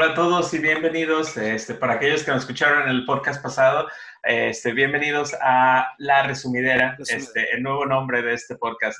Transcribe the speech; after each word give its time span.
Hola 0.00 0.12
a 0.12 0.14
todos 0.14 0.54
y 0.54 0.58
bienvenidos. 0.58 1.36
Este, 1.36 1.74
para 1.74 1.94
aquellos 1.94 2.22
que 2.22 2.30
nos 2.30 2.42
escucharon 2.42 2.84
en 2.84 2.90
el 2.90 3.04
podcast 3.04 3.42
pasado, 3.42 3.88
este, 4.22 4.72
bienvenidos 4.72 5.34
a 5.42 5.92
La 5.98 6.22
Resumidera, 6.22 6.96
este, 7.00 7.52
el 7.52 7.64
nuevo 7.64 7.84
nombre 7.84 8.22
de 8.22 8.34
este 8.34 8.54
podcast. 8.54 8.96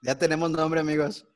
Ya 0.00 0.16
tenemos 0.16 0.50
nombre, 0.50 0.80
amigos. 0.80 1.28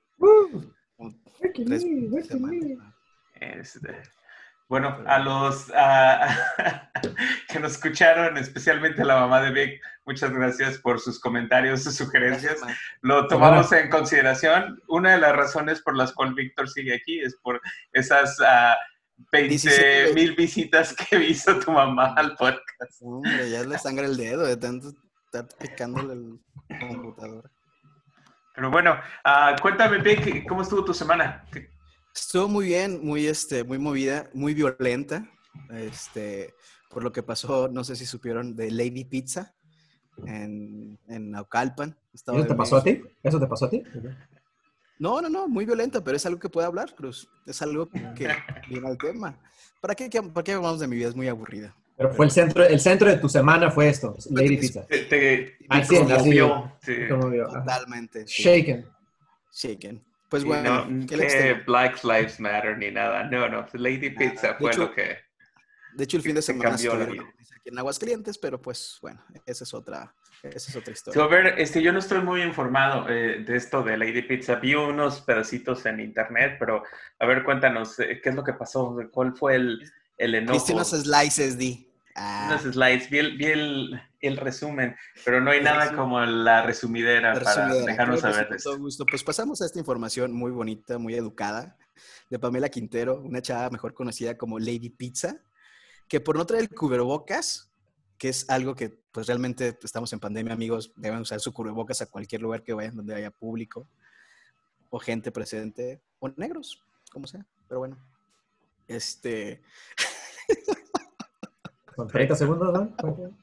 Este, 3.38 4.00
bueno, 4.70 4.96
a 5.04 5.18
los 5.18 5.66
que 7.48 7.58
nos 7.58 7.72
escucharon, 7.72 8.36
especialmente 8.36 9.02
a 9.02 9.04
la 9.04 9.18
mamá 9.18 9.42
de 9.42 9.50
Vic, 9.50 9.82
muchas 10.06 10.30
gracias 10.30 10.78
por 10.78 11.00
sus 11.00 11.18
comentarios, 11.18 11.82
sus 11.82 11.96
sugerencias. 11.96 12.60
Lo 13.00 13.26
tomamos 13.26 13.72
en 13.72 13.90
consideración. 13.90 14.80
Una 14.86 15.14
de 15.14 15.18
las 15.18 15.34
razones 15.34 15.82
por 15.82 15.96
las 15.96 16.12
cuales 16.12 16.36
Víctor 16.36 16.68
sigue 16.70 16.94
aquí 16.94 17.18
es 17.18 17.34
por 17.42 17.60
esas 17.92 18.38
20 19.32 20.12
mil 20.14 20.36
visitas 20.36 20.94
que 20.94 21.16
hizo 21.24 21.58
tu 21.58 21.72
mamá 21.72 22.14
al 22.16 22.36
podcast. 22.36 23.02
Hombre, 23.02 23.50
ya 23.50 23.64
le 23.64 23.76
sangra 23.76 24.06
el 24.06 24.16
dedo 24.16 24.46
de 24.46 24.56
tanto 24.56 24.92
estar 25.24 25.48
picándole 25.58 26.12
el 26.12 26.40
computador. 26.78 27.50
Pero 28.54 28.70
bueno, 28.70 29.00
uh, 29.24 29.60
cuéntame, 29.60 29.98
Vic, 29.98 30.46
¿cómo 30.46 30.62
estuvo 30.62 30.84
tu 30.84 30.94
semana? 30.94 31.44
Estuvo 32.14 32.48
muy 32.48 32.66
bien, 32.66 33.04
muy, 33.04 33.26
este, 33.26 33.64
muy 33.64 33.78
movida, 33.78 34.30
muy 34.34 34.54
violenta. 34.54 35.28
Este, 35.70 36.54
por 36.88 37.02
lo 37.02 37.12
que 37.12 37.22
pasó, 37.22 37.68
no 37.68 37.84
sé 37.84 37.96
si 37.96 38.06
supieron, 38.06 38.56
de 38.56 38.70
Lady 38.70 39.04
Pizza 39.04 39.54
en, 40.26 40.98
en 41.08 41.30
Naucalpan. 41.30 41.96
¿Eso 42.12 42.44
te 42.44 42.54
pasó 42.54 42.76
a 42.76 42.82
ti? 42.82 43.02
¿Eso 43.22 43.38
te 43.38 43.46
pasó 43.46 43.66
a 43.66 43.70
ti? 43.70 43.82
No, 44.98 45.22
no, 45.22 45.28
no, 45.28 45.48
muy 45.48 45.64
violenta, 45.64 46.02
pero 46.04 46.16
es 46.16 46.26
algo 46.26 46.38
que 46.38 46.48
puede 46.48 46.66
hablar, 46.66 46.94
Cruz. 46.94 47.28
Es 47.46 47.62
algo 47.62 47.88
que 47.88 48.28
viene 48.68 48.86
al 48.86 48.98
tema. 48.98 49.40
¿Para 49.80 49.94
qué, 49.94 50.10
¿Para 50.10 50.44
qué 50.44 50.52
hablamos 50.52 50.80
de 50.80 50.88
mi 50.88 50.96
vida? 50.96 51.08
Es 51.08 51.16
muy 51.16 51.28
aburrida. 51.28 51.74
Pero 51.96 52.14
fue 52.14 52.26
el 52.26 52.32
centro, 52.32 52.64
el 52.64 52.80
centro 52.80 53.08
de 53.08 53.18
tu 53.18 53.28
semana 53.28 53.70
fue 53.70 53.88
esto, 53.88 54.16
Lady 54.30 54.56
Pizza. 54.56 54.86
Te, 54.86 55.04
te, 55.04 55.58
así, 55.68 55.96
conmovió. 55.96 56.72
Sí. 56.82 56.94
Conmovió. 57.08 57.46
Totalmente. 57.46 58.26
Sí. 58.26 58.42
Shaken. 58.42 58.86
Shaken. 59.52 60.04
Pues 60.30 60.44
bueno, 60.44 60.86
no, 60.86 61.06
que 61.06 61.54
Black 61.66 62.04
Lives 62.04 62.38
Matter 62.38 62.78
ni 62.78 62.92
nada. 62.92 63.24
No, 63.24 63.48
no, 63.48 63.66
Lady 63.72 64.10
Pizza 64.10 64.54
fue 64.54 64.70
hecho, 64.70 64.82
lo 64.82 64.92
que. 64.92 65.18
De 65.96 66.04
hecho, 66.04 66.18
el 66.18 66.22
fin 66.22 66.36
de 66.36 66.42
semana 66.42 66.70
cambió 66.70 66.96
la 66.96 67.04
vida. 67.04 67.24
aquí 67.56 67.68
en 67.68 67.78
Aguascalientes, 67.78 68.38
pero 68.38 68.62
pues 68.62 68.98
bueno, 69.02 69.20
esa 69.44 69.64
es 69.64 69.74
otra, 69.74 70.14
esa 70.44 70.70
es 70.70 70.76
otra 70.76 70.92
historia. 70.92 71.20
So, 71.20 71.24
a 71.24 71.28
ver, 71.28 71.58
este, 71.58 71.82
yo 71.82 71.92
no 71.92 71.98
estoy 71.98 72.20
muy 72.20 72.42
informado 72.42 73.08
eh, 73.08 73.42
de 73.44 73.56
esto 73.56 73.82
de 73.82 73.96
Lady 73.96 74.22
Pizza. 74.22 74.54
Vi 74.54 74.76
unos 74.76 75.20
pedacitos 75.20 75.84
en 75.86 75.98
internet, 75.98 76.56
pero 76.60 76.84
a 77.18 77.26
ver, 77.26 77.42
cuéntanos, 77.42 77.98
eh, 77.98 78.20
¿qué 78.22 78.28
es 78.28 78.34
lo 78.36 78.44
que 78.44 78.52
pasó? 78.52 78.96
¿Cuál 79.10 79.34
fue 79.34 79.56
el, 79.56 79.92
el 80.16 80.36
enojo? 80.36 80.72
Unos 80.72 80.90
slices, 80.90 81.58
Di. 81.58 81.89
Ah, 82.22 82.44
Unos 82.48 82.74
slides, 82.74 83.08
vi, 83.08 83.18
el, 83.18 83.38
vi 83.38 83.46
el, 83.46 84.02
el 84.20 84.36
resumen, 84.36 84.94
pero 85.24 85.40
no 85.40 85.50
hay 85.50 85.62
nada 85.62 85.96
como 85.96 86.20
la 86.20 86.62
resumidera, 86.62 87.32
la 87.34 87.40
para 87.40 87.54
resumidera. 87.66 87.86
dejarnos 87.92 88.20
Claro 88.20 88.34
que 88.34 88.38
sí, 88.38 88.44
saber 88.44 88.56
esto. 88.56 88.78
gusto. 88.78 89.06
Pues 89.06 89.24
pasamos 89.24 89.62
a 89.62 89.66
esta 89.66 89.78
información 89.78 90.32
muy 90.32 90.50
bonita, 90.50 90.98
muy 90.98 91.14
educada, 91.14 91.78
de 92.28 92.38
Pamela 92.38 92.68
Quintero, 92.68 93.20
una 93.22 93.40
chava 93.40 93.70
mejor 93.70 93.94
conocida 93.94 94.36
como 94.36 94.58
Lady 94.58 94.90
Pizza, 94.90 95.40
que 96.08 96.20
por 96.20 96.36
no 96.36 96.44
traer 96.44 96.64
el 96.64 96.68
cubrebocas, 96.74 97.72
que 98.18 98.28
es 98.28 98.48
algo 98.50 98.74
que 98.74 98.90
pues 99.12 99.26
realmente 99.26 99.78
estamos 99.82 100.12
en 100.12 100.20
pandemia, 100.20 100.52
amigos, 100.52 100.92
deben 100.96 101.20
usar 101.20 101.40
su 101.40 101.54
cubrebocas 101.54 102.02
a 102.02 102.06
cualquier 102.06 102.42
lugar 102.42 102.62
que 102.62 102.74
vayan, 102.74 102.96
donde 102.96 103.14
haya 103.14 103.30
público, 103.30 103.88
o 104.90 104.98
gente 104.98 105.32
presente, 105.32 106.02
o 106.18 106.28
negros, 106.36 106.82
como 107.10 107.26
sea, 107.26 107.46
pero 107.66 107.78
bueno. 107.80 107.96
Este, 108.86 109.62
Con 112.00 112.08
30 112.08 112.34
segundos, 112.34 112.72
¿no? 112.72 112.96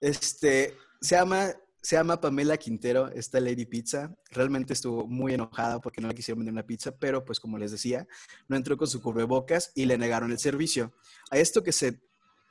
Este, 0.00 0.74
se 1.00 1.14
llama, 1.14 1.52
se 1.80 1.94
llama 1.94 2.20
Pamela 2.20 2.56
Quintero, 2.56 3.08
esta 3.08 3.38
Lady 3.38 3.66
Pizza. 3.66 4.12
Realmente 4.30 4.72
estuvo 4.72 5.06
muy 5.06 5.34
enojada 5.34 5.80
porque 5.80 6.00
no 6.00 6.08
le 6.08 6.14
quisieron 6.14 6.38
vender 6.40 6.54
una 6.54 6.66
pizza, 6.66 6.96
pero 6.96 7.24
pues 7.24 7.38
como 7.38 7.58
les 7.58 7.70
decía, 7.70 8.08
no 8.48 8.56
entró 8.56 8.76
con 8.78 8.88
su 8.88 9.02
cubrebocas 9.02 9.70
y 9.74 9.84
le 9.84 9.98
negaron 9.98 10.32
el 10.32 10.38
servicio. 10.38 10.92
A 11.30 11.36
esto 11.36 11.62
que 11.62 11.70
se, 11.72 12.00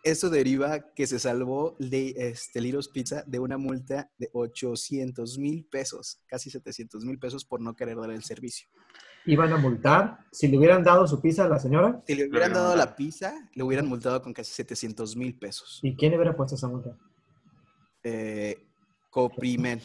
esto 0.04 0.30
deriva 0.30 0.94
que 0.94 1.08
se 1.08 1.18
salvó 1.18 1.76
de 1.80 2.14
este, 2.16 2.62
Liros 2.62 2.88
Pizza 2.88 3.24
de 3.26 3.40
una 3.40 3.58
multa 3.58 4.12
de 4.20 4.30
800 4.32 5.40
mil 5.40 5.66
pesos, 5.66 6.22
casi 6.28 6.52
700 6.52 7.04
mil 7.04 7.18
pesos 7.18 7.44
por 7.44 7.60
no 7.60 7.76
querer 7.76 7.98
dar 7.98 8.12
el 8.12 8.24
servicio. 8.24 8.70
Iban 9.26 9.54
a 9.54 9.58
multar. 9.58 10.20
Si 10.32 10.48
le 10.48 10.58
hubieran 10.58 10.84
dado 10.84 11.06
su 11.08 11.22
pizza 11.22 11.46
a 11.46 11.50
la 11.50 11.60
señora, 11.60 12.02
Si 12.08 12.16
le 12.16 12.28
hubieran 12.28 12.54
dado 12.54 12.76
la 12.76 12.96
pizza, 12.96 13.34
le 13.54 13.64
hubieran 13.64 13.88
multado 13.88 14.22
con 14.22 14.34
casi 14.34 14.52
700 14.52 15.16
mil 15.16 15.38
pesos. 15.38 15.80
¿y 15.84 15.96
quién 15.96 16.12
le 16.12 16.18
hubiera 16.18 16.36
puesto 16.36 16.56
esa 16.56 16.68
multa? 16.68 16.98
Eh, 18.04 18.68
Coprimen, 19.10 19.82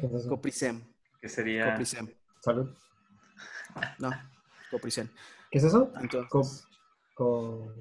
¿Qué 0.00 0.06
es 0.06 0.12
eso? 0.12 0.28
Copricem, 0.28 0.82
Que 1.20 1.28
sería... 1.28 1.70
Copricem. 1.70 2.08
Salud. 2.40 2.68
No, 3.98 4.10
Copricem. 4.70 5.08
¿Qué 5.50 5.58
es 5.58 5.64
eso? 5.64 5.92
Entonces, 6.00 6.28
Co- 6.28 6.44
co- 7.14 7.74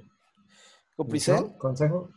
Copricem 0.96 1.50
¿Consejo? 1.58 2.12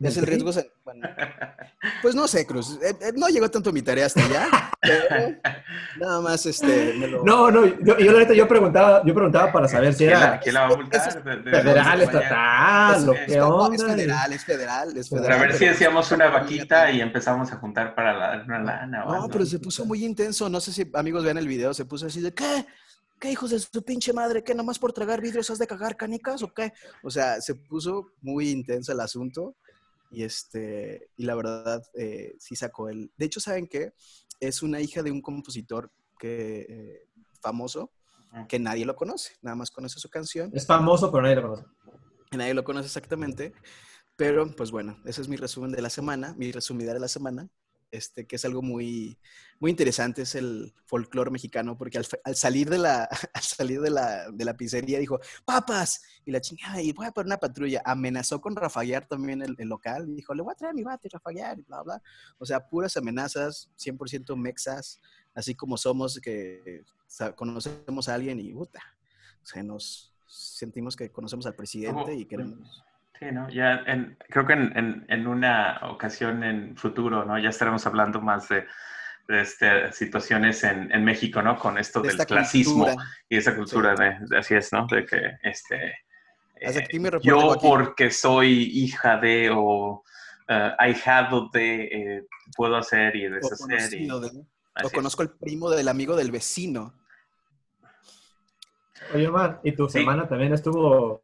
es 0.00 0.16
el 0.16 0.24
¿Del 0.26 0.40
riesgo. 0.40 0.69
Bueno, 0.92 1.08
pues 2.02 2.14
no 2.14 2.26
sé, 2.28 2.46
Cruz. 2.46 2.78
eh, 2.82 2.94
eh, 3.00 3.12
no 3.16 3.28
llegó 3.28 3.48
tanto 3.50 3.72
mi 3.72 3.82
tarea 3.82 4.06
hasta 4.06 4.24
allá. 4.24 4.48
pero 4.80 5.36
nada 5.98 6.20
más 6.20 6.44
este. 6.46 6.94
me 6.98 7.06
lo- 7.06 7.24
No, 7.24 7.50
no, 7.50 7.64
yo, 7.66 7.98
yo 7.98 8.12
la 8.12 8.18
neta, 8.20 8.34
yo 8.34 8.46
preguntaba, 8.48 9.02
yo 9.04 9.14
preguntaba 9.14 9.52
para 9.52 9.68
saber 9.68 9.92
si 9.92 10.04
¿Quién 10.06 10.10
la, 10.18 10.26
era 10.28 10.40
quién 10.40 10.54
la 10.54 10.60
va 10.68 10.74
a 10.74 10.76
multar? 10.76 11.22
De- 11.24 11.36
de- 11.36 11.50
federal, 11.50 11.98
de- 11.98 12.04
estatal, 12.04 12.96
es, 12.96 13.02
lo 13.04 13.12
es- 13.14 13.26
que 13.26 13.36
no, 13.36 13.48
onda. 13.56 13.76
es 13.76 13.84
federal, 13.84 14.32
es 14.32 14.44
federal, 14.44 14.96
es 14.96 15.08
Pero 15.10 15.20
A 15.22 15.24
federal. 15.24 15.48
ver 15.48 15.56
si 15.58 15.66
hacíamos 15.66 16.10
una 16.12 16.28
vaquita 16.28 16.90
y 16.90 17.00
empezamos 17.00 17.52
a 17.52 17.56
juntar 17.56 17.94
para 17.94 18.12
la, 18.36 18.42
una 18.44 18.58
lana 18.60 19.04
No, 19.04 19.28
pero 19.28 19.44
se 19.46 19.58
puso 19.58 19.84
muy 19.84 20.04
intenso. 20.04 20.48
No 20.48 20.60
sé 20.60 20.72
si 20.72 20.90
amigos 20.94 21.24
vean 21.24 21.38
el 21.38 21.48
video. 21.48 21.72
Se 21.74 21.84
puso 21.84 22.06
así 22.06 22.20
de 22.20 22.32
¿qué? 22.32 22.66
¿Qué 23.18 23.30
hijos 23.30 23.50
de 23.50 23.58
su 23.58 23.82
pinche 23.84 24.14
madre? 24.14 24.42
¿Qué 24.42 24.54
nomás 24.54 24.78
por 24.78 24.94
tragar 24.94 25.20
vidrios 25.20 25.50
has 25.50 25.58
de 25.58 25.66
cagar 25.66 25.94
canicas 25.94 26.42
o 26.42 26.52
qué? 26.54 26.72
O 27.02 27.10
sea, 27.10 27.38
se 27.42 27.54
puso 27.54 28.12
muy 28.22 28.48
intenso 28.48 28.92
el 28.92 29.00
asunto. 29.00 29.56
Y 30.10 30.24
este, 30.24 31.10
y 31.16 31.24
la 31.24 31.34
verdad, 31.34 31.82
eh, 31.94 32.34
sí 32.38 32.56
sacó 32.56 32.88
el. 32.88 33.12
De 33.16 33.26
hecho, 33.26 33.40
¿saben 33.40 33.68
qué? 33.68 33.92
Es 34.40 34.62
una 34.62 34.80
hija 34.80 35.02
de 35.02 35.12
un 35.12 35.22
compositor 35.22 35.92
que, 36.18 36.66
eh, 36.68 37.08
famoso 37.40 37.92
que 38.48 38.58
nadie 38.58 38.84
lo 38.84 38.94
conoce. 38.94 39.36
Nada 39.42 39.56
más 39.56 39.70
conoce 39.70 39.98
su 39.98 40.08
canción. 40.08 40.50
Es 40.54 40.66
famoso, 40.66 41.10
pero 41.10 41.22
nadie 41.22 41.36
lo 41.36 41.42
conoce. 41.42 41.64
Nadie 42.32 42.54
lo 42.54 42.64
conoce 42.64 42.86
exactamente. 42.86 43.52
Pero, 44.16 44.54
pues 44.54 44.70
bueno, 44.70 44.98
ese 45.04 45.22
es 45.22 45.28
mi 45.28 45.36
resumen 45.36 45.72
de 45.72 45.82
la 45.82 45.90
semana, 45.90 46.34
mi 46.36 46.52
resumida 46.52 46.92
de 46.92 47.00
la 47.00 47.08
semana. 47.08 47.48
Este, 47.92 48.24
que 48.24 48.36
es 48.36 48.44
algo 48.44 48.62
muy, 48.62 49.18
muy 49.58 49.72
interesante, 49.72 50.22
es 50.22 50.36
el 50.36 50.72
folclore 50.86 51.32
mexicano, 51.32 51.76
porque 51.76 51.98
al, 51.98 52.06
al 52.22 52.36
salir, 52.36 52.70
de 52.70 52.78
la, 52.78 53.08
al 53.34 53.42
salir 53.42 53.80
de, 53.80 53.90
la, 53.90 54.30
de 54.30 54.44
la 54.44 54.56
pizzería 54.56 55.00
dijo, 55.00 55.18
papas, 55.44 56.02
y 56.24 56.30
la 56.30 56.40
chingada, 56.40 56.80
y 56.80 56.92
voy 56.92 57.06
a 57.06 57.10
poner 57.10 57.26
una 57.26 57.38
patrulla, 57.38 57.82
amenazó 57.84 58.40
con 58.40 58.54
rafaguear 58.54 59.06
también 59.06 59.42
el, 59.42 59.56
el 59.58 59.68
local, 59.68 60.08
y 60.08 60.14
dijo, 60.14 60.34
le 60.34 60.42
voy 60.42 60.52
a 60.52 60.54
traer 60.54 60.74
mi 60.74 60.84
bate, 60.84 61.08
rafaguear, 61.08 61.58
y 61.58 61.62
bla, 61.62 61.82
bla. 61.82 62.02
O 62.38 62.46
sea, 62.46 62.68
puras 62.68 62.96
amenazas, 62.96 63.68
100% 63.76 64.36
mexas, 64.36 65.00
así 65.34 65.56
como 65.56 65.76
somos, 65.76 66.20
que 66.20 66.84
conocemos 67.34 68.08
a 68.08 68.14
alguien 68.14 68.38
y, 68.38 68.52
puta, 68.52 68.80
o 69.42 69.46
sea, 69.46 69.64
nos 69.64 70.14
sentimos 70.28 70.94
que 70.94 71.10
conocemos 71.10 71.44
al 71.46 71.56
presidente 71.56 72.14
y 72.14 72.24
queremos... 72.24 72.84
Sí, 73.20 73.26
¿no? 73.32 73.50
Ya 73.50 73.82
en- 73.86 74.16
creo 74.30 74.46
que 74.46 74.54
en, 74.54 74.76
en- 74.76 75.06
en 75.08 75.26
una 75.26 75.78
ocasión 75.84 76.42
en 76.42 76.74
futuro, 76.76 77.26
¿no? 77.26 77.38
Ya 77.38 77.50
estaremos 77.50 77.86
hablando 77.86 78.22
más 78.22 78.48
de, 78.48 78.66
de, 79.28 79.42
este, 79.42 79.92
situaciones 79.92 80.64
en, 80.64 80.90
en 80.90 81.04
México, 81.04 81.42
¿no? 81.42 81.58
Con 81.58 81.76
esto 81.76 82.00
de 82.00 82.08
del 82.14 82.26
clasismo 82.26 82.86
cultura. 82.86 83.04
y 83.28 83.36
esa 83.36 83.54
cultura 83.54 83.94
de, 83.94 84.16
de- 84.26 84.38
así 84.38 84.54
es, 84.54 84.72
¿no? 84.72 84.86
De 84.86 85.04
que, 85.04 85.20
este, 85.42 85.98
eh, 86.62 86.88
yo 87.22 87.58
porque 87.60 88.10
soy 88.10 88.70
hija 88.72 89.18
de 89.18 89.50
o 89.54 90.02
eh, 90.48 90.72
ahijado 90.78 91.50
de, 91.52 91.84
eh, 91.84 92.26
puedo 92.56 92.76
hacer 92.76 93.14
y 93.16 93.26
o 93.26 93.30
deshacer. 93.34 93.90
De- 93.90 94.10
o 94.82 94.86
es. 94.86 94.92
conozco 94.92 95.20
al 95.20 95.30
primo 95.36 95.68
del 95.68 95.88
amigo 95.88 96.16
del 96.16 96.30
vecino. 96.30 96.94
Oye, 99.14 99.28
Omar, 99.28 99.60
¿y 99.62 99.72
tu 99.72 99.88
Sí. 99.88 99.98
semana 99.98 100.26
también 100.26 100.54
estuvo, 100.54 101.22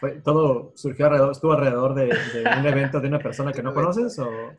fue, 0.00 0.12
todo 0.22 0.72
surgió 0.76 1.06
alrededor, 1.06 1.32
estuvo 1.32 1.52
alrededor 1.52 1.94
de, 1.94 2.06
de 2.06 2.44
un 2.58 2.66
evento 2.66 3.00
de 3.00 3.08
una 3.08 3.18
persona 3.18 3.52
que 3.52 3.62
no 3.62 3.74
conoces 3.74 4.18
o 4.18 4.56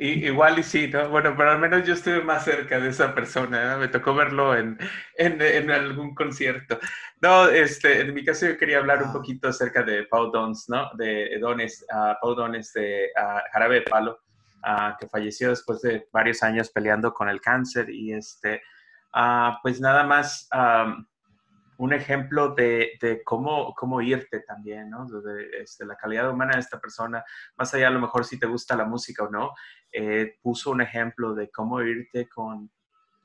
I- 0.00 0.26
Igual 0.26 0.58
y 0.58 0.62
sí, 0.62 0.88
¿no? 0.88 1.08
Bueno, 1.08 1.34
pero 1.36 1.50
al 1.52 1.58
menos 1.58 1.86
yo 1.86 1.94
estuve 1.94 2.22
más 2.22 2.44
cerca 2.44 2.78
de 2.78 2.88
esa 2.90 3.14
persona, 3.14 3.72
¿no? 3.72 3.78
Me 3.78 3.88
tocó 3.88 4.14
verlo 4.14 4.54
en, 4.56 4.78
en, 5.16 5.40
en 5.40 5.70
algún 5.70 6.14
concierto. 6.14 6.78
No, 7.22 7.48
este, 7.48 8.00
en 8.02 8.12
mi 8.14 8.24
caso 8.24 8.46
yo 8.46 8.58
quería 8.58 8.78
hablar 8.78 9.02
un 9.02 9.08
Ah. 9.10 9.12
poquito 9.14 9.48
acerca 9.48 9.82
de 9.82 10.04
Pau 10.04 10.30
Dons, 10.30 10.66
¿no? 10.68 10.90
De 10.96 11.38
Dones, 11.40 11.84
ah, 11.92 12.16
Pau 12.20 12.34
Dones 12.34 12.72
de 12.74 13.08
ah, 13.18 13.42
Jarabe 13.52 13.76
de 13.76 13.82
Palo, 13.82 14.18
ah, 14.62 14.96
que 15.00 15.08
falleció 15.08 15.48
después 15.50 15.80
de 15.82 16.06
varios 16.12 16.42
años 16.42 16.70
peleando 16.70 17.12
con 17.14 17.28
el 17.28 17.40
cáncer 17.40 17.88
y 17.90 18.12
este, 18.12 18.60
pues 19.62 19.80
nada 19.80 20.04
más, 20.04 20.46
am, 20.50 21.06
un 21.78 21.92
ejemplo 21.92 22.54
de, 22.54 22.92
de, 23.00 23.22
cómo, 23.22 23.74
cómo 23.74 24.00
irte 24.00 24.40
también, 24.40 24.90
¿no? 24.90 25.06
De, 25.06 25.62
este, 25.62 25.84
la 25.84 25.96
calidad 25.96 26.30
humana 26.30 26.54
de 26.54 26.60
esta 26.60 26.80
persona, 26.80 27.24
más 27.56 27.72
allá 27.74 27.88
a 27.88 27.90
lo 27.90 28.00
mejor 28.00 28.24
si 28.24 28.38
te 28.38 28.46
gusta 28.46 28.76
la 28.76 28.84
música 28.84 29.24
o 29.24 29.30
no, 29.30 29.52
eh, 29.92 30.38
puso 30.42 30.70
un 30.70 30.80
ejemplo 30.80 31.34
de 31.34 31.50
cómo 31.50 31.80
irte 31.82 32.28
con, 32.28 32.70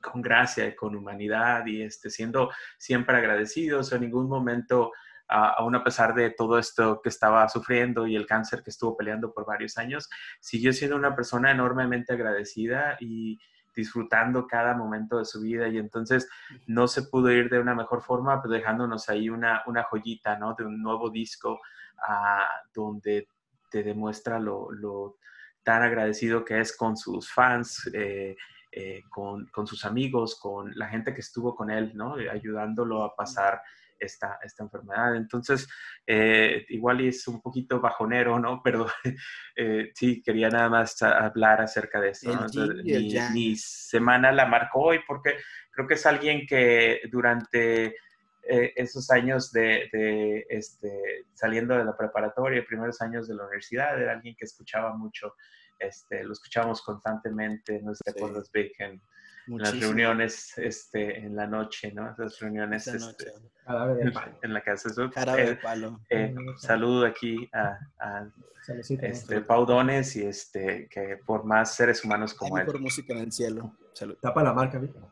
con 0.00 0.22
gracia 0.22 0.66
y 0.66 0.76
con 0.76 0.96
humanidad 0.96 1.66
y 1.66 1.82
este, 1.82 2.10
siendo 2.10 2.50
siempre 2.78 3.16
agradecidos, 3.16 3.92
en 3.92 4.02
ningún 4.02 4.28
momento 4.28 4.92
aún 5.32 5.74
a 5.74 5.84
pesar 5.84 6.14
de 6.14 6.30
todo 6.30 6.58
esto 6.58 7.00
que 7.02 7.08
estaba 7.08 7.48
sufriendo 7.48 8.06
y 8.06 8.16
el 8.16 8.26
cáncer 8.26 8.62
que 8.62 8.70
estuvo 8.70 8.96
peleando 8.96 9.32
por 9.32 9.46
varios 9.46 9.78
años, 9.78 10.10
siguió 10.40 10.72
siendo 10.72 10.96
una 10.96 11.16
persona 11.16 11.50
enormemente 11.50 12.12
agradecida 12.12 12.96
y 13.00 13.38
disfrutando 13.74 14.46
cada 14.46 14.74
momento 14.74 15.18
de 15.18 15.24
su 15.24 15.40
vida 15.40 15.68
y 15.68 15.78
entonces 15.78 16.28
no 16.66 16.88
se 16.88 17.02
pudo 17.04 17.30
ir 17.30 17.48
de 17.48 17.60
una 17.60 17.74
mejor 17.74 18.02
forma, 18.02 18.40
pues 18.42 18.52
dejándonos 18.52 19.08
ahí 19.08 19.28
una, 19.28 19.62
una 19.66 19.84
joyita, 19.84 20.38
¿no? 20.38 20.54
De 20.54 20.64
un 20.64 20.82
nuevo 20.82 21.10
disco 21.10 21.60
ah, 22.06 22.48
donde 22.74 23.28
te 23.70 23.82
demuestra 23.82 24.38
lo, 24.38 24.70
lo, 24.72 25.16
tan 25.62 25.82
agradecido 25.82 26.44
que 26.44 26.60
es 26.60 26.76
con 26.76 26.96
sus 26.96 27.32
fans, 27.32 27.88
eh, 27.94 28.36
eh, 28.70 29.02
con, 29.08 29.46
con, 29.46 29.66
sus 29.66 29.84
amigos, 29.84 30.38
con 30.40 30.72
la 30.74 30.88
gente 30.88 31.14
que 31.14 31.20
estuvo 31.20 31.54
con 31.54 31.70
él, 31.70 31.92
¿no? 31.94 32.14
Ayudándolo 32.14 33.02
a 33.04 33.14
pasar 33.14 33.62
esta, 34.02 34.38
esta 34.42 34.64
enfermedad. 34.64 35.16
Entonces, 35.16 35.68
eh, 36.06 36.66
igual 36.68 37.00
es 37.00 37.26
un 37.28 37.40
poquito 37.40 37.80
bajonero, 37.80 38.38
¿no? 38.38 38.60
Pero 38.64 38.86
eh, 39.56 39.90
sí, 39.94 40.22
quería 40.22 40.48
nada 40.48 40.68
más 40.68 41.00
hablar 41.02 41.60
acerca 41.60 42.00
de 42.00 42.10
esto. 42.10 42.30
mi, 43.32 43.56
semana 43.56 44.32
la 44.32 44.46
marcó 44.46 44.80
hoy 44.80 45.00
porque 45.06 45.36
creo 45.70 45.86
que 45.86 45.94
es 45.94 46.06
alguien 46.06 46.46
que 46.46 47.02
durante 47.10 47.96
eh, 48.42 48.72
esos 48.76 49.10
años 49.10 49.52
de, 49.52 50.44
este, 50.48 51.26
saliendo 51.34 51.76
de 51.76 51.84
la 51.84 51.96
preparatoria, 51.96 52.64
primeros 52.66 53.00
años 53.00 53.28
de 53.28 53.34
la 53.34 53.44
universidad, 53.44 54.00
era 54.00 54.12
alguien 54.12 54.34
que 54.36 54.44
escuchaba 54.44 54.96
mucho, 54.96 55.36
este, 55.78 56.24
lo 56.24 56.32
escuchamos 56.32 56.82
constantemente, 56.82 57.80
no 57.82 57.94
sé 57.94 58.02
si 58.06 58.12
te 58.50 58.72
en, 59.46 59.58
las 59.58 59.78
reuniones 59.78 60.56
este, 60.58 61.18
en 61.18 61.36
la 61.36 61.46
noche, 61.46 61.92
¿no? 61.92 62.10
Esas 62.10 62.38
reuniones 62.38 62.86
este, 62.86 63.32
en 64.42 64.54
la 64.54 64.60
casa. 64.62 64.90
de 64.90 65.56
palo. 65.56 66.00
Eh, 66.10 66.34
saludo 66.58 67.06
aquí 67.06 67.48
a, 67.52 67.78
a 67.98 68.28
este, 68.68 69.40
Pau 69.40 69.66
Dones 69.66 70.16
y 70.16 70.24
este, 70.24 70.88
que 70.88 71.18
por 71.24 71.44
más 71.44 71.74
seres 71.74 72.04
humanos 72.04 72.34
como 72.34 72.58
él. 72.58 72.66
por 72.66 72.80
música 72.80 73.12
en 73.12 73.20
el 73.20 73.32
cielo. 73.32 73.76
Salud. 73.92 74.16
Tapa 74.20 74.42
la 74.42 74.52
marca, 74.52 74.78
Víctor. 74.78 75.08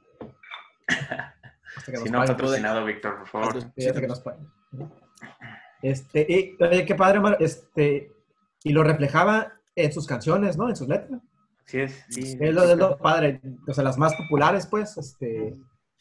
si 2.04 2.10
no, 2.10 2.24
patrocinado, 2.24 2.84
Víctor, 2.84 3.18
por 3.18 3.28
favor. 3.28 3.72
Este, 5.82 6.26
y, 6.28 6.56
qué 6.84 6.94
padre, 6.94 7.20
este, 7.40 8.12
y 8.62 8.72
lo 8.72 8.82
reflejaba 8.82 9.54
en 9.74 9.92
sus 9.92 10.06
canciones, 10.06 10.56
¿no? 10.56 10.68
En 10.68 10.76
sus 10.76 10.88
letras. 10.88 11.20
Sí 11.70 11.78
es, 11.78 12.04
sí. 12.08 12.36
Es 12.40 12.52
lo, 12.52 12.74
lo 12.74 12.98
padre. 12.98 13.40
O 13.68 13.72
sea, 13.72 13.84
las 13.84 13.96
más 13.96 14.16
populares, 14.16 14.66
pues, 14.66 14.96
este, 14.96 15.56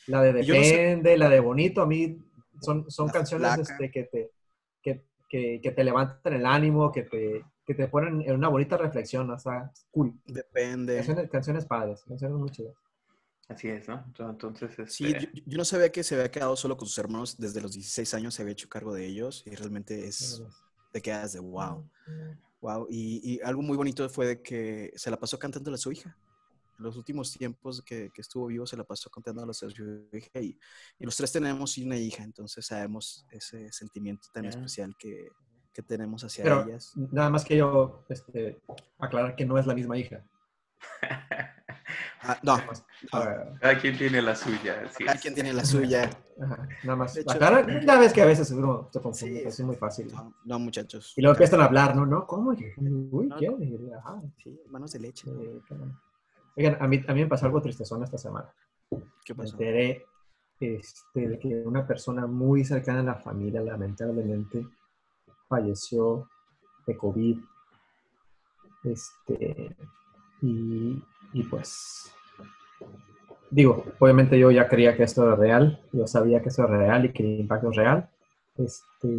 la 0.07 0.23
de 0.23 0.33
Depende, 0.33 1.15
la 1.15 1.29
de 1.29 1.39
Bonito, 1.39 1.83
a 1.83 1.85
mí 1.85 2.17
son, 2.59 2.89
son 2.89 3.09
canciones 3.09 3.55
este, 3.59 3.91
que, 3.91 4.05
te, 4.05 4.31
que, 4.81 5.05
que, 5.29 5.61
que, 5.61 5.71
te 5.71 5.83
levantan 5.83 6.33
el 6.33 6.47
ánimo, 6.47 6.91
que 6.91 7.03
te, 7.03 7.45
que 7.67 7.75
te 7.75 7.87
ponen 7.87 8.23
en 8.23 8.33
una 8.33 8.47
bonita 8.47 8.77
reflexión, 8.77 9.29
o 9.29 9.37
sea, 9.37 9.71
cool. 9.91 10.19
Depende. 10.25 10.95
Canciones, 10.95 11.29
canciones 11.29 11.65
padres, 11.65 12.03
canciones 12.03 12.35
muy 12.35 12.49
chidas. 12.49 12.73
Así 13.47 13.67
es, 13.67 13.87
¿no? 13.87 14.03
Entonces, 14.17 14.71
este... 14.71 14.87
Sí, 14.87 15.15
yo, 15.45 15.57
no 15.57 15.65
sabía 15.65 15.91
que 15.91 16.01
se 16.01 16.15
había 16.15 16.31
quedado 16.31 16.55
solo 16.55 16.77
con 16.77 16.87
sus 16.87 16.97
hermanos 16.97 17.37
desde 17.37 17.61
los 17.61 17.73
16 17.73 18.11
años, 18.15 18.33
se 18.33 18.41
había 18.41 18.53
hecho 18.53 18.69
cargo 18.69 18.91
de 18.91 19.05
ellos 19.05 19.43
y 19.45 19.53
realmente 19.53 20.07
es, 20.07 20.41
te 20.91 20.99
quedas 20.99 21.33
de 21.33 21.39
wow. 21.41 21.87
Wow, 22.61 22.87
y, 22.89 23.39
algo 23.41 23.61
muy 23.61 23.77
bonito 23.77 24.07
fue 24.09 24.27
de 24.27 24.41
que 24.41 24.91
se 24.95 25.09
la 25.09 25.17
pasó 25.17 25.39
cantando 25.39 25.73
a 25.73 25.77
su 25.77 25.91
hija. 25.91 26.17
En 26.77 26.85
los 26.85 26.97
últimos 26.97 27.31
tiempos 27.31 27.81
que, 27.81 28.11
estuvo 28.15 28.47
vivo 28.47 28.65
se 28.65 28.77
la 28.77 28.83
pasó 28.83 29.09
cantando 29.09 29.49
a 29.49 29.53
su 29.53 29.67
hija 30.13 30.41
y, 30.41 30.57
los 30.99 31.15
tres 31.15 31.31
tenemos 31.31 31.77
una 31.77 31.97
hija, 31.97 32.23
entonces 32.23 32.65
sabemos 32.65 33.25
ese 33.31 33.71
sentimiento 33.71 34.27
tan 34.33 34.45
especial 34.45 34.95
que, 34.97 35.29
tenemos 35.87 36.25
hacia 36.25 36.43
ellas. 36.43 36.91
Nada 37.09 37.29
más 37.29 37.45
que 37.45 37.55
yo 37.55 38.03
este, 38.09 38.61
aclarar 38.97 39.33
que 39.37 39.45
no 39.45 39.57
es 39.57 39.65
la 39.65 39.73
misma 39.73 39.97
hija. 39.97 40.25
Ah, 42.21 42.37
no. 42.43 42.57
Cada 43.59 43.77
quien 43.79 43.97
tiene 43.97 44.21
la 44.21 44.35
suya. 44.35 44.83
Cada 44.97 45.19
quien 45.19 45.33
tiene 45.33 45.53
la 45.53 45.65
suya. 45.65 46.09
nada 46.83 46.95
más. 46.95 47.13
ya 47.15 47.99
ves 47.99 48.13
que 48.13 48.21
a 48.21 48.25
veces 48.25 48.51
uno 48.51 48.89
se 48.91 49.01
confunde, 49.01 49.47
es 49.47 49.59
muy 49.61 49.75
fácil. 49.75 50.11
No, 50.45 50.59
muchachos. 50.59 51.13
Y 51.15 51.21
luego 51.21 51.35
empiezan 51.35 51.61
a 51.61 51.65
hablar, 51.65 51.95
¿no? 51.95 52.05
¿No? 52.05 52.25
¿Cómo? 52.25 52.51
Uy, 52.51 53.29
¿qué? 53.37 53.49
Sí, 54.43 54.59
manos 54.69 54.91
de 54.91 54.99
leche. 54.99 55.29
Oigan, 56.55 56.77
a 56.79 56.87
mí, 56.87 57.01
a 57.07 57.13
mí 57.13 57.21
me 57.21 57.27
pasó 57.27 57.45
algo 57.45 57.61
tristezón 57.61 58.03
esta 58.03 58.17
semana. 58.17 58.53
¿Qué 59.23 59.33
pasó? 59.33 59.55
Me 59.57 59.65
enteré 59.65 60.05
este, 60.59 61.27
de 61.27 61.39
que 61.39 61.47
una 61.65 61.87
persona 61.87 62.27
muy 62.27 62.65
cercana 62.65 62.99
a 62.99 63.03
la 63.03 63.15
familia, 63.15 63.61
lamentablemente, 63.61 64.67
falleció 65.47 66.29
de 66.85 66.97
COVID. 66.97 67.39
Este, 68.83 69.75
y, 70.41 71.01
y 71.33 71.43
pues, 71.43 72.13
digo, 73.49 73.85
obviamente 73.99 74.37
yo 74.37 74.51
ya 74.51 74.67
creía 74.67 74.95
que 74.95 75.03
esto 75.03 75.23
era 75.23 75.35
real, 75.35 75.81
yo 75.91 76.07
sabía 76.07 76.41
que 76.41 76.49
esto 76.49 76.63
era 76.63 76.77
real 76.77 77.05
y 77.05 77.13
que 77.13 77.23
el 77.23 77.39
impacto 77.41 77.69
es 77.69 77.75
real. 77.75 78.09
Este, 78.57 79.09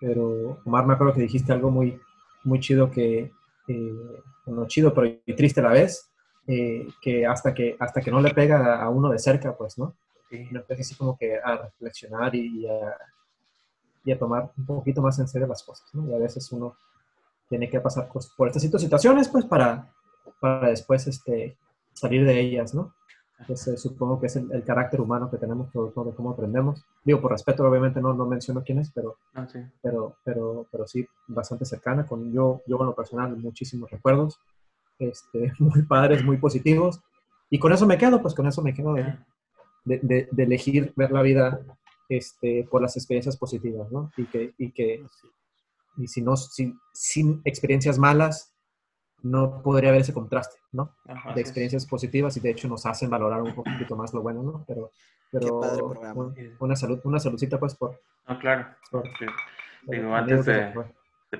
pero 0.00 0.60
Omar, 0.64 0.86
me 0.86 0.94
acuerdo 0.94 1.14
que 1.14 1.22
dijiste 1.22 1.52
algo 1.52 1.70
muy, 1.70 2.00
muy 2.44 2.60
chido 2.60 2.90
que, 2.90 3.30
eh, 3.68 4.20
no 4.46 4.66
chido, 4.66 4.92
pero 4.92 5.16
triste 5.36 5.60
a 5.60 5.64
la 5.64 5.70
vez, 5.70 6.10
eh, 6.46 6.88
que 7.00 7.24
hasta 7.26 7.54
que 7.54 7.76
hasta 7.78 8.00
que 8.00 8.10
no 8.10 8.20
le 8.20 8.34
pega 8.34 8.82
a 8.82 8.88
uno 8.90 9.10
de 9.10 9.18
cerca, 9.18 9.56
pues, 9.56 9.78
¿no? 9.78 9.94
Sí. 10.28 10.46
Uno 10.50 10.60
empieza 10.60 10.82
así 10.82 10.94
como 10.96 11.16
que 11.16 11.36
a 11.38 11.56
reflexionar 11.56 12.34
y, 12.34 12.66
a, 12.66 12.96
y, 14.04 14.12
a, 14.12 14.18
tomar 14.18 14.50
un 14.56 14.66
poquito 14.66 15.02
más 15.02 15.18
en 15.18 15.28
serio 15.28 15.46
las 15.46 15.62
cosas, 15.62 15.88
¿no? 15.94 16.08
Y 16.08 16.14
a 16.14 16.18
veces 16.18 16.50
uno 16.52 16.76
tiene 17.48 17.68
que 17.68 17.80
pasar 17.80 18.08
por 18.36 18.48
estas 18.48 18.62
situaciones, 18.62 19.28
pues, 19.28 19.44
para, 19.44 19.92
para 20.42 20.68
después 20.68 21.06
este, 21.06 21.56
salir 21.92 22.26
de 22.26 22.40
ellas, 22.40 22.74
¿no? 22.74 22.92
Entonces 23.38 23.80
supongo 23.80 24.20
que 24.20 24.26
es 24.26 24.36
el, 24.36 24.64
carácter 24.64 25.00
humano 25.00 25.30
que 25.30 25.36
tenemos, 25.36 25.70
todo, 25.72 25.88
todo, 25.90 26.14
cómo 26.14 26.30
aprendemos. 26.30 26.84
Digo, 27.04 27.20
por 27.20 27.30
respeto, 27.32 27.64
obviamente 27.64 28.00
no, 28.00 28.12
no 28.12 28.26
menciono 28.26 28.62
quién 28.64 28.78
es, 28.78 28.90
pero, 28.92 29.16
ah, 29.34 29.46
sí. 29.46 29.58
pero, 29.80 30.16
pero, 30.24 30.66
pero 30.70 30.86
sí, 30.86 31.06
bastante 31.28 31.64
cercana. 31.64 32.06
Con 32.06 32.32
yo, 32.32 32.62
yo 32.66 32.76
con 32.76 32.86
lo 32.86 32.94
personal, 32.94 33.36
muchísimos 33.36 33.90
recuerdos, 33.90 34.38
este, 34.98 35.52
muy 35.58 35.82
padres, 35.82 36.24
muy 36.24 36.36
positivos. 36.36 37.00
Y 37.50 37.58
con 37.58 37.72
eso 37.72 37.86
me 37.86 37.98
quedo, 37.98 38.20
pues 38.20 38.34
con 38.34 38.46
eso 38.46 38.62
me 38.62 38.74
quedo 38.74 38.94
de, 38.94 39.16
de, 39.84 40.28
de, 40.30 40.42
elegir 40.42 40.92
ver 40.96 41.10
la 41.10 41.22
vida 41.22 41.60
este, 42.08 42.66
por 42.70 42.80
las 42.82 42.96
experiencias 42.96 43.36
positivas, 43.36 43.90
¿no? 43.90 44.10
Y 44.16 44.24
que, 44.26 44.54
y 44.58 44.70
que 44.70 45.04
y 45.96 46.08
si 46.08 46.22
no, 46.22 46.34
sin 46.36 47.42
experiencias 47.44 47.98
malas, 47.98 48.51
no 49.22 49.62
podría 49.62 49.90
haber 49.90 50.02
ese 50.02 50.12
contraste, 50.12 50.58
¿no? 50.72 50.94
de 51.34 51.40
experiencias 51.40 51.86
positivas 51.86 52.36
y 52.36 52.40
de 52.40 52.50
hecho 52.50 52.68
nos 52.68 52.86
hacen 52.86 53.10
valorar 53.10 53.42
un 53.42 53.54
poquito 53.54 53.96
más 53.96 54.12
lo 54.12 54.22
bueno, 54.22 54.42
¿no? 54.42 54.64
Pero, 54.66 54.90
pero 55.30 55.60
una 56.58 56.76
salud, 56.76 57.00
una 57.04 57.18
saludcita 57.18 57.58
pues 57.58 57.74
por... 57.74 58.00
No, 58.28 58.38
claro. 58.38 58.66
Digo, 59.86 60.14
antes 60.14 60.44
de, 60.44 60.72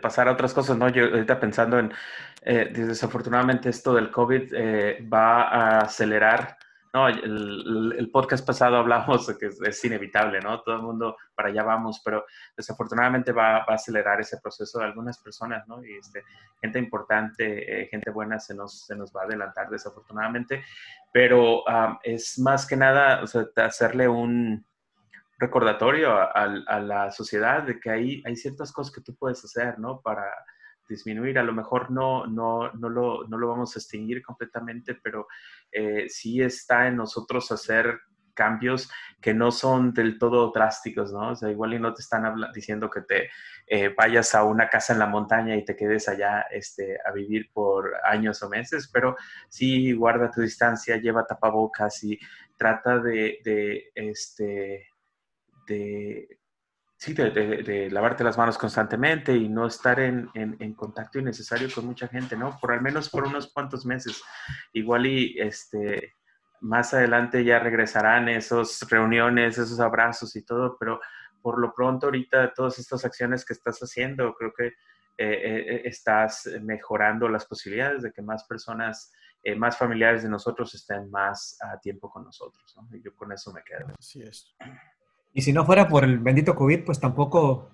pasar 0.01 0.29
a 0.29 0.33
otras 0.33 0.55
cosas, 0.55 0.77
¿no? 0.77 0.89
Yo 0.89 1.05
ahorita 1.05 1.39
pensando 1.39 1.79
en, 1.79 1.93
eh, 2.43 2.71
desafortunadamente 2.75 3.69
esto 3.69 3.95
del 3.95 4.11
COVID 4.11 4.55
eh, 4.55 5.09
va 5.13 5.43
a 5.43 5.79
acelerar 5.81 6.57
no, 6.93 7.09
el, 7.09 8.11
podcast 8.13 8.47
pasado 8.47 8.77
hablamos 8.77 9.27
de 9.27 9.39
que 9.39 9.47
es, 9.47 9.85
inevitable, 9.85 10.41
¿no? 10.41 10.61
Todo 10.61 10.77
el 10.77 10.83
mundo 10.83 11.17
para 11.35 11.49
allá 11.49 11.63
vamos, 11.63 12.03
pero 12.05 12.27
desafortunadamente 12.55 13.33
va, 13.33 13.59
a 13.59 13.75
acelerar 13.75 14.21
ese 14.21 14.39
proceso 14.43 14.79
de 14.79 14.85
algunas 14.85 15.19
personas, 15.19 15.67
¿no? 15.67 15.83
Y 15.83 15.97
este, 15.97 16.23
gente 16.61 16.79
importante, 16.79 17.83
eh, 17.83 17.87
gente 17.87 18.11
buena 18.11 18.39
se 18.39 18.55
nos, 18.55 18.85
se 18.85 18.95
nos 18.95 19.11
va 19.11 19.23
a 19.23 19.25
adelantar 19.25 19.71
desafortunadamente, 19.71 20.65
pero 21.13 21.65
es 22.03 22.39
más 22.39 22.67
que 22.67 22.77
nada 22.77 23.23
o 23.23 23.61
hacerle 23.63 24.09
un 24.09 24.67
recordatorio 25.39 26.13
a, 26.13 26.25
a, 26.25 26.81
la 26.81 27.11
sociedad 27.11 27.63
de 27.63 27.81
que 27.81 27.91
hay, 27.91 28.23
hay 28.25 28.37
ciertas 28.37 28.71
cosas 28.71 28.95
que 28.95 29.01
tú 29.01 29.17
puedes 29.17 29.43
hacer, 29.45 29.79
¿no? 29.79 30.01
Para 30.01 30.25
disminuir. 30.93 31.39
A 31.39 31.43
lo 31.43 31.53
mejor 31.53 31.91
no, 31.91 32.27
no, 32.27 32.73
no, 32.73 32.89
lo, 32.89 33.27
no 33.27 33.39
lo 33.39 33.49
vamos 33.49 33.75
a 33.75 33.79
extinguir 33.79 34.23
completamente, 34.23 34.95
pero 34.95 35.27
eh, 35.71 36.07
sí 36.09 36.41
está 36.41 36.87
en 36.87 36.97
nosotros 36.97 37.51
hacer 37.51 38.01
cambios 38.35 38.91
que 39.21 39.35
no 39.35 39.51
son 39.51 39.93
del 39.93 40.19
todo 40.19 40.51
drásticos, 40.53 41.13
¿no? 41.13 41.31
O 41.31 41.37
sea, 41.37 41.51
igual 41.51 41.75
y 41.75 41.79
no 41.79 41.93
te 41.93 42.03
están 42.03 42.35
diciendo 42.55 42.91
que 42.91 43.03
te 43.03 43.31
eh, 43.67 43.95
vayas 43.97 44.35
a 44.35 44.45
una 44.45 44.69
casa 44.69 44.93
en 44.93 44.99
la 44.99 45.07
montaña 45.07 45.57
y 45.57 45.65
te 45.65 45.77
quedes 45.77 46.09
allá 46.09 46.47
este, 46.51 46.99
a 47.05 47.13
vivir 47.13 47.51
por 47.53 47.93
años 48.05 48.43
o 48.43 48.49
meses, 48.49 48.89
pero 48.93 49.17
sí 49.49 49.93
guarda 49.93 50.31
tu 50.31 50.41
distancia, 50.41 50.97
lleva 50.97 51.27
tapabocas 51.27 52.03
y 52.05 52.19
trata 52.57 52.99
de, 52.99 53.39
de 53.45 53.91
este, 53.95 54.89
de 55.67 56.42
sí, 57.03 57.15
de, 57.15 57.89
lavarte 57.91 58.23
las 58.23 58.39
manos 58.39 58.57
constantemente 58.57 59.35
y 59.37 59.49
no 59.49 59.67
estar 59.67 59.99
en, 59.99 60.31
en, 60.35 60.73
contacto 60.75 61.19
innecesario 61.19 61.69
con 61.75 61.85
mucha 61.85 62.07
gente, 62.07 62.37
¿no? 62.37 62.57
Por 62.61 62.71
al 62.71 62.81
menos 62.81 63.11
por 63.11 63.25
unos 63.25 63.53
cuantos 63.53 63.85
meses. 63.85 64.23
Igual 64.73 65.07
y 65.07 65.35
este, 65.37 66.15
más 66.61 66.95
adelante 66.95 67.45
ya 67.45 67.59
regresarán 67.59 68.29
esas 68.29 68.89
reuniones, 68.89 69.59
esos 69.59 69.81
abrazos 69.81 70.37
y 70.37 70.45
todo, 70.45 70.77
pero 70.79 71.01
por 71.41 71.59
lo 71.59 71.75
pronto 71.75 72.07
ahorita 72.07 72.55
todas 72.55 72.79
estas 72.79 73.05
acciones 73.05 73.45
que 73.45 73.55
estás 73.55 73.81
haciendo, 73.81 74.33
creo 74.35 74.53
que 74.57 74.67
eh, 74.67 74.75
eh, 75.19 75.83
estás 75.85 76.49
mejorando 76.63 77.29
las 77.29 77.47
posibilidades 77.47 78.05
de 78.05 78.13
que 78.13 78.23
más 78.23 78.45
personas, 78.45 79.13
eh, 79.43 79.57
más 79.57 79.77
familiares 79.77 80.23
de 80.23 80.29
nosotros 80.29 80.73
estén 80.73 81.11
más 81.11 81.59
a 81.63 81.81
tiempo 81.81 82.09
con 82.09 82.23
nosotros. 82.23 82.77
¿no? 82.77 82.97
Y 82.97 83.03
yo 83.03 83.13
con 83.17 83.33
eso 83.33 83.53
me 83.53 83.65
quedo. 83.65 83.89
Así 83.99 84.23
es. 84.23 84.55
Y 85.35 85.43
si 85.43 85.53
no 85.53 85.65
fuera 85.65 85.89
por 85.89 86.05
el 86.05 86.19
bendito 86.19 86.55
COVID, 86.55 86.85
pues 86.85 87.01
tampoco 87.01 87.71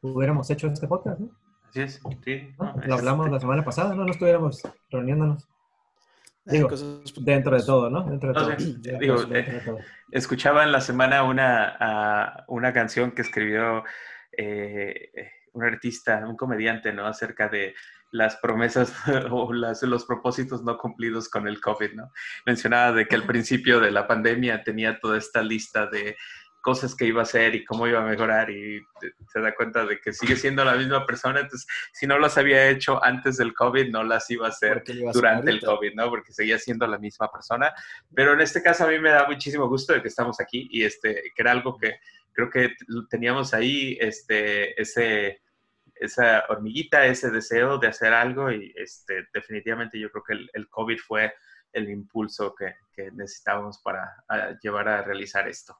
hubiéramos 0.00 0.48
hecho 0.50 0.68
este 0.68 0.86
podcast, 0.86 1.20
¿no? 1.20 1.30
Así 1.68 1.80
es, 1.82 2.00
sí. 2.24 2.54
Lo 2.86 2.94
hablamos 2.94 3.30
la 3.30 3.40
semana 3.40 3.64
pasada, 3.64 3.94
¿no? 3.94 4.04
No 4.04 4.10
estuviéramos 4.10 4.62
reuniéndonos. 4.90 5.46
Digo, 6.44 6.68
dentro 7.20 7.56
de 7.56 7.62
todo, 7.64 7.90
¿no? 7.90 8.04
Dentro 8.04 8.32
de 8.32 9.06
todo. 9.06 9.78
escuchaba 10.12 10.62
en 10.62 10.70
la 10.70 10.80
semana 10.80 11.24
una, 11.24 12.44
una 12.46 12.72
canción 12.72 13.10
que 13.10 13.22
escribió 13.22 13.82
eh, 14.36 15.10
un 15.52 15.64
artista, 15.64 16.24
un 16.26 16.36
comediante, 16.36 16.92
¿no? 16.92 17.06
Acerca 17.06 17.48
de 17.48 17.74
las 18.12 18.36
promesas 18.36 18.94
o 19.30 19.52
las, 19.52 19.82
los 19.82 20.04
propósitos 20.04 20.62
no 20.62 20.78
cumplidos 20.78 21.28
con 21.28 21.48
el 21.48 21.60
COVID, 21.60 21.94
¿no? 21.94 22.12
Mencionaba 22.46 22.92
de 22.92 23.06
que 23.06 23.16
al 23.16 23.24
principio 23.24 23.80
de 23.80 23.90
la 23.90 24.06
pandemia 24.06 24.62
tenía 24.62 25.00
toda 25.00 25.18
esta 25.18 25.42
lista 25.42 25.86
de 25.86 26.16
cosas 26.66 26.96
que 26.96 27.04
iba 27.04 27.20
a 27.20 27.22
hacer 27.22 27.54
y 27.54 27.64
cómo 27.64 27.86
iba 27.86 28.00
a 28.00 28.04
mejorar 28.04 28.50
y 28.50 28.84
se 29.32 29.40
da 29.40 29.54
cuenta 29.54 29.86
de 29.86 30.00
que 30.00 30.12
sigue 30.12 30.34
siendo 30.34 30.64
la 30.64 30.74
misma 30.74 31.06
persona, 31.06 31.38
entonces 31.38 31.64
si 31.92 32.08
no 32.08 32.18
las 32.18 32.36
había 32.38 32.68
hecho 32.68 32.98
antes 33.04 33.36
del 33.36 33.54
COVID, 33.54 33.92
no 33.92 34.02
las 34.02 34.28
iba 34.32 34.46
a 34.46 34.50
hacer 34.50 34.82
durante 35.12 35.52
el 35.52 35.60
COVID, 35.60 35.94
¿no? 35.94 36.10
Porque 36.10 36.32
seguía 36.32 36.58
siendo 36.58 36.88
la 36.88 36.98
misma 36.98 37.30
persona. 37.30 37.72
Pero 38.12 38.32
en 38.32 38.40
este 38.40 38.64
caso 38.64 38.82
a 38.82 38.88
mí 38.88 38.98
me 38.98 39.10
da 39.10 39.28
muchísimo 39.28 39.68
gusto 39.68 39.92
de 39.92 40.02
que 40.02 40.08
estamos 40.08 40.40
aquí 40.40 40.66
y 40.72 40.82
este, 40.82 41.30
que 41.36 41.40
era 41.40 41.52
algo 41.52 41.78
que 41.78 42.00
creo 42.32 42.50
que 42.50 42.74
teníamos 43.08 43.54
ahí, 43.54 43.96
este, 44.00 44.82
ese, 44.82 45.42
esa 45.94 46.46
hormiguita, 46.48 47.06
ese 47.06 47.30
deseo 47.30 47.78
de 47.78 47.86
hacer 47.86 48.12
algo 48.12 48.50
y 48.50 48.74
este, 48.74 49.28
definitivamente 49.32 50.00
yo 50.00 50.10
creo 50.10 50.24
que 50.24 50.32
el, 50.32 50.50
el 50.52 50.68
COVID 50.68 50.98
fue 50.98 51.32
el 51.72 51.88
impulso 51.90 52.56
que, 52.56 52.74
que 52.92 53.12
necesitábamos 53.12 53.78
para 53.78 54.16
llevar 54.60 54.88
a 54.88 55.02
realizar 55.02 55.46
esto. 55.46 55.78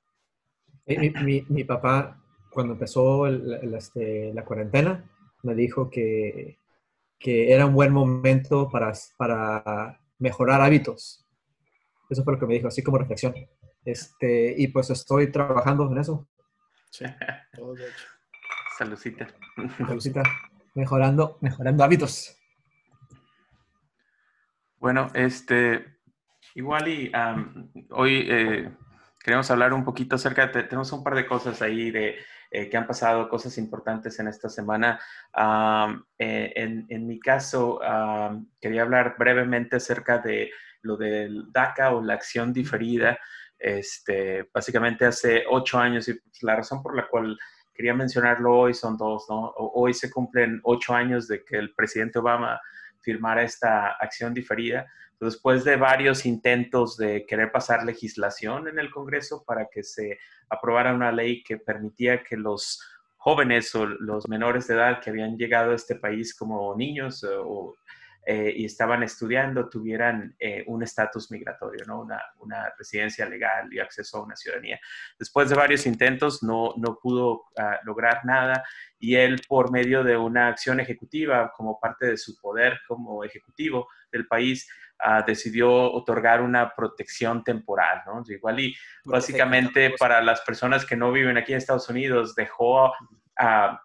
Mi, 0.87 1.45
mi, 1.49 1.64
papá, 1.64 2.23
cuando 2.50 2.75
empezó 2.75 3.26
este, 3.26 4.33
la 4.33 4.45
cuarentena, 4.45 5.05
me 5.43 5.55
dijo 5.55 5.90
que, 5.90 6.59
que, 7.19 7.52
era 7.52 7.66
un 7.66 7.75
buen 7.75 7.93
momento 7.93 8.71
para, 8.71 8.93
para 9.16 10.00
mejorar 10.19 10.61
hábitos. 10.61 11.26
Eso 12.09 12.23
fue 12.23 12.35
lo 12.35 12.38
que 12.38 12.47
me 12.47 12.55
dijo, 12.55 12.69
así 12.69 12.83
como 12.83 12.99
reflexión. 12.99 13.35
Este, 13.85 14.55
y 14.57 14.69
pues 14.69 14.90
estoy 14.90 15.31
trabajando 15.33 15.90
en 15.90 15.99
eso. 15.99 16.28
Sí, 16.90 17.05
todo 17.52 17.75
de 17.75 17.85
hecho. 17.85 18.07
Saludcita. 18.78 19.26
Saludcita. 19.78 20.23
Mejorando, 20.75 21.38
mejorando 21.40 21.83
hábitos. 21.83 22.37
Bueno, 24.78 25.11
este, 25.14 25.97
igual 26.55 26.87
y 26.87 27.11
hoy 27.90 28.26
eh, 28.31 28.71
queremos 29.26 29.50
hablar 29.50 29.73
un 29.73 29.83
poquito 29.83 30.14
acerca, 30.14 30.47
de, 30.47 30.62
tenemos 30.62 30.92
un 30.92 31.02
par 31.02 31.16
de 31.16 31.26
cosas 31.26 31.61
ahí 31.61 31.90
de 31.90 32.14
eh, 32.49 32.71
que 32.71 32.76
han 32.76 32.87
pasado, 32.87 33.28
cosas 33.28 33.59
importantes 33.59 34.21
en 34.21 34.28
esta 34.28 34.49
semana. 34.49 35.00
Eh, 36.16 36.52
en, 36.54 37.06
mi 37.09 37.18
caso, 37.18 37.80
quería 38.61 38.83
hablar 38.83 39.16
brevemente 39.18 39.76
acerca 39.76 40.18
de 40.18 40.52
lo 40.83 40.97
del 40.97 41.50
DACA 41.50 41.90
o 41.90 42.04
la 42.04 42.14
acción 42.14 42.52
diferida. 42.52 43.18
Este, 43.59 44.49
básicamente 44.54 45.06
hace 45.06 45.42
ocho 45.50 45.80
años 45.80 46.06
y 46.06 46.14
pues, 46.14 46.45
la 46.45 46.54
razón 46.54 46.80
por 46.80 46.95
la 46.95 47.09
cual 47.09 47.37
quería 47.75 47.95
mencionarlo 47.95 48.56
hoy 48.56 48.75
son 48.75 48.97
dos, 48.97 49.26
¿no? 49.28 49.52
Hoy 49.56 49.92
se 49.92 50.09
cumplen 50.09 50.61
ocho 50.62 50.95
años 50.95 51.26
de 51.26 51.45
que 51.45 51.56
el 51.56 51.75
presidente 51.75 52.21
Obama 52.21 52.61
firmara 53.00 53.42
esta 53.42 53.88
acción 53.99 54.33
diferida 54.33 54.87
después 55.20 55.64
de 55.64 55.76
varios 55.76 56.26
intentos 56.26 56.96
de 56.96 57.25
querer 57.26 57.50
pasar 57.50 57.85
legislación 57.85 58.68
en 58.68 58.78
el 58.78 58.90
Congreso 58.90 59.44
para 59.46 59.68
que 59.70 59.82
se 59.82 60.18
aprobara 60.49 60.94
una 60.94 61.12
ley 61.12 61.42
que 61.42 61.56
permitía 61.58 62.23
que 62.23 62.37
los 62.37 62.80
jóvenes 63.16 63.75
o 63.75 63.87
los 63.87 64.28
menores 64.28 64.68
de 64.68 64.75
edad 64.75 65.00
que 65.00 65.11
habían 65.11 65.37
llegado 65.37 65.73
a 65.73 65.76
este 65.76 65.96
país 65.96 66.35
como 66.35 66.76
niños 66.76 67.25
o 67.25 67.75
eh, 68.28 68.52
y 68.56 68.64
estaban 68.64 69.04
estudiando 69.04 69.68
tuvieran 69.68 70.35
eh, 70.40 70.64
un 70.66 70.82
estatus 70.82 71.30
migratorio, 71.30 71.85
una, 72.40 72.75
residencia 72.76 73.25
legal 73.25 73.73
y 73.73 73.78
acceso 73.78 74.18
a 74.18 74.25
una 74.25 74.35
ciudadanía. 74.35 74.80
Después 75.16 75.49
de 75.49 75.54
varios 75.54 75.87
intentos 75.87 76.42
no, 76.42 76.75
no 76.76 76.99
pudo 77.00 77.44
ah, 77.56 77.78
lograr 77.85 78.25
nada 78.25 78.64
y 78.99 79.14
él 79.14 79.40
por 79.46 79.70
medio 79.70 80.02
de 80.02 80.16
una 80.16 80.49
acción 80.49 80.80
ejecutiva 80.80 81.52
como 81.56 81.78
parte 81.78 82.06
de 82.06 82.16
su 82.16 82.37
poder 82.40 82.80
como 82.88 83.23
ejecutivo 83.23 83.87
del 84.11 84.26
país 84.26 84.68
ah, 84.99 85.23
decidió 85.23 85.93
otorgar 85.93 86.43
una 86.43 86.75
protección 86.75 87.45
temporal, 87.45 88.03
¿no? 88.07 88.23
Igual 88.29 88.61
y 88.61 88.76
básicamente 89.05 89.95
para 89.99 90.21
las 90.23 90.41
personas 90.43 90.85
que 90.85 90.97
no 90.97 91.12
viven 91.12 91.37
aquí 91.37 91.53
en 91.53 91.59
Estados 91.59 91.88
Unidos 91.88 92.35
dejó 92.35 92.93
a 93.38 93.81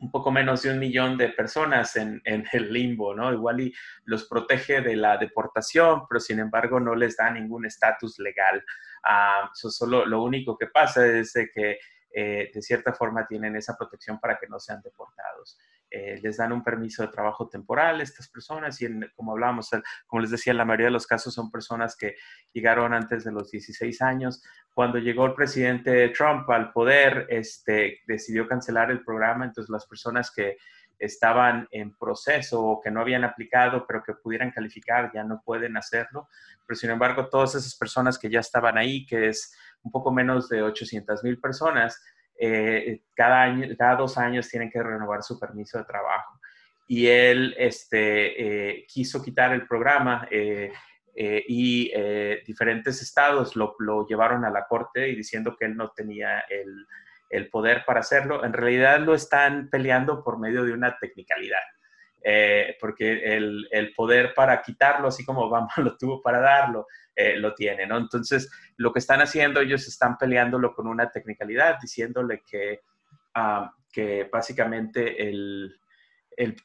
un 0.00 0.10
poco 0.10 0.30
menos 0.30 0.62
de 0.62 0.70
un 0.70 0.78
millón 0.78 1.18
de 1.18 1.28
personas 1.28 1.94
en, 1.96 2.22
el 2.24 2.72
limbo, 2.72 3.14
¿no? 3.14 3.32
Igual 3.32 3.60
y 3.60 3.74
los 4.04 4.26
protege 4.26 4.80
de 4.80 4.96
la 4.96 5.18
deportación, 5.18 6.06
pero 6.08 6.20
sin 6.20 6.38
embargo 6.38 6.80
no 6.80 6.94
les 6.94 7.16
da 7.16 7.30
ningún 7.30 7.66
estatus 7.66 8.18
legal. 8.18 8.64
Ah, 9.04 9.50
solo 9.52 10.06
lo 10.06 10.22
único 10.22 10.56
que 10.56 10.68
pasa 10.68 11.06
es 11.06 11.34
que 11.54 11.78
eh, 12.12 12.50
de 12.52 12.62
cierta 12.62 12.92
forma 12.92 13.26
tienen 13.26 13.56
esa 13.56 13.76
protección 13.76 14.18
para 14.18 14.38
que 14.38 14.48
no 14.48 14.58
sean 14.58 14.80
deportados. 14.82 15.58
Eh, 15.90 16.20
les 16.22 16.36
dan 16.36 16.52
un 16.52 16.62
permiso 16.62 17.02
de 17.02 17.08
trabajo 17.08 17.48
temporal 17.48 17.98
a 17.98 18.02
estas 18.04 18.28
personas 18.28 18.80
y 18.80 18.86
como 19.16 19.32
hablábamos, 19.32 19.70
como 20.06 20.20
les 20.20 20.30
decía, 20.30 20.54
la 20.54 20.64
mayoría 20.64 20.86
de 20.86 20.92
los 20.92 21.06
casos 21.06 21.34
son 21.34 21.50
personas 21.50 21.96
que 21.96 22.14
llegaron 22.52 22.94
antes 22.94 23.24
de 23.24 23.32
los 23.32 23.50
16 23.50 24.00
años. 24.00 24.42
Cuando 24.72 24.98
llegó 24.98 25.26
el 25.26 25.34
presidente 25.34 26.08
Trump 26.10 26.48
al 26.50 26.72
poder, 26.72 27.26
este, 27.28 28.00
decidió 28.06 28.46
cancelar 28.46 28.92
el 28.92 29.04
programa, 29.04 29.44
entonces 29.44 29.68
las 29.68 29.86
personas 29.86 30.30
que 30.30 30.58
estaban 31.00 31.66
en 31.72 31.96
proceso 31.96 32.62
o 32.62 32.80
que 32.80 32.90
no 32.90 33.00
habían 33.00 33.24
aplicado, 33.24 33.84
pero 33.86 34.02
que 34.04 34.14
pudieran 34.14 34.52
calificar, 34.52 35.10
ya 35.12 35.24
no 35.24 35.42
pueden 35.44 35.76
hacerlo. 35.76 36.28
Pero 36.66 36.76
sin 36.78 36.90
embargo, 36.90 37.28
todas 37.28 37.54
esas 37.54 37.74
personas 37.74 38.18
que 38.18 38.30
ya 38.30 38.40
estaban 38.40 38.78
ahí, 38.78 39.06
que 39.06 39.28
es 39.28 39.56
un 39.82 39.90
poco 39.90 40.12
menos 40.12 40.48
de 40.48 40.62
800 40.62 41.24
mil 41.24 41.40
personas, 41.40 42.00
eh, 42.42 43.02
cada, 43.14 43.42
año, 43.42 43.66
cada 43.76 43.96
dos 43.96 44.16
años 44.16 44.48
tienen 44.48 44.70
que 44.70 44.82
renovar 44.82 45.22
su 45.22 45.38
permiso 45.38 45.76
de 45.76 45.84
trabajo. 45.84 46.40
Y 46.88 47.06
él 47.06 47.54
este, 47.58 48.78
eh, 48.78 48.86
quiso 48.88 49.22
quitar 49.22 49.52
el 49.52 49.66
programa 49.66 50.26
eh, 50.30 50.72
y 51.14 51.92
diferentes 52.46 53.02
estados 53.02 53.54
lo, 53.54 53.76
lo, 53.78 54.06
llevaron 54.06 54.44
a 54.46 54.50
la 54.50 54.66
corte 54.66 55.10
y 55.10 55.16
diciendo 55.16 55.54
que 55.58 55.66
él 55.66 55.76
no 55.76 55.90
tenía 55.90 56.40
el, 56.48 56.86
el 57.28 57.50
poder 57.50 57.84
para 57.84 58.00
hacerlo. 58.00 58.42
En 58.42 58.54
realidad 58.54 59.00
lo 59.00 59.14
están 59.14 59.68
peleando 59.68 60.24
por 60.24 60.38
medio 60.38 60.64
de 60.64 60.72
una 60.72 60.96
technicalidad. 60.98 61.60
Eh, 62.22 62.76
porque 62.78 63.36
el, 63.36 63.66
el, 63.70 63.94
poder 63.94 64.34
para 64.34 64.60
quitarlo, 64.60 65.08
así 65.08 65.24
como 65.24 65.42
Obama 65.42 65.70
lo 65.78 65.96
tuvo 65.96 66.20
para 66.20 66.38
darlo, 66.38 66.86
eh, 67.16 67.36
lo 67.36 67.54
tiene, 67.54 67.86
¿no? 67.86 67.96
Entonces, 67.96 68.50
lo 68.76 68.92
que 68.92 68.98
están 68.98 69.20
haciendo, 69.20 69.60
ellos 69.60 69.86
están 69.88 70.18
peleándolo 70.18 70.74
con 70.74 70.86
una 70.86 71.10
technicalidad, 71.10 71.78
diciéndole 71.80 72.42
que, 72.48 72.80
ah, 73.34 73.72
que 73.90 74.28
básicamente 74.30 75.28
el, 75.28 75.79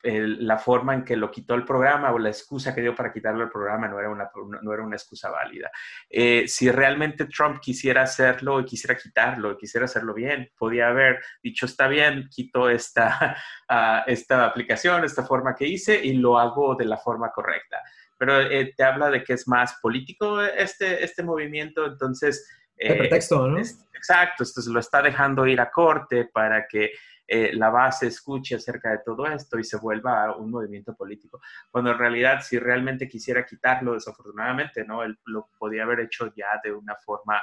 la 0.03 0.57
forma 0.57 0.93
en 0.93 1.03
que 1.03 1.17
lo 1.17 1.29
quitó 1.29 1.55
el 1.55 1.65
programa 1.65 2.11
o 2.11 2.19
la 2.19 2.29
excusa 2.29 2.73
que 2.73 2.81
dio 2.81 2.95
para 2.95 3.11
quitarlo 3.11 3.43
el 3.43 3.49
programa 3.49 3.87
no 3.87 3.99
era 3.99 4.09
una, 4.09 4.29
no 4.61 4.73
era 4.73 4.83
una 4.83 4.95
excusa 4.95 5.29
válida. 5.29 5.69
Eh, 6.09 6.47
si 6.47 6.71
realmente 6.71 7.25
Trump 7.25 7.59
quisiera 7.59 8.03
hacerlo 8.03 8.59
y 8.59 8.65
quisiera 8.65 8.95
quitarlo 8.95 9.51
y 9.51 9.57
quisiera 9.57 9.85
hacerlo 9.85 10.13
bien, 10.13 10.49
podía 10.57 10.89
haber 10.89 11.19
dicho, 11.41 11.65
está 11.65 11.87
bien, 11.87 12.29
quito 12.29 12.69
esta, 12.69 13.35
uh, 13.69 14.03
esta 14.09 14.45
aplicación, 14.45 15.03
esta 15.03 15.23
forma 15.23 15.55
que 15.55 15.67
hice 15.67 15.99
y 16.03 16.13
lo 16.13 16.37
hago 16.37 16.75
de 16.75 16.85
la 16.85 16.97
forma 16.97 17.31
correcta. 17.31 17.81
Pero 18.17 18.39
eh, 18.39 18.73
te 18.77 18.83
habla 18.83 19.09
de 19.09 19.23
que 19.23 19.33
es 19.33 19.47
más 19.47 19.77
político 19.81 20.41
este, 20.41 21.03
este 21.03 21.21
movimiento, 21.23 21.85
entonces... 21.85 22.49
el 22.77 22.97
pretexto, 22.97 23.47
¿no? 23.47 23.59
exacto, 24.05 24.43
esto 24.43 24.61
lo 24.71 24.79
está 24.79 25.01
dejando 25.01 25.47
ir 25.47 25.59
a 25.59 25.71
corte 25.71 26.29
para 26.31 26.67
que 26.67 26.91
eh, 27.27 27.51
la 27.53 27.69
base 27.69 28.07
escuche 28.07 28.55
acerca 28.55 28.91
de 28.91 28.99
todo 28.99 29.25
esto 29.27 29.59
y 29.59 29.63
se 29.63 29.77
vuelva 29.77 30.35
un 30.35 30.51
movimiento 30.51 30.95
político. 30.95 31.41
Cuando 31.71 31.91
en 31.91 31.97
realidad, 31.97 32.41
si 32.41 32.59
realmente 32.59 33.07
quisiera 33.07 33.45
quitarlo, 33.45 33.93
desafortunadamente, 33.93 34.85
¿no? 34.85 35.03
Él 35.03 35.17
lo 35.25 35.49
podía 35.57 35.83
haber 35.83 36.01
hecho 36.01 36.33
ya 36.35 36.59
de 36.63 36.71
una 36.71 36.95
forma 36.95 37.41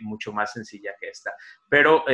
mucho 0.00 0.32
más 0.32 0.52
sencilla 0.52 0.90
que 1.00 1.10
esta. 1.10 1.32
Pero 1.68 2.04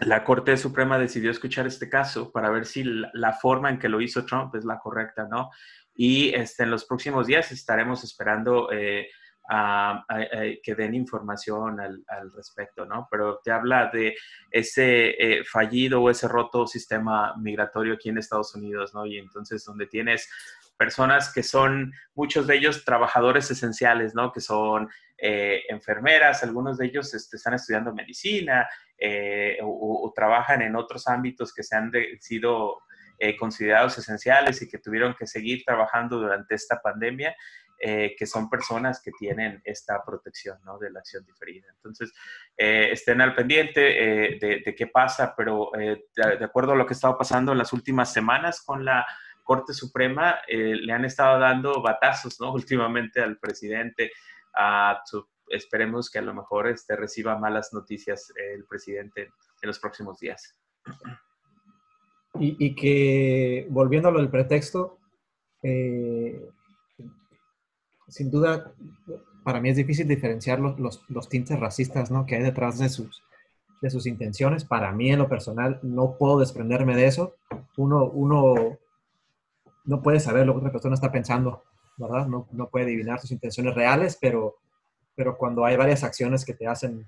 la 0.00 0.24
Corte 0.24 0.56
Suprema 0.56 0.98
decidió 0.98 1.30
escuchar 1.30 1.66
este 1.66 1.88
caso 1.88 2.30
para 2.30 2.50
ver 2.50 2.66
si 2.66 2.84
la, 2.84 3.32
forma 3.32 3.70
en 3.70 3.78
que 3.78 3.88
lo 3.88 4.00
hizo 4.00 4.26
Trump 4.26 4.54
es 4.54 4.64
la 4.64 4.78
correcta, 4.78 5.26
¿no? 5.30 5.50
Y 5.94 6.34
este, 6.34 6.64
en 6.64 6.70
los 6.70 6.84
próximos 6.84 7.26
días 7.26 7.50
estaremos 7.50 8.04
esperando 8.04 8.70
eh, 8.70 9.08
a, 9.48 10.04
que 10.62 10.74
den 10.74 10.94
información 10.94 11.80
al, 11.80 12.32
respecto, 12.34 12.84
¿no? 12.84 13.08
Pero 13.10 13.40
te 13.44 13.50
habla 13.50 13.90
de 13.92 14.16
ese 14.50 15.10
eh, 15.10 15.44
fallido 15.44 16.02
o 16.02 16.10
ese 16.10 16.28
roto 16.28 16.66
sistema 16.66 17.34
migratorio 17.36 17.94
aquí 17.94 18.08
en 18.08 18.18
Estados 18.18 18.54
Unidos, 18.54 18.94
¿no? 18.94 19.06
Y 19.06 19.18
entonces 19.18 19.64
donde 19.64 19.86
tienes 19.86 20.28
personas 20.76 21.32
que 21.32 21.42
son, 21.42 21.92
muchos 22.14 22.46
de 22.46 22.56
ellos 22.56 22.84
trabajadores 22.84 23.50
esenciales, 23.50 24.14
¿no? 24.14 24.32
Que 24.32 24.40
son 24.40 24.88
eh, 25.18 25.62
enfermeras, 25.68 26.42
algunos 26.42 26.78
de 26.78 26.86
ellos 26.86 27.14
este, 27.14 27.36
están 27.36 27.54
estudiando 27.54 27.94
medicina 27.94 28.68
eh, 28.98 29.58
o, 29.62 30.12
trabajan 30.14 30.62
en 30.62 30.76
otros 30.76 31.08
ámbitos 31.08 31.52
que 31.52 31.62
se 31.62 31.76
han 31.76 31.90
sido 32.20 32.78
eh, 33.18 33.36
considerados 33.36 33.96
esenciales 33.98 34.60
y 34.60 34.68
que 34.68 34.78
tuvieron 34.78 35.14
que 35.18 35.26
seguir 35.26 35.62
trabajando 35.64 36.18
durante 36.18 36.54
esta 36.54 36.80
pandemia. 36.80 37.34
Que 37.78 38.26
son 38.26 38.48
personas 38.48 39.02
que 39.02 39.12
tienen 39.12 39.60
esta 39.64 40.02
protección 40.04 40.58
¿no? 40.64 40.78
de 40.78 40.90
la 40.90 41.00
acción 41.00 41.24
diferida. 41.24 41.66
Entonces, 41.76 42.12
estén 42.56 43.20
al 43.20 43.34
pendiente 43.34 43.80
de, 43.80 44.74
qué 44.76 44.86
pasa, 44.86 45.34
pero 45.36 45.70
de, 45.74 46.04
de, 46.16 46.44
acuerdo 46.44 46.72
a 46.72 46.76
lo 46.76 46.86
que 46.86 46.94
ha 46.94 46.96
estado 46.96 47.18
pasando 47.18 47.52
en 47.52 47.58
las 47.58 47.72
últimas 47.72 48.12
semanas 48.12 48.62
con 48.62 48.84
la 48.84 49.06
Corte 49.46 49.72
Suprema 49.72 50.40
eh, 50.48 50.74
le 50.74 50.92
han 50.92 51.04
estado 51.04 51.38
dando 51.38 51.80
batazos, 51.80 52.38
¿no? 52.40 52.52
Últimamente 52.60 53.22
al 53.22 53.38
presidente. 53.38 54.12
A 54.54 55.02
esperemos 55.48 56.10
que 56.10 56.18
a 56.18 56.22
lo 56.22 56.34
mejor 56.34 56.66
este, 56.66 56.96
reciba 56.96 57.38
malas 57.38 57.72
noticias 57.72 58.32
el 58.36 58.64
presidente 58.64 59.30
en 59.62 59.66
los 59.66 59.78
próximos 59.78 60.18
días. 60.18 60.58
Y, 62.38 62.74
que, 62.74 63.66
volviendo 63.70 64.08
a 64.08 64.12
lo 64.12 64.18
del 64.18 64.28
pretexto, 64.28 64.98
eh, 65.62 66.50
sin 68.08 68.30
duda, 68.30 68.72
para 69.42 69.60
mí 69.60 69.68
es 69.68 69.76
difícil 69.76 70.08
diferenciar 70.08 70.58
los, 70.60 71.28
tintes 71.28 71.58
racistas 71.58 72.10
¿no? 72.10 72.26
que 72.26 72.36
hay 72.36 72.42
detrás 72.42 72.78
de 72.78 72.88
sus, 72.88 73.22
intenciones. 74.06 74.64
Para 74.64 74.90
mí, 74.92 75.10
en 75.10 75.18
lo 75.18 75.28
personal, 75.28 75.78
no 75.82 76.16
puedo 76.18 76.40
desprenderme 76.40 76.96
de 76.96 77.06
eso. 77.06 77.36
Uno, 77.76 78.04
uno 78.06 78.78
no 79.84 80.02
puede 80.02 80.18
saber 80.18 80.46
lo 80.46 80.54
que 80.54 80.58
otra 80.58 80.72
persona 80.72 80.94
está 80.94 81.12
pensando, 81.12 81.62
¿verdad? 81.96 82.26
No, 82.26 82.68
puede 82.68 82.86
adivinar 82.86 83.20
sus 83.20 83.30
intenciones 83.30 83.74
reales, 83.74 84.18
pero, 84.20 84.56
pero 85.14 85.36
cuando 85.36 85.64
hay 85.64 85.76
varias 85.76 86.02
acciones 86.02 86.44
que 86.44 86.54
te 86.54 86.66
hacen 86.66 87.06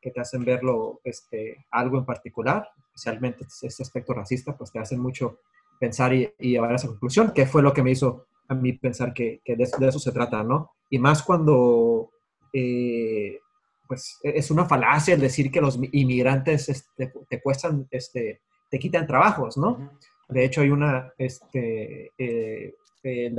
que 0.00 0.10
te 0.12 0.20
hacen 0.20 0.44
verlo 0.44 1.00
este, 1.02 1.66
algo 1.70 1.98
en 1.98 2.04
particular, 2.04 2.68
especialmente 2.88 3.44
este 3.62 3.82
aspecto 3.82 4.12
racista, 4.12 4.56
pues 4.56 4.70
te 4.70 4.78
hacen 4.78 5.00
mucho 5.00 5.40
pensar 5.80 6.12
y, 6.14 6.32
y 6.38 6.50
llevar 6.50 6.72
a 6.72 6.76
esa 6.76 6.86
conclusión, 6.86 7.32
que 7.32 7.46
fue 7.46 7.60
lo 7.60 7.72
que 7.72 7.82
me 7.82 7.90
hizo 7.90 8.26
a 8.48 8.54
mí 8.54 8.72
pensar 8.74 9.12
que, 9.12 9.40
que 9.44 9.56
de, 9.56 9.64
eso 9.64 9.98
se 9.98 10.12
trata, 10.12 10.42
¿no? 10.42 10.72
Y 10.90 10.98
más 10.98 11.22
cuando, 11.22 12.10
eh, 12.52 13.40
pues, 13.86 14.18
es 14.22 14.50
una 14.50 14.66
falacia 14.66 15.14
el 15.14 15.20
decir 15.20 15.50
que 15.50 15.60
los 15.60 15.78
inmigrantes 15.92 16.68
este, 16.68 17.12
te 17.28 17.40
cuestan, 17.40 17.86
este, 17.90 18.40
te 18.70 18.78
quitan 18.78 19.06
trabajos, 19.06 19.56
¿no? 19.56 19.98
De 20.28 20.44
hecho, 20.44 20.60
hay 20.60 20.70
una, 20.70 21.12
este, 21.18 22.12
eh, 22.18 22.74
el, 23.02 23.34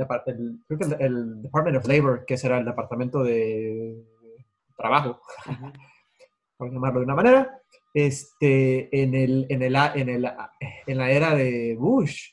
creo 0.66 0.78
que 0.78 1.04
el, 1.04 1.42
Department 1.42 1.76
of 1.76 1.86
Labor, 1.86 2.24
que 2.24 2.36
será 2.36 2.58
el 2.58 2.64
Departamento 2.64 3.22
de 3.22 4.02
Trabajo, 4.76 5.20
por 6.56 6.72
llamarlo 6.72 7.00
de 7.00 7.04
una 7.04 7.14
manera, 7.14 7.60
este, 7.92 8.88
en, 9.02 9.14
el, 9.14 9.46
en, 9.48 9.62
el, 9.62 9.76
en, 9.76 10.08
el, 10.08 10.28
en 10.86 10.98
la 10.98 11.10
era 11.10 11.34
de 11.34 11.76
Bush, 11.78 12.32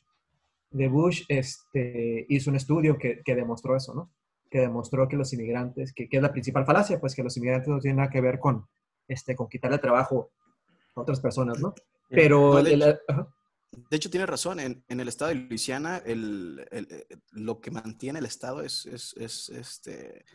de 0.75 0.89
Bush 0.89 1.23
este, 1.29 2.25
hizo 2.27 2.49
un 2.49 2.57
estudio 2.57 2.97
que, 2.97 3.21
que, 3.23 3.35
demostró 3.35 3.75
eso, 3.75 3.93
¿no? 3.93 4.11
Que 4.49 4.59
demostró 4.59 5.07
que 5.07 5.15
los 5.15 5.31
inmigrantes, 5.31 5.93
que, 5.93 6.09
que, 6.09 6.17
es 6.17 6.23
la 6.23 6.31
principal 6.31 6.65
falacia, 6.65 6.99
pues 6.99 7.15
que 7.15 7.23
los 7.23 7.37
inmigrantes 7.37 7.69
no 7.69 7.79
tienen 7.79 7.97
nada 7.97 8.09
que 8.09 8.21
ver 8.21 8.39
con, 8.39 8.67
este, 9.07 9.35
con 9.35 9.47
quitarle 9.47 9.77
trabajo 9.77 10.31
a 10.95 11.01
otras 11.01 11.19
personas, 11.19 11.59
¿no? 11.59 11.73
Pero... 12.09 12.59
El, 12.59 12.99
de 13.89 13.97
hecho, 13.97 14.09
tiene 14.09 14.25
razón. 14.25 14.59
En, 14.59 14.83
el 14.87 15.07
estado 15.07 15.29
de 15.29 15.35
Luisiana, 15.35 15.97
el, 16.05 16.65
eh, 16.71 17.05
lo 17.31 17.59
que 17.59 17.71
mantiene 17.71 18.19
el 18.19 18.25
estado 18.25 18.61
es, 18.61 18.85
este, 18.85 20.25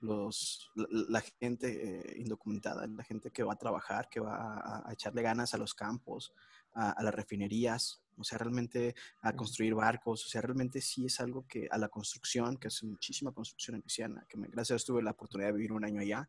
los, 0.00 0.70
la, 0.74 1.20
gente 1.20 1.68
eh, 1.68 2.14
indocumentada, 2.18 2.86
la 2.86 3.04
gente 3.04 3.30
que 3.30 3.42
va 3.42 3.54
a 3.54 3.58
trabajar, 3.58 4.08
que 4.10 4.20
va 4.20 4.84
a, 4.86 4.92
echarle 4.92 5.22
ganas 5.22 5.54
a 5.54 5.58
los 5.58 5.74
campos, 5.74 6.32
a, 6.72 7.02
las 7.02 7.14
refinerías, 7.14 8.02
o 8.16 8.24
sea, 8.24 8.38
realmente 8.38 8.94
a 9.22 9.34
construir 9.34 9.74
barcos, 9.74 10.24
o 10.24 10.28
sea, 10.28 10.40
realmente 10.40 10.80
sí 10.80 11.06
es 11.06 11.20
algo 11.20 11.46
que 11.46 11.68
a 11.70 11.78
la 11.78 11.88
construcción, 11.88 12.56
que 12.56 12.68
es 12.68 12.82
muchísima 12.84 13.32
construcción 13.32 13.76
en 13.76 13.82
Luisiana, 13.82 14.26
que 14.28 14.36
me, 14.36 14.48
gracias 14.48 14.70
a 14.70 14.74
Dios 14.74 14.84
tuve 14.84 15.02
la 15.02 15.12
oportunidad 15.12 15.48
de 15.48 15.54
vivir 15.54 15.72
un 15.72 15.84
año 15.84 16.00
allá, 16.00 16.28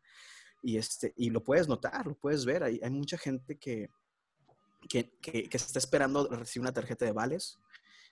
y, 0.62 0.76
este, 0.76 1.12
y 1.16 1.30
lo 1.30 1.42
puedes 1.42 1.68
notar, 1.68 2.06
lo 2.06 2.14
puedes 2.14 2.44
ver, 2.44 2.62
hay, 2.62 2.80
hay 2.82 2.90
mucha 2.90 3.16
gente 3.16 3.56
que, 3.56 3.90
que, 4.88 5.10
que, 5.20 5.48
está 5.52 5.78
esperando 5.78 6.28
recibir 6.28 6.62
una 6.62 6.72
tarjeta 6.72 7.04
de 7.04 7.12
vales 7.12 7.58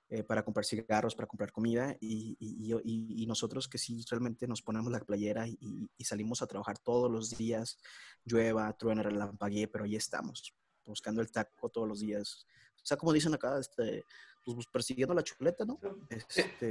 eh, 0.08 0.22
para 0.22 0.44
comprar 0.44 0.64
cigarros, 0.64 1.14
para 1.14 1.26
comprar 1.26 1.50
comida, 1.50 1.96
y, 2.00 2.36
y, 2.38 3.22
y, 3.22 3.26
nosotros 3.26 3.68
que 3.68 3.78
sí 3.78 4.04
realmente 4.08 4.46
nos 4.46 4.62
ponemos 4.62 4.92
la 4.92 5.00
playera 5.00 5.48
y, 5.48 5.88
salimos 6.04 6.42
a 6.42 6.46
trabajar 6.46 6.78
todos 6.78 7.10
los 7.10 7.36
días, 7.36 7.78
llueva, 8.24 8.72
truena, 8.74 9.02
relampaguee, 9.02 9.66
pero 9.66 9.84
ahí 9.84 9.96
estamos, 9.96 10.54
buscando 10.84 11.20
el 11.22 11.32
taco 11.32 11.68
todos 11.68 11.88
los 11.88 12.00
días. 12.00 12.46
O 12.86 12.88
sea, 12.88 12.96
como 12.96 13.12
dicen 13.12 13.34
acá, 13.34 13.58
este, 13.58 14.04
pues 14.44 14.64
persiguiendo 14.68 15.12
la 15.12 15.24
chuleta, 15.24 15.64
¿no? 15.64 15.76
Este, 16.08 16.70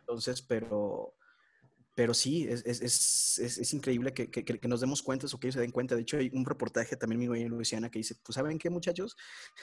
entonces, 0.00 0.42
pero 0.42 1.14
pero 1.94 2.12
sí, 2.12 2.46
es, 2.46 2.62
es, 2.66 2.82
es, 2.82 3.56
es 3.56 3.72
increíble 3.72 4.12
que, 4.12 4.30
que, 4.30 4.44
que, 4.44 4.68
nos 4.68 4.82
demos 4.82 5.02
cuenta 5.02 5.26
o 5.32 5.40
que 5.40 5.46
ellos 5.46 5.54
se 5.54 5.62
den 5.62 5.70
cuenta. 5.70 5.94
De 5.94 6.02
hecho, 6.02 6.18
hay 6.18 6.30
un 6.34 6.44
reportaje 6.44 6.94
también 6.94 7.18
mío 7.18 7.34
en 7.34 7.48
Luisiana 7.48 7.90
que 7.90 8.00
dice, 8.00 8.16
pues 8.22 8.34
¿saben 8.34 8.58
qué 8.58 8.68
muchachos? 8.68 9.16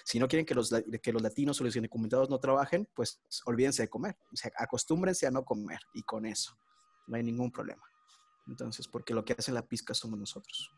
Si 0.03 0.17
no 0.17 0.27
quieren 0.27 0.43
que 0.43 0.55
los, 0.55 0.73
que 0.99 1.13
los 1.13 1.21
latinos 1.21 1.61
o 1.61 1.63
los 1.63 1.75
indocumentados 1.75 2.31
no 2.31 2.39
trabajen, 2.39 2.89
pues 2.95 3.21
olvídense 3.45 3.83
de 3.83 3.87
comer. 3.87 4.17
O 4.31 4.35
sea, 4.35 4.51
acostúmbrense 4.57 5.27
a 5.27 5.31
no 5.31 5.45
comer 5.45 5.77
y 5.93 6.01
con 6.01 6.25
eso 6.25 6.57
no 7.05 7.17
hay 7.17 7.21
ningún 7.23 7.51
problema. 7.51 7.83
Entonces, 8.47 8.87
porque 8.87 9.13
lo 9.13 9.23
que 9.23 9.35
hace 9.37 9.51
la 9.51 9.67
pizca 9.67 9.93
somos 9.93 10.17
nosotros. 10.17 10.71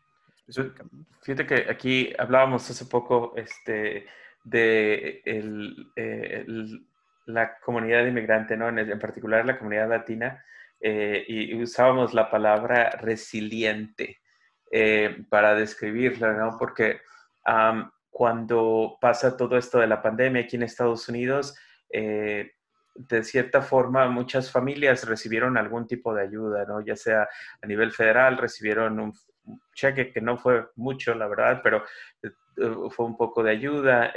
Fíjate 1.22 1.46
que 1.46 1.70
aquí 1.70 2.12
hablábamos 2.18 2.68
hace 2.68 2.84
poco 2.84 3.32
este, 3.34 4.06
de 4.46 5.22
el, 5.24 5.92
eh, 5.96 6.46
la 7.26 7.58
comunidad 7.58 8.06
inmigrante, 8.06 8.56
¿no? 8.56 8.68
En, 8.68 8.78
en 8.78 8.98
particular 8.98 9.44
la 9.44 9.58
comunidad 9.58 9.88
latina 9.88 10.44
eh, 10.80 11.24
y 11.26 11.60
usábamos 11.60 12.14
la 12.14 12.30
palabra 12.30 12.90
resiliente 12.90 14.20
eh, 14.70 15.24
para 15.28 15.54
describirla, 15.54 16.32
¿no? 16.32 16.56
Porque 16.58 17.00
cuando 18.10 18.98
pasa 19.00 19.36
todo 19.36 19.56
esto 19.56 19.78
de 19.78 19.86
la 19.86 20.02
pandemia 20.02 20.42
aquí 20.42 20.56
en 20.56 20.64
Estados 20.64 21.08
Unidos, 21.08 21.56
eh, 21.90 22.52
de 22.94 23.22
cierta 23.22 23.62
forma 23.62 24.08
muchas 24.08 24.50
familias 24.50 25.06
recibieron 25.06 25.56
algún 25.56 25.86
tipo 25.86 26.14
de 26.14 26.22
ayuda, 26.22 26.64
¿no? 26.66 26.80
Ya 26.80 26.96
sea 26.96 27.28
a 27.62 27.66
nivel 27.66 27.92
federal, 27.92 28.38
recibieron 28.38 28.98
un 29.00 29.12
cheque 29.74 30.12
que 30.12 30.20
no 30.20 30.36
fue 30.38 30.66
mucho, 30.76 31.14
la 31.14 31.28
verdad, 31.28 31.60
pero 31.62 31.84
fue 32.90 33.06
un 33.06 33.16
poco 33.16 33.42
de 33.42 33.50
ayuda. 33.50 34.12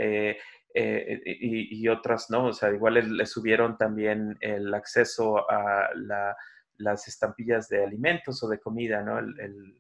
y, 0.73 1.87
otras 1.87 2.29
no, 2.29 2.47
o 2.47 2.53
sea, 2.53 2.69
igual 2.71 3.17
le, 3.17 3.25
subieron 3.25 3.77
también 3.77 4.37
el 4.41 4.73
acceso 4.73 5.49
a 5.49 5.89
la 5.95 6.35
las 6.79 7.07
estampillas 7.07 7.69
de 7.69 7.83
alimentos 7.83 8.41
o 8.43 8.49
de 8.49 8.59
comida, 8.59 9.03
¿no? 9.03 9.19
El, 9.19 9.75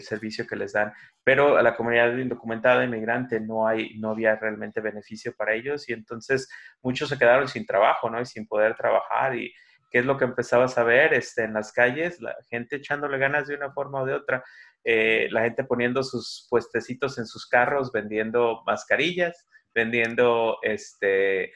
servicio 0.00 0.46
que 0.46 0.56
les 0.56 0.72
dan. 0.72 0.94
Pero 1.22 1.58
a 1.58 1.62
la 1.62 1.76
comunidad 1.76 2.16
indocumentada 2.16 2.84
inmigrante 2.84 3.38
no, 3.38 3.68
hay, 3.68 3.98
no 3.98 4.12
había 4.12 4.34
realmente 4.34 4.80
beneficio 4.80 5.34
para 5.36 5.52
ellos 5.52 5.86
y 5.90 5.92
entonces 5.92 6.48
muchos 6.82 7.10
se 7.10 7.18
quedaron 7.18 7.48
sin 7.48 7.66
trabajo, 7.66 8.08
¿no? 8.08 8.18
Y 8.18 8.24
sin 8.24 8.46
poder 8.46 8.74
trabajar 8.76 9.36
y 9.36 9.52
qué 9.90 9.98
es 9.98 10.06
lo 10.06 10.16
que 10.16 10.24
empezabas 10.24 10.78
a 10.78 10.84
ver 10.84 11.12
este, 11.12 11.44
en 11.44 11.52
las 11.52 11.70
calles, 11.70 12.18
la 12.22 12.34
gente 12.48 12.76
echándole 12.76 13.18
ganas 13.18 13.46
de 13.46 13.56
una 13.56 13.72
forma 13.72 14.00
o 14.00 14.06
de 14.06 14.14
otra, 14.14 14.42
eh, 14.84 15.28
la 15.30 15.42
gente 15.42 15.64
poniendo 15.64 16.02
sus 16.02 16.46
puestecitos 16.50 17.18
en 17.18 17.26
sus 17.26 17.46
carros, 17.46 17.90
vendiendo 17.90 18.62
mascarillas, 18.66 19.46
vendiendo 19.74 20.58
este, 20.62 21.52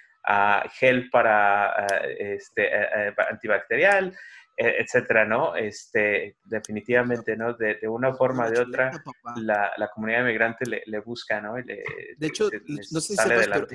gel 0.78 1.10
para 1.10 1.86
este, 2.18 2.66
eh, 2.66 2.88
eh, 2.96 3.14
antibacterial, 3.30 4.16
e, 4.56 4.82
etcétera, 4.82 5.24
¿no? 5.24 5.54
Este, 5.54 6.36
definitivamente, 6.44 7.36
¿no? 7.36 7.52
De, 7.54 7.78
una 7.86 8.14
forma 8.14 8.46
o 8.46 8.50
de 8.50 8.60
otra, 8.60 8.90
la, 9.36 9.72
la, 9.76 9.88
comunidad 9.88 10.22
inmigrante 10.22 10.66
le, 10.66 10.82
le 10.86 11.00
busca, 11.00 11.40
¿no? 11.40 11.54
de 11.54 12.26
hecho, 12.26 12.50
no 12.90 13.00
sé 13.00 13.14
si 13.14 13.16
sepas, 13.16 13.46
pero 13.46 13.66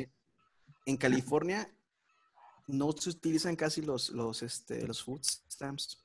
en 0.86 0.98
California 0.98 1.70
no 2.68 2.92
se 2.92 3.12
utilizan 3.12 3.56
casi 3.56 3.82
los, 3.82 4.10
los, 4.10 4.42
este, 4.44 4.86
los 4.86 5.04
food 5.04 5.22
stamps 5.24 6.04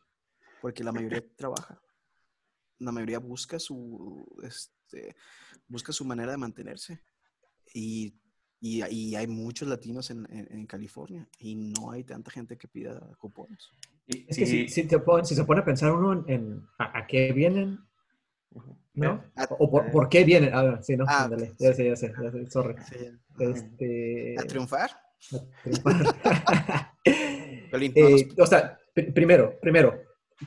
porque 0.61 0.85
la 0.85 0.93
mayoría 0.93 1.23
trabaja. 1.37 1.81
La 2.79 2.93
mayoría 2.93 3.19
busca 3.19 3.59
su, 3.59 4.27
este, 4.43 5.15
busca 5.67 5.93
su 5.93 6.05
manera 6.05 6.33
de 6.33 6.39
mantenerse. 6.39 7.01
Y, 7.75 8.15
y, 8.61 9.15
hay 9.15 9.27
muchos 9.27 9.69
latinos 9.69 10.11
en, 10.11 10.27
en, 10.31 10.67
California 10.67 11.29
y 11.39 11.55
no 11.55 11.93
hay 11.93 12.03
tanta 12.03 12.31
gente 12.31 12.57
que 12.57 12.67
pida 12.67 12.99
cupones. 13.19 13.71
Es 14.07 14.37
que 14.37 14.47
si, 14.47 14.69
si, 14.69 14.89
se 14.89 14.99
pone 14.99 15.61
a 15.61 15.65
pensar 15.65 15.93
uno 15.93 16.25
en, 16.27 16.67
a, 16.79 17.07
qué 17.07 17.33
vienen, 17.33 17.79
¿no? 18.95 19.23
O 19.59 19.71
por, 19.71 19.91
por, 19.91 20.09
qué 20.09 20.25
vienen. 20.25 20.51
Ah, 20.55 20.81
sí, 20.83 20.97
¿no? 20.97 21.05
Ah, 21.07 21.29
ya 21.31 21.75
sé, 21.75 21.85
ya 21.85 21.95
sé, 21.95 22.13
ya 22.21 22.31
sé, 22.33 22.51
sorry. 22.51 22.75
Este... 23.39 24.35
¿A 24.39 24.43
triunfar? 24.45 24.91
A 24.91 25.63
triunfar. 25.63 26.17
eh, 27.73 28.29
o 28.39 28.47
sea, 28.47 28.79
primero, 28.95 29.59
primero, 29.61 30.01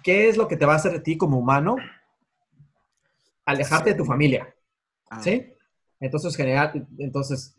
¿qué 0.04 0.28
es 0.28 0.38
lo 0.38 0.48
que 0.48 0.58
te 0.58 0.66
va 0.66 0.74
a 0.74 0.78
hacer 0.78 0.92
de 0.92 1.00
ti 1.00 1.18
como 1.18 1.38
humano? 1.38 1.78
Alejarte 3.52 3.92
de 3.92 3.96
tu 3.96 4.06
familia. 4.06 4.54
Ah. 5.10 5.22
¿Sí? 5.22 5.54
Entonces, 6.00 6.36
general, 6.36 6.88
entonces... 6.98 7.56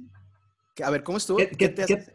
A 0.82 0.90
ver, 0.90 1.02
¿cómo 1.02 1.18
estuvo? 1.18 1.38
¿Qué, 1.38 1.68
te 1.68 1.82
hace 1.82 2.12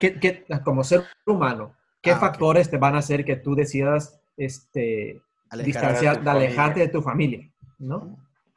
¿qué, 0.00 0.46
como 0.64 0.82
ser 0.82 1.04
humano, 1.26 1.76
¿qué 2.00 2.12
ah, 2.12 2.18
factores 2.18 2.70
te 2.70 2.78
van 2.78 2.94
a 2.94 2.98
hacer 2.98 3.24
que 3.24 3.36
tú 3.36 3.54
decidas 3.54 4.18
este, 4.36 5.20
distanciar, 5.64 6.22
de 6.22 6.30
alejarte 6.30 6.80
de 6.80 6.88
tu 6.88 7.02
familia? 7.02 7.48
¿No? 7.78 8.16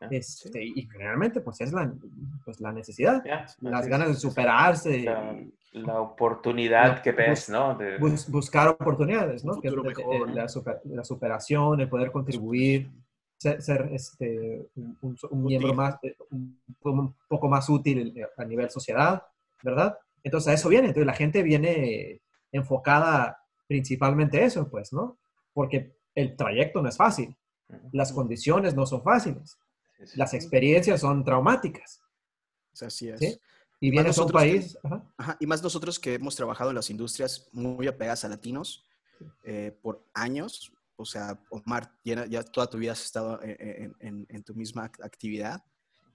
Este, 0.09 0.63
y 0.63 0.87
generalmente, 0.91 1.39
pues 1.41 1.61
es 1.61 1.71
la, 1.71 1.93
pues, 2.43 2.59
la 2.59 2.71
necesidad, 2.71 3.23
las 3.61 3.87
ganas 3.87 4.09
de 4.09 4.15
superarse. 4.15 5.05
La, 5.71 5.99
oportunidad 5.99 7.01
que 7.01 7.11
ves, 7.13 7.49
¿no? 7.49 7.75
De... 7.75 7.97
buscar 7.97 8.67
oportunidades, 8.67 9.43
¿no? 9.43 9.59
Que, 9.59 9.71
la, 9.71 10.45
la, 10.83 11.03
superación, 11.03 11.79
el 11.79 11.89
poder 11.89 12.11
contribuir, 12.11 12.91
ser, 13.43 13.89
este, 13.91 14.67
un, 14.75 15.43
miembro 15.43 15.73
más, 15.73 15.95
eh, 16.03 16.15
un, 16.31 17.15
poco 17.27 17.47
más 17.47 17.69
útil 17.69 18.13
a 18.37 18.45
nivel 18.45 18.69
sociedad, 18.69 19.23
¿verdad? 19.61 19.97
Entonces 20.23 20.49
a 20.49 20.53
eso 20.53 20.69
viene. 20.69 20.87
Entonces 20.87 21.07
la 21.07 21.13
gente 21.13 21.43
viene 21.43 22.21
enfocada 22.51 23.37
principalmente 23.67 24.39
a 24.39 24.45
eso, 24.45 24.69
pues, 24.69 24.93
¿no? 24.93 25.17
Porque 25.53 25.95
el 26.15 26.35
trayecto 26.35 26.81
no 26.81 26.89
es 26.89 26.97
fácil, 26.97 27.35
las 27.91 28.13
condiciones 28.13 28.75
no 28.75 28.85
son 28.85 29.01
fáciles, 29.03 29.57
las 30.15 30.33
experiencias 30.33 31.01
son 31.01 31.23
traumáticas. 31.23 32.01
Así 32.81 33.09
es. 33.09 33.39
Y 33.79 33.91
vienes 33.91 34.17
a 34.17 34.23
un 34.23 34.31
país... 34.31 34.77
y 35.39 35.45
más 35.47 35.61
nosotros 35.61 35.99
que 35.99 36.13
hemos 36.13 36.35
trabajado 36.35 36.69
en 36.69 36.77
las 36.77 36.89
industrias 36.89 37.49
muy 37.51 37.87
apegadas 37.87 38.23
a 38.23 38.29
latinos 38.29 38.87
eh, 39.43 39.77
por 39.81 40.05
años, 40.13 40.71
o 40.95 41.05
sea, 41.05 41.39
Omar, 41.49 41.91
ya, 42.03 42.43
toda 42.43 42.67
tu 42.67 42.77
vida 42.77 42.91
has 42.91 43.03
estado 43.03 43.39
en, 43.41 44.43
tu 44.43 44.53
misma 44.55 44.85
actividad. 44.85 45.63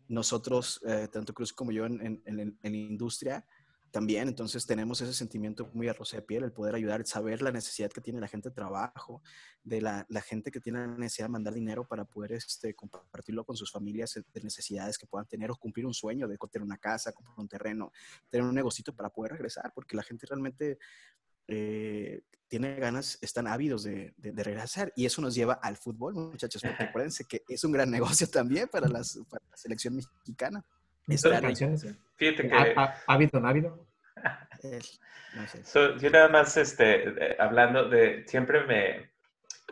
Nosotros, 0.09 0.81
eh, 0.87 1.09
tanto 1.13 1.35
Cruz 1.35 1.53
como 1.53 1.73
yo 1.73 1.85
en, 1.87 2.23
la 2.25 2.69
industria, 2.69 3.45
también, 3.91 4.29
entonces 4.29 4.67
tenemos 4.67 5.01
ese 5.01 5.15
sentimiento 5.15 5.71
muy 5.73 5.89
a 5.89 5.95
roce 5.95 6.17
de 6.17 6.23
piel, 6.23 6.45
el 6.45 6.53
poder 6.53 6.75
ayudar, 6.75 7.01
el 7.01 7.07
saber 7.07 7.41
la 7.41 7.51
necesidad 7.51 7.91
que 7.91 8.03
tiene 8.03 8.21
la 8.21 8.29
gente 8.29 8.51
de 8.51 8.55
trabajo, 8.55 9.23
de 9.63 9.81
la, 9.81 10.07
gente 10.23 10.51
que 10.51 10.61
tiene 10.61 10.81
la 10.81 10.87
necesidad 10.89 11.27
de 11.27 11.33
mandar 11.33 11.55
dinero 11.55 11.87
para 11.87 12.05
poder 12.05 12.33
este, 12.33 12.75
compartirlo 12.75 13.45
con 13.45 13.57
sus 13.57 13.73
familias 13.73 14.17
eh, 14.17 14.25
de 14.33 14.43
necesidades 14.43 14.99
que 14.99 15.07
puedan 15.07 15.27
tener 15.27 15.51
o 15.51 15.57
cumplir 15.57 15.87
un 15.87 15.95
sueño 15.95 16.29
de 16.29 16.37
tener 16.51 16.65
una 16.65 16.77
casa, 16.77 17.13
comprar 17.13 17.39
un 17.39 17.49
terreno, 17.49 17.91
tener 18.29 18.47
un 18.47 18.55
negocito 18.55 18.95
para 18.95 19.09
poder 19.09 19.33
regresar, 19.33 19.73
porque 19.75 19.97
la 19.97 20.03
gente 20.03 20.27
realmente 20.27 20.79
eh, 21.49 22.21
tiene 22.49 22.77
ganas, 22.77 23.19
están 23.21 23.47
ávidos 23.47 23.83
de, 23.83 24.15
regresar 24.19 24.93
y 24.97 25.05
eso 25.05 25.21
nos 25.21 25.35
lleva 25.35 25.55
al 25.55 25.77
fútbol, 25.77 26.15
muchachos, 26.15 26.63
porque 26.63 26.85
acuérdense 26.85 27.25
que 27.25 27.43
es 27.49 27.65
un 27.65 27.73
gran 27.73 27.91
negocio 27.91 28.29
también 28.29 28.69
para, 28.69 28.89
la 28.89 29.03
selección 29.55 29.97
mexicana. 29.97 30.65
Fíjate 32.17 32.49
que... 32.49 32.75
¿Ávido, 33.07 33.41
no 33.41 33.49
ávido? 33.49 33.87
yo 36.01 36.11
nada 36.11 36.29
más, 36.29 36.57
este, 36.57 37.37
hablando 37.39 37.89
de, 37.89 38.25
siempre 38.27 38.65
me, 38.65 39.11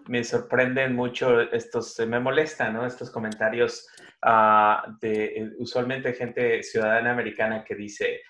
me 0.09 0.25
sorprenden 0.25 0.95
mucho 0.95 1.41
estos, 1.41 1.99
me 2.07 2.21
molestan, 2.21 2.75
¿no? 2.75 2.87
Estos 2.87 3.11
comentarios 3.11 3.87
uh, 4.25 4.97
de 5.01 5.25
eh, 5.25 5.51
usualmente 5.59 6.13
gente 6.13 6.63
ciudadana 6.63 7.13
americana 7.13 7.65
que 7.65 7.75
dice, 7.75 8.21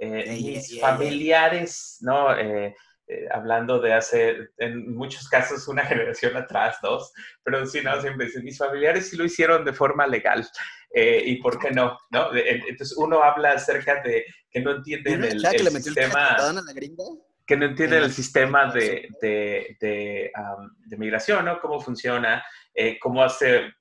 eh, 0.00 0.38
mis 0.40 0.80
familiares, 0.80 1.98
¿no? 2.00 2.36
Eh, 2.36 2.74
eh, 3.08 3.26
hablando 3.30 3.78
de 3.80 3.92
hace, 3.92 4.48
en 4.58 4.94
muchos 4.94 5.28
casos, 5.28 5.68
una 5.68 5.84
generación 5.86 6.36
atrás, 6.36 6.78
dos, 6.82 7.12
pero 7.44 7.64
sí, 7.66 7.80
no, 7.82 8.00
siempre 8.00 8.26
dicen, 8.26 8.44
mis 8.44 8.58
familiares 8.58 9.08
sí 9.08 9.16
lo 9.16 9.24
hicieron 9.24 9.64
de 9.64 9.72
forma 9.72 10.06
legal, 10.06 10.46
eh, 10.92 11.22
¿y 11.24 11.36
por 11.36 11.58
qué 11.58 11.70
no? 11.70 11.98
¿no? 12.10 12.34
Entonces 12.34 12.96
uno 12.96 13.22
habla 13.22 13.52
acerca 13.52 14.02
de 14.02 14.24
que 14.50 14.60
no 14.60 14.72
entienden 14.72 15.24
el, 15.24 15.40
sistema... 15.40 16.36
Que 17.46 17.56
no 17.56 17.66
entienden 17.66 18.02
el 18.02 18.12
sistema 18.12 18.72
de, 18.72 19.08
de, 19.22 19.76
de, 19.80 20.32
de 20.86 20.96
migración, 20.96 21.44
¿no? 21.44 21.60
Cómo 21.60 21.80
funciona, 21.80 22.44
eh, 22.74 22.98
cómo 22.98 23.22
hace 23.22 23.72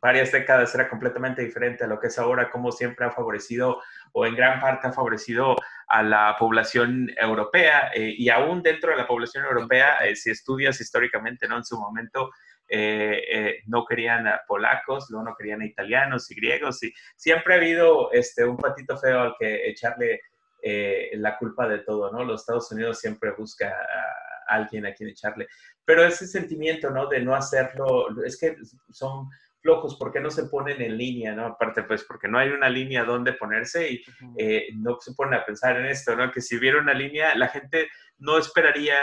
varias 0.00 0.32
décadas 0.32 0.74
era 0.74 0.88
completamente 0.88 1.42
diferente 1.42 1.84
a 1.84 1.86
lo 1.86 1.98
que 1.98 2.08
es 2.08 2.18
ahora, 2.18 2.50
como 2.50 2.72
siempre 2.72 3.06
ha 3.06 3.10
favorecido 3.10 3.80
o 4.12 4.26
en 4.26 4.36
gran 4.36 4.60
parte 4.60 4.88
ha 4.88 4.92
favorecido 4.92 5.56
a 5.88 6.02
la 6.02 6.36
población 6.38 7.10
europea 7.16 7.90
eh, 7.94 8.14
y 8.16 8.28
aún 8.28 8.62
dentro 8.62 8.90
de 8.90 8.96
la 8.96 9.06
población 9.06 9.44
europea, 9.44 9.98
eh, 9.98 10.16
si 10.16 10.30
estudias 10.30 10.80
históricamente, 10.80 11.48
¿no? 11.48 11.56
En 11.56 11.64
su 11.64 11.78
momento 11.78 12.30
eh, 12.68 13.60
no 13.66 13.84
querían 13.84 14.26
a 14.26 14.40
polacos, 14.46 15.08
luego 15.10 15.26
no 15.26 15.36
querían 15.36 15.60
a 15.60 15.66
italianos 15.66 16.30
y 16.30 16.34
griegos 16.34 16.82
y 16.82 16.92
siempre 17.16 17.54
ha 17.54 17.56
habido 17.58 18.10
este, 18.12 18.44
un 18.44 18.56
patito 18.56 18.96
feo 18.96 19.20
al 19.20 19.34
que 19.38 19.68
echarle 19.68 20.20
la 21.14 21.36
culpa 21.38 21.66
de 21.66 21.80
todo, 21.80 22.12
¿no? 22.12 22.22
Los 22.22 22.42
Estados 22.42 22.70
Unidos 22.70 23.00
siempre 23.00 23.32
busca 23.32 23.68
a 23.68 24.54
alguien 24.54 24.86
a 24.86 24.94
quien 24.94 25.08
echarle, 25.08 25.48
pero 25.84 26.04
ese 26.04 26.24
sentimiento, 26.24 26.88
¿no? 26.88 27.08
De 27.08 27.20
no 27.20 27.34
hacerlo, 27.34 28.06
es 28.24 28.38
que 28.38 28.56
son 28.90 29.28
flojos, 29.62 29.96
¿por 29.96 30.12
qué 30.12 30.20
no 30.20 30.30
se 30.30 30.44
ponen 30.44 30.82
en 30.82 30.98
línea, 30.98 31.32
no? 31.32 31.46
Aparte, 31.46 31.84
pues, 31.84 32.04
porque 32.04 32.28
no 32.28 32.38
hay 32.38 32.50
una 32.50 32.68
línea 32.68 33.04
donde 33.04 33.32
ponerse 33.32 33.90
y 33.90 34.04
eh, 34.36 34.68
no 34.74 34.98
se 35.00 35.14
ponen 35.14 35.34
a 35.40 35.44
pensar 35.44 35.76
en 35.78 35.86
esto, 35.86 36.14
¿no? 36.16 36.30
Que 36.30 36.40
si 36.40 36.56
hubiera 36.56 36.80
una 36.80 36.92
línea, 36.92 37.34
la 37.36 37.48
gente 37.48 37.88
no 38.18 38.38
esperaría, 38.38 38.96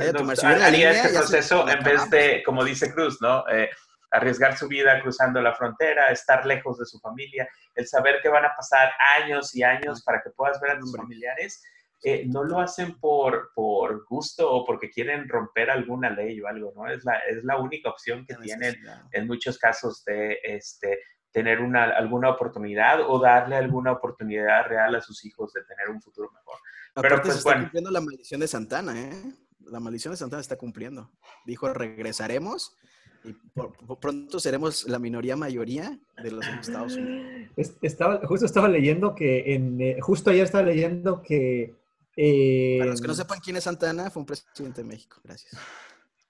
eh, 0.00 0.12
no, 0.12 0.30
haría 0.62 0.90
este 0.90 1.10
proceso 1.10 1.68
en 1.68 1.82
vez 1.84 2.10
de, 2.10 2.42
como 2.44 2.64
dice 2.64 2.92
Cruz, 2.92 3.20
¿no? 3.20 3.48
Eh, 3.48 3.70
arriesgar 4.10 4.56
su 4.56 4.68
vida 4.68 5.00
cruzando 5.00 5.40
la 5.40 5.54
frontera, 5.54 6.08
estar 6.08 6.44
lejos 6.46 6.78
de 6.78 6.86
su 6.86 6.98
familia, 7.00 7.48
el 7.74 7.86
saber 7.86 8.20
que 8.22 8.28
van 8.28 8.44
a 8.44 8.54
pasar 8.54 8.92
años 9.20 9.54
y 9.54 9.62
años 9.62 10.02
para 10.02 10.20
que 10.22 10.30
puedas 10.30 10.60
ver 10.60 10.72
a 10.72 10.78
tus 10.78 10.96
familiares, 10.96 11.62
eh, 12.02 12.24
no 12.26 12.44
lo 12.44 12.60
hacen 12.60 12.98
por, 12.98 13.50
por 13.54 14.04
gusto 14.06 14.50
o 14.50 14.64
porque 14.64 14.90
quieren 14.90 15.28
romper 15.28 15.70
alguna 15.70 16.10
ley 16.10 16.40
o 16.40 16.46
algo, 16.46 16.72
¿no? 16.76 16.86
Es 16.86 17.04
la, 17.04 17.18
es 17.18 17.42
la 17.44 17.58
única 17.58 17.90
opción 17.90 18.26
que 18.26 18.34
tienen 18.36 18.76
en 19.12 19.26
muchos 19.26 19.58
casos 19.58 20.04
de 20.04 20.38
este, 20.42 21.00
tener 21.34 21.60
una, 21.60 21.84
alguna 21.84 22.30
oportunidad 22.30 23.00
o 23.08 23.18
darle 23.18 23.56
alguna 23.56 23.92
oportunidad 23.92 24.66
real 24.66 24.94
a 24.94 25.00
sus 25.00 25.24
hijos 25.24 25.52
de 25.52 25.64
tener 25.64 25.88
un 25.88 26.00
futuro 26.00 26.30
mejor. 26.30 26.58
Pero 26.94 27.20
pues, 27.20 27.34
se 27.34 27.38
está 27.40 27.58
cumpliendo 27.58 27.90
la 27.90 28.00
maldición 28.00 28.40
de 28.40 28.48
Santana, 28.48 29.00
¿eh? 29.00 29.32
La 29.66 29.80
maldición 29.80 30.12
de 30.12 30.18
Santana 30.18 30.40
está 30.40 30.56
cumpliendo. 30.56 31.10
Dijo, 31.44 31.72
regresaremos 31.72 32.76
y 33.24 33.34
pronto 34.00 34.38
seremos 34.38 34.86
la 34.86 34.98
minoría 34.98 35.34
mayoría 35.34 35.98
de 36.22 36.30
los 36.30 36.46
Estados 36.46 36.96
Unidos. 36.96 37.50
Estaba, 37.80 38.20
justo 38.26 38.44
estaba 38.46 38.68
leyendo 38.68 39.14
que, 39.14 39.54
en, 39.54 39.80
eh, 39.80 39.96
justo 40.00 40.30
ayer 40.30 40.44
estaba 40.44 40.64
leyendo 40.64 41.22
que 41.22 41.74
eh, 42.16 42.76
Para 42.78 42.90
los 42.90 43.00
que 43.00 43.08
no 43.08 43.14
sepan 43.14 43.40
quién 43.40 43.56
es 43.56 43.64
Santana, 43.64 44.10
fue 44.10 44.20
un 44.20 44.26
presidente 44.26 44.82
de 44.82 44.88
México. 44.88 45.20
Gracias. 45.24 45.52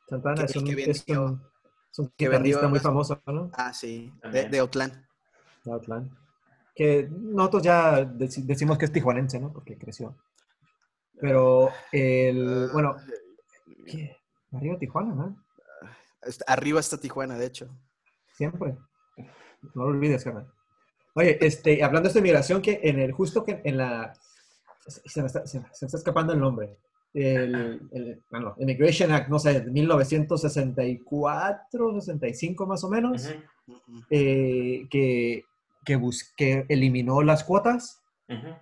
Santana 0.08 0.44
es, 0.44 0.56
un, 0.56 0.68
es, 0.68 1.04
un, 1.08 2.70
muy 2.70 2.80
famoso, 2.80 3.20
¿no? 3.26 3.50
Ah, 3.54 3.72
sí, 3.72 4.12
de, 4.32 4.48
de 4.48 4.60
Otlán. 4.60 5.06
De 5.64 5.72
Otlán. 5.72 6.10
Que 6.74 7.08
nosotros 7.10 7.62
ya 7.62 8.04
decimos 8.04 8.78
que 8.78 8.86
es 8.86 8.92
tijuanense, 8.92 9.38
¿no? 9.38 9.52
Porque 9.52 9.78
creció. 9.78 10.16
Pero 11.20 11.70
el, 11.92 12.68
ah, 12.68 12.70
bueno, 12.72 12.96
¿qué? 13.86 14.16
Arriba 14.52 14.78
Tijuana, 14.78 15.14
¿no? 15.14 15.44
Arriba 16.46 16.80
está 16.80 16.98
Tijuana, 16.98 17.36
de 17.36 17.46
hecho. 17.46 17.68
Siempre. 18.36 18.76
No 19.74 19.84
lo 19.84 19.88
olvides, 19.90 20.24
carnal. 20.24 20.52
Oye, 21.14 21.38
este, 21.44 21.82
hablando 21.82 22.08
de 22.08 22.08
esta 22.08 22.20
migración, 22.20 22.60
que 22.60 22.80
en 22.82 22.98
el, 22.98 23.12
justo 23.12 23.44
que 23.44 23.60
en 23.64 23.78
la, 23.78 24.14
se 24.86 25.20
me, 25.20 25.26
está, 25.28 25.46
se 25.46 25.60
me 25.60 25.66
está, 25.70 25.96
escapando 25.96 26.32
el 26.32 26.40
nombre. 26.40 26.76
El, 27.12 27.80
el 27.92 28.20
bueno, 28.30 28.56
Immigration 28.58 29.12
Act, 29.12 29.28
no 29.28 29.38
sé, 29.38 29.62
1964, 29.62 32.00
65 32.00 32.66
más 32.66 32.82
o 32.82 32.90
menos, 32.90 33.32
eh, 34.10 34.88
que, 34.90 35.44
que, 35.84 36.00
que, 36.36 36.66
eliminó 36.68 37.22
las 37.22 37.44
cuotas, 37.44 38.02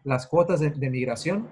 las 0.05 0.27
cuotas 0.27 0.61
de, 0.61 0.91
migración, 0.91 1.49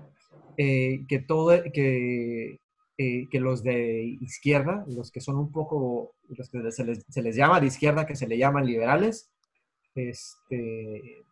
eh, 0.59 1.07
que, 1.09 1.21
todo, 1.21 1.55
que, 1.73 2.61
eh, 2.99 3.29
que 3.31 3.41
los 3.41 3.63
de 3.63 4.19
izquierda, 4.21 4.85
los 4.89 5.11
que 5.11 5.23
son 5.23 5.39
un 5.39 5.51
poco 5.51 6.13
los 6.29 6.51
que 6.51 6.71
se 6.71 6.85
les, 6.85 7.03
se 7.09 7.23
les, 7.23 7.35
llama 7.35 7.61
de 7.61 7.69
izquierda, 7.69 8.05
que 8.05 8.15
se 8.15 8.29
le 8.29 8.37
llaman 8.37 8.67
liberales, 8.67 9.31
este, 9.95 11.25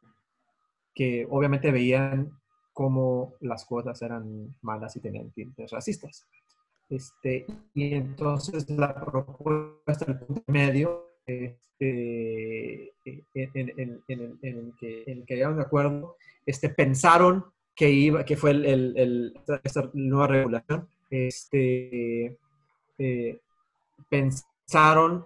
que 0.95 1.27
obviamente 1.31 1.71
veían 1.71 2.33
cómo 2.79 3.35
las 3.41 3.65
cuotas 3.65 4.01
eran 4.03 4.55
malas 4.63 4.95
y 4.95 5.01
tenían 5.01 5.33
tintes 5.33 5.73
racistas. 5.73 6.25
Este, 6.89 7.45
y 7.75 7.93
entonces 7.93 8.71
la 8.71 8.95
propuesta 8.95 10.05
del 10.05 10.21
punto 10.21 10.45
medio, 10.47 11.09
este, 11.27 12.93
en, 13.05 13.51
en, 13.55 14.01
en, 14.07 14.39
en, 14.43 14.59
el 14.59 14.73
que, 14.79 15.03
en 15.09 15.27
llegaron 15.27 15.57
de 15.57 15.65
acuerdo, 15.65 16.15
este, 16.47 16.69
pensaron 16.69 17.47
que, 17.75 17.91
iba, 17.91 18.25
que 18.25 18.37
fue 18.37 18.53
el, 18.53 19.35
esta 19.65 19.91
nueva 19.95 20.29
regulación, 20.29 20.87
este, 21.11 22.39
eh, 22.97 23.41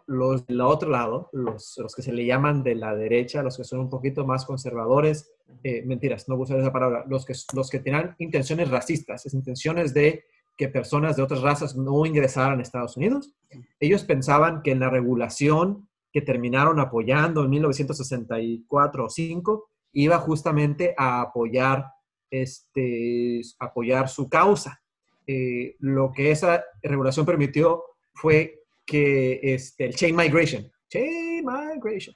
los 0.06 0.46
del 0.46 0.60
otro 0.60 0.88
lado, 0.88 1.28
los, 1.32 1.76
los, 1.78 1.94
que 1.94 2.02
se 2.02 2.12
le 2.12 2.24
llaman 2.24 2.62
de 2.62 2.76
la 2.76 2.94
derecha, 2.94 3.42
los 3.42 3.56
que 3.56 3.64
son 3.64 3.80
un 3.80 3.90
poquito 3.90 4.24
más 4.24 4.44
conservadores, 4.44 5.32
eh, 5.64 5.82
mentiras, 5.84 6.28
no 6.28 6.36
usar 6.36 6.60
esa 6.60 6.72
palabra, 6.72 7.04
los 7.08 7.26
que, 7.26 7.34
los 7.54 7.68
que 7.68 7.80
tenían 7.80 8.14
intenciones 8.18 8.70
racistas, 8.70 9.26
es 9.26 9.34
intenciones 9.34 9.92
de 9.94 10.24
que 10.56 10.68
personas 10.68 11.16
de 11.16 11.22
otras 11.22 11.42
razas 11.42 11.76
no 11.76 12.06
ingresaran 12.06 12.58
a 12.58 12.62
Estados 12.62 12.96
Unidos. 12.96 13.32
Ellos 13.80 14.04
pensaban 14.04 14.62
que 14.62 14.70
en 14.70 14.80
la 14.80 14.90
regulación 14.90 15.88
que 16.12 16.20
terminaron 16.20 16.78
apoyando 16.78 17.42
en 17.44 17.50
1964 17.50 19.04
o 19.04 19.08
5 19.08 19.68
iba 19.94 20.18
justamente 20.18 20.94
a 20.96 21.20
apoyar, 21.20 21.86
este, 22.30 23.40
apoyar 23.58 24.08
su 24.08 24.28
causa. 24.28 24.82
Eh, 25.26 25.76
lo 25.78 26.12
que 26.12 26.30
esa 26.30 26.62
regulación 26.82 27.24
permitió 27.24 27.84
fue 28.14 28.61
que 28.92 29.40
este, 29.42 29.86
el 29.86 29.94
chain 29.94 30.14
migration, 30.14 30.70
chain 30.90 31.42
migration, 31.42 32.14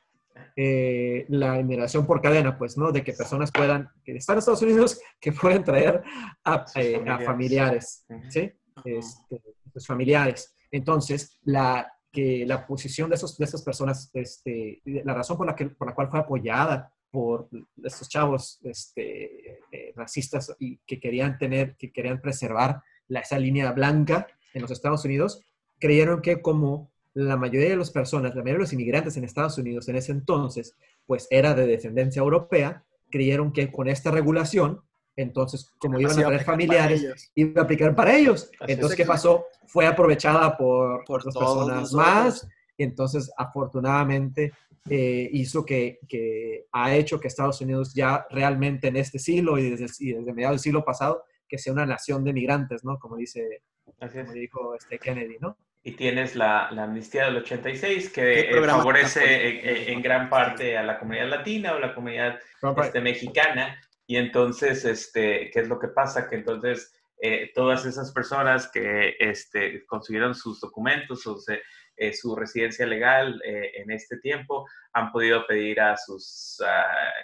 eh, 0.55 1.25
la 1.31 1.59
inmigración 1.59 2.07
por 2.07 2.21
cadena, 2.21 2.59
pues, 2.59 2.77
¿no? 2.77 2.93
De 2.93 3.03
que 3.03 3.15
personas 3.15 3.51
puedan, 3.51 3.89
que 4.05 4.15
están 4.15 4.35
en 4.35 4.39
Estados 4.41 4.61
Unidos, 4.61 5.01
que 5.21 5.33
pueden 5.33 5.65
traer 5.65 6.03
a, 6.45 6.67
eh, 6.75 7.03
familiares. 7.25 8.05
¿sí? 8.29 8.53
Este, 8.85 9.41
pues, 9.73 9.87
familiares. 9.87 10.55
Entonces, 10.71 11.39
la, 11.45 11.91
que 12.13 12.45
la 12.45 12.67
posición 12.67 13.09
de, 13.09 13.17
esos, 13.17 13.39
de 13.39 13.47
esas 13.47 13.63
personas, 13.63 14.11
este, 14.13 14.83
la 14.85 15.15
razón 15.15 15.39
por 15.39 15.47
la, 15.47 15.57
que, 15.57 15.71
por 15.71 15.89
la 15.89 15.95
cual 15.95 16.11
fue 16.11 16.21
apoyada 16.21 16.93
por 17.11 17.49
estos 17.83 18.11
chavos 18.11 18.61
este, 18.65 19.61
eh, 19.73 19.95
racistas 19.97 20.55
y 20.59 20.77
que 20.87 21.01
querían 21.01 21.39
tener, 21.39 21.75
que 21.77 21.91
querían 21.91 22.21
preservar 22.21 22.83
la, 23.09 23.21
esa 23.21 23.39
línea 23.39 23.73
blanca 23.73 24.27
en 24.53 24.61
los 24.61 24.71
Estados 24.71 25.07
Unidos, 25.07 25.43
creyeron 25.79 26.23
que 26.23 26.41
como 26.41 26.91
la 27.15 27.37
mayoría 27.37 27.71
de 27.71 27.77
las 27.77 27.91
personas, 27.91 28.35
la 28.35 28.43
mayoría 28.43 28.55
de 28.55 28.65
los 28.65 28.73
inmigrantes 28.73 29.17
en 29.17 29.25
Estados 29.25 29.57
Unidos 29.59 29.89
en 29.89 29.97
ese 29.97 30.13
entonces, 30.13 30.77
pues 31.07 31.27
era 31.31 31.55
de 31.55 31.67
descendencia 31.67 32.21
europea, 32.21 32.85
creyeron 33.11 33.53
que 33.53 33.73
con 33.73 33.89
esta 33.89 34.11
regulación, 34.11 34.83
entonces 35.17 35.73
como 35.79 35.99
iban 35.99 36.19
a 36.19 36.25
tener 36.25 36.45
familiares, 36.45 37.31
iba 37.35 37.63
a 37.63 37.65
aplicar 37.65 37.95
para 37.95 38.17
ellos. 38.17 38.51
entonces, 38.67 38.97
¿qué 38.97 39.07
pasó? 39.07 39.47
Fue 39.67 39.87
aprovechada 39.87 40.57
por, 40.57 41.05
por 41.05 41.21
otras 41.21 41.35
personas 41.35 41.93
más. 41.93 42.47
Y 42.77 42.85
entonces, 42.85 43.33
afortunadamente, 43.39 44.53
eh, 44.89 45.29
hizo 45.33 45.65
que, 45.65 45.99
que, 46.07 46.67
ha 46.73 46.95
hecho 46.95 47.19
que 47.19 47.29
Estados 47.29 47.61
Unidos 47.61 47.95
ya 47.95 48.27
realmente 48.31 48.89
en 48.89 48.97
este 48.97 49.19
siglo 49.19 49.59
y 49.59 49.71
desde, 49.71 49.87
y 50.01 50.13
desde 50.13 50.33
mediados 50.33 50.57
del 50.57 50.61
siglo 50.61 50.85
pasado, 50.85 51.25
que 51.49 51.59
sea 51.59 51.73
una 51.73 51.87
nación 51.87 52.23
de 52.23 52.33
migrantes, 52.33 52.85
¿no? 52.85 52.99
Como 52.99 53.17
dice, 53.17 53.63
como 53.99 54.33
dijo 54.33 54.75
este 54.75 54.99
Kennedy, 54.99 55.39
¿no? 55.41 55.57
Y 55.87 55.93
tienes 55.93 56.35
la, 56.35 56.69
la, 56.73 56.83
amnistía 56.83 57.27
del 57.27 57.37
86 57.37 58.11
que 58.11 58.41
eh, 58.41 58.67
favorece 58.67 59.23
eh, 59.23 59.61
eh, 59.63 59.93
en, 59.93 60.03
gran 60.03 60.29
parte 60.29 60.77
a 60.77 60.83
la 60.83 60.99
comunidad 60.99 61.29
latina 61.29 61.75
o 61.75 61.79
la 61.79 61.95
comunidad 61.95 62.41
este, 62.83 63.01
mexicana. 63.01 63.81
Y 64.05 64.17
entonces, 64.17 64.85
este, 64.85 65.49
¿qué 65.53 65.61
es 65.61 65.69
lo 65.69 65.79
que 65.79 65.87
pasa? 65.87 66.29
Que 66.29 66.35
entonces 66.37 66.93
todas 67.55 67.87
esas 67.87 68.13
personas 68.13 68.69
que 68.69 69.15
este, 69.21 69.87
consiguieron 69.87 70.35
sus 70.35 70.61
documentos 70.61 71.25
o 71.29 71.39
su 71.39 72.37
residencia 72.37 72.85
legal 72.85 73.41
en 73.45 73.91
este 73.93 74.19
tiempo 74.19 74.69
han 74.93 75.13
podido 75.13 75.47
pedir 75.47 75.81
a 75.81 75.97
sus 75.97 76.59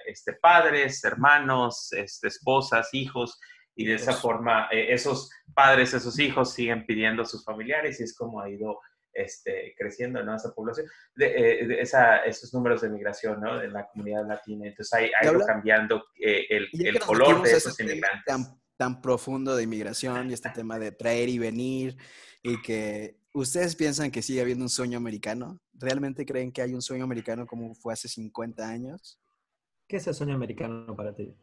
este, 0.07 0.35
padres, 0.35 1.03
hermanos, 1.03 1.93
este, 1.93 2.29
esposas, 2.29 2.95
hijos, 2.95 3.41
y 3.75 3.87
de 3.87 3.95
esa 3.95 4.13
forma 4.13 4.69
eh, 4.71 4.93
esos 4.93 5.31
padres, 5.55 5.95
esos 5.95 6.19
hijos 6.19 6.53
siguen 6.53 6.85
pidiendo 6.87 7.23
a 7.23 7.27
sus 7.27 7.45
familiares 7.45 8.01
y 8.01 8.05
es 8.05 8.17
como 8.17 8.41
ha 8.41 8.49
ido 8.49 8.81
este, 9.13 9.75
creciendo 9.77 10.23
¿no? 10.23 10.37
esa 10.37 10.55
población, 10.55 10.87
de, 11.15 11.27
eh, 11.27 11.81
esa, 11.81 12.19
esos 12.19 12.53
números 12.55 12.81
de 12.81 12.91
migración 12.91 13.41
¿no? 13.41 13.59
de 13.59 13.69
la 13.69 13.87
comunidad 13.89 14.27
latina. 14.27 14.67
Entonces 14.67 14.93
ha, 14.93 15.25
ido 15.25 15.41
cambiando 15.47 16.05
eh, 16.21 16.47
el, 16.49 16.69
el 16.87 16.99
color 17.01 17.43
de 17.43 17.53
esos 17.53 17.79
inmigrantes. 17.81 18.25
Tan, 18.27 18.61
tan 18.77 19.01
profundo 19.01 19.55
de 19.55 19.65
inmigración 19.65 20.31
y 20.31 20.35
este 20.35 20.51
tema 20.51 20.79
de 20.79 20.93
traer 20.93 21.29
y 21.29 21.39
venir 21.39 21.97
y 22.43 22.61
que 22.63 23.17
ustedes 23.33 23.77
piensan 23.77 24.11
que 24.11 24.23
sigue 24.23 24.41
habiendo 24.41 24.65
un 24.65 24.71
sueño 24.71 24.99
americano. 24.99 25.61
¿Realmente 25.75 26.27
creen 26.27 26.53
que 26.53 26.63
hay 26.63 26.75
un 26.75 26.83
sueño 26.83 27.05
americano 27.05 27.47
como 27.47 27.75
fue 27.75 27.93
hace 27.93 28.09
50 28.09 28.69
años? 28.69 29.21
¿Qué 29.87 29.97
es 29.97 30.07
el 30.07 30.15
sueño 30.15 30.35
americano 30.35 30.97
para 30.97 31.15
ti? 31.15 31.35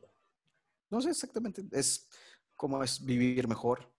No 0.89 1.01
sé 1.01 1.09
exactamente. 1.09 1.63
Es 1.71 2.09
como 2.55 2.83
es 2.83 3.03
vivir 3.05 3.47
mejor, 3.47 3.89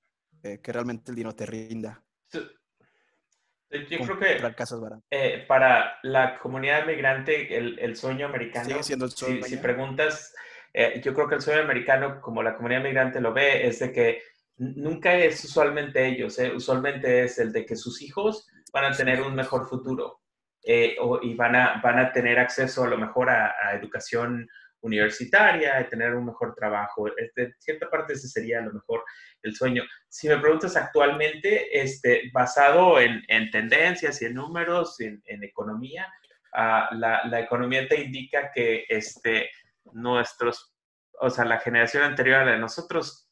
eh, 0.43 0.61
que 0.63 0.73
realmente 0.73 1.11
el 1.11 1.17
dinero 1.17 1.35
te 1.35 1.47
rinda. 1.47 2.03
Yo 2.33 3.99
creo 4.01 4.19
que 4.19 4.55
casas 4.57 4.81
eh, 5.11 5.45
para 5.47 5.99
la 6.03 6.39
comunidad 6.41 6.87
migrante, 6.87 7.57
el, 7.57 7.79
el 7.79 7.95
sueño 7.95 8.27
americano, 8.27 8.69
Sigue 8.69 8.83
siendo 8.83 9.05
el 9.05 9.13
sueño 9.13 9.45
si, 9.45 9.57
preguntas, 9.59 10.35
eh, 10.75 11.01
yo 11.05 11.15
creo 11.15 11.29
que 11.29 11.37
el 11.37 11.41
sueño 11.41 11.63
americano, 11.63 12.21
como 12.21 12.43
la 12.43 12.57
comunidad 12.57 12.83
migrante 12.83 13.21
lo 13.21 13.33
ve, 13.33 13.67
es 13.67 13.79
de 13.79 13.93
que 13.93 14.23
nunca 14.57 15.15
es 15.17 15.45
usualmente 15.45 16.05
ellos, 16.05 16.37
usualmente 16.55 17.23
es 17.23 17.39
el 17.39 17.53
de 17.53 17.65
que 17.65 17.77
sus 17.77 18.03
hijos 18.03 18.49
van 18.73 18.93
a 18.93 18.97
tener 18.97 19.23
un 19.23 19.37
mejor 19.37 19.69
futuro 19.69 20.21
y 20.63 21.35
van 21.35 21.55
a, 21.55 21.81
van 21.81 21.99
a 21.99 22.13
tener 22.13 22.41
acceso 22.41 22.85
a 22.85 22.89
lo 22.89 22.99
mejor 22.99 23.31
a, 23.31 23.55
a 23.63 23.75
educación 23.77 24.49
universitaria, 24.83 25.77
de 25.77 25.85
tener 25.85 26.15
un 26.15 26.27
mejor 26.27 26.55
trabajo. 26.55 27.09
De 27.37 27.55
cierta 27.59 27.89
parte 27.89 28.15
ese 28.15 28.29
sería 28.29 28.61
a 28.61 28.63
lo 28.63 28.73
mejor 28.73 29.05
el 29.43 29.55
sueño. 29.55 29.83
Si 30.09 30.29
me 30.29 30.39
preguntas 30.39 30.77
actualmente, 30.77 31.81
este, 31.81 32.31
basado 32.33 32.99
en, 33.01 33.23
tendencias 33.51 34.21
y 34.23 34.27
en 34.27 34.35
números, 34.35 34.99
en, 35.01 35.23
economía, 35.45 36.13
ah, 36.55 36.89
la, 36.93 37.41
economía 37.41 37.87
te 37.89 38.01
indica 38.01 38.51
que 38.53 38.85
este, 38.89 39.51
nuestros, 39.93 40.75
o 41.21 41.31
sea, 41.31 41.45
la 41.45 41.61
generación 41.61 42.03
anterior 42.03 42.49
a 42.49 42.59
nosotros 42.59 43.29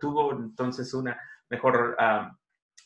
tuvo 0.00 0.32
entonces 0.32 0.92
una 0.94 1.20
mejor... 1.48 1.96
Ah, 1.98 2.34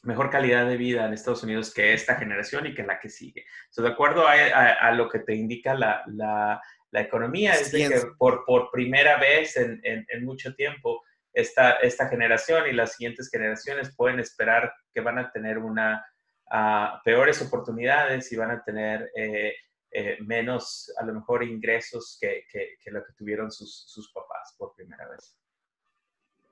mejor 0.05 0.31
calidad 0.31 0.67
de 0.67 0.77
vida 0.77 1.07
en 1.07 1.13
Estados 1.13 1.45
Unidos 1.45 1.73
que 1.73 1.95
esta 1.95 2.17
generación 2.17 2.67
y 2.67 2.75
que 2.75 2.83
la 2.83 2.99
que 2.99 3.09
sigue. 3.09 3.45
de 3.77 3.89
acuerdo 3.89 4.27
a, 4.27 4.91
lo 4.91 5.09
que 5.09 5.21
te 5.21 5.33
indica 5.35 5.75
la, 5.75 6.03
la 6.09 6.61
economía. 7.01 7.55
Es 7.55 7.73
de 7.73 7.89
que 7.89 8.01
por, 8.19 8.45
por 8.45 8.71
primera 8.71 9.19
vez 9.19 9.57
en, 9.57 9.81
en, 9.83 10.25
mucho 10.25 10.55
tiempo 10.55 11.03
esta, 11.33 11.73
esta 11.77 12.09
generación 12.09 12.69
y 12.69 12.73
las 12.73 12.95
siguientes 12.95 13.31
generaciones 13.31 13.95
pueden 13.97 14.21
esperar 14.21 14.73
que 14.93 15.01
van 15.01 15.19
a 15.19 15.33
tener 15.33 15.59
una 15.59 16.05
uh, 16.53 17.03
peores 17.05 17.41
oportunidades 17.41 18.31
y 18.31 18.37
van 18.37 18.51
a 18.51 18.63
tener 18.63 19.11
eh, 19.17 19.55
eh, 19.91 20.19
menos, 20.25 20.93
a 20.99 21.05
lo 21.05 21.15
mejor, 21.15 21.43
ingresos 21.43 22.19
que, 22.21 22.45
que, 22.51 22.77
que 22.83 22.91
lo 22.91 23.05
que 23.05 23.13
tuvieron 23.15 23.51
sus, 23.51 23.85
sus, 23.89 24.11
papás 24.13 24.55
por 24.59 24.75
primera 24.75 25.09
vez. 25.09 25.37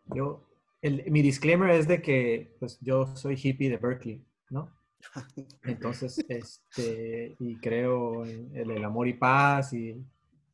Yo, 0.06 0.46
el, 0.82 1.10
mi 1.10 1.22
disclaimer 1.22 1.70
es 1.70 1.88
de 1.88 2.02
que 2.02 2.56
pues, 2.58 2.78
yo 2.80 3.14
soy 3.16 3.38
hippie 3.42 3.70
de 3.70 3.78
Berkeley, 3.78 4.22
¿no? 4.50 4.74
Entonces, 5.64 6.22
este, 6.28 7.36
y 7.38 7.56
creo 7.56 8.26
en 8.26 8.70
el 8.70 8.84
amor 8.84 9.08
y 9.08 9.14
paz 9.14 9.72
y 9.72 10.04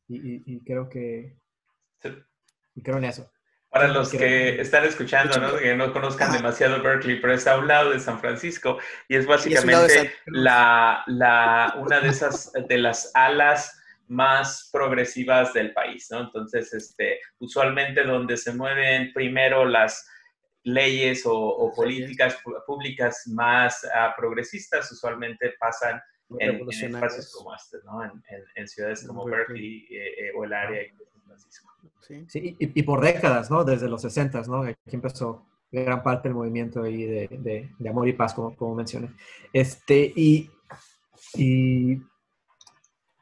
y, 0.07 0.63
creo 0.63 0.89
que... 0.89 1.37
Y 2.75 2.81
creo 2.81 2.97
en 2.97 3.05
eso. 3.05 3.31
Para 3.69 3.89
los 3.89 4.11
que 4.11 4.61
están 4.61 4.85
escuchando, 4.85 5.39
¿no? 5.39 5.57
que 5.57 5.75
no 5.75 5.91
conozcan 5.91 6.31
demasiado 6.31 6.81
Berkeley, 6.81 7.19
pero 7.19 7.33
está 7.33 7.53
a 7.53 7.59
un 7.59 7.67
lado 7.67 7.91
de 7.91 7.99
San 7.99 8.19
Francisco 8.19 8.77
y 9.07 9.17
es 9.17 9.27
básicamente 9.27 10.13
la, 10.27 11.03
la, 11.07 11.75
una 11.77 11.99
de 11.99 12.09
esas, 12.09 12.51
de 12.53 12.77
las 12.77 13.11
alas 13.13 13.77
más 14.07 14.69
progresivas 14.71 15.53
del 15.53 15.73
país, 15.73 16.07
¿no? 16.09 16.21
Entonces, 16.21 16.73
este, 16.73 17.19
usualmente 17.39 18.03
donde 18.03 18.37
se 18.37 18.53
mueven 18.53 19.11
primero 19.13 19.65
las 19.65 20.07
leyes 20.63 21.23
o, 21.25 21.71
políticas 21.75 22.37
públicas 22.65 23.23
más 23.27 23.85
ah, 23.93 24.13
progresistas, 24.17 24.91
usualmente 24.91 25.53
pasan 25.59 26.01
en, 26.39 26.69
espacios 26.69 27.33
como 27.33 27.55
este, 27.55 27.77
¿no? 27.85 28.03
En, 28.55 28.67
ciudades 28.67 29.05
como 29.07 29.25
Berkeley 29.25 29.85
eh, 29.89 30.27
eh, 30.27 30.31
o 30.37 30.43
el 30.43 30.53
área 30.53 30.81
de 30.81 31.05
San 31.11 31.21
Francisco. 31.23 31.71
Sí, 32.01 32.25
sí 32.27 32.55
y, 32.59 32.83
por 32.83 33.01
décadas, 33.01 33.49
¿no? 33.51 33.63
Desde 33.63 33.87
los 33.87 34.01
60, 34.01 34.41
¿no? 34.43 34.63
Aquí 34.63 34.75
empezó 34.91 35.45
gran 35.71 36.01
parte 36.03 36.29
del 36.29 36.35
movimiento 36.35 36.83
ahí 36.83 37.03
de, 37.05 37.69
de, 37.77 37.89
amor 37.89 38.07
y 38.07 38.13
paz, 38.13 38.33
como, 38.33 38.55
como 38.55 38.75
mencioné. 38.75 39.11
Este, 39.51 40.13
y 40.15 40.49
y 41.35 42.01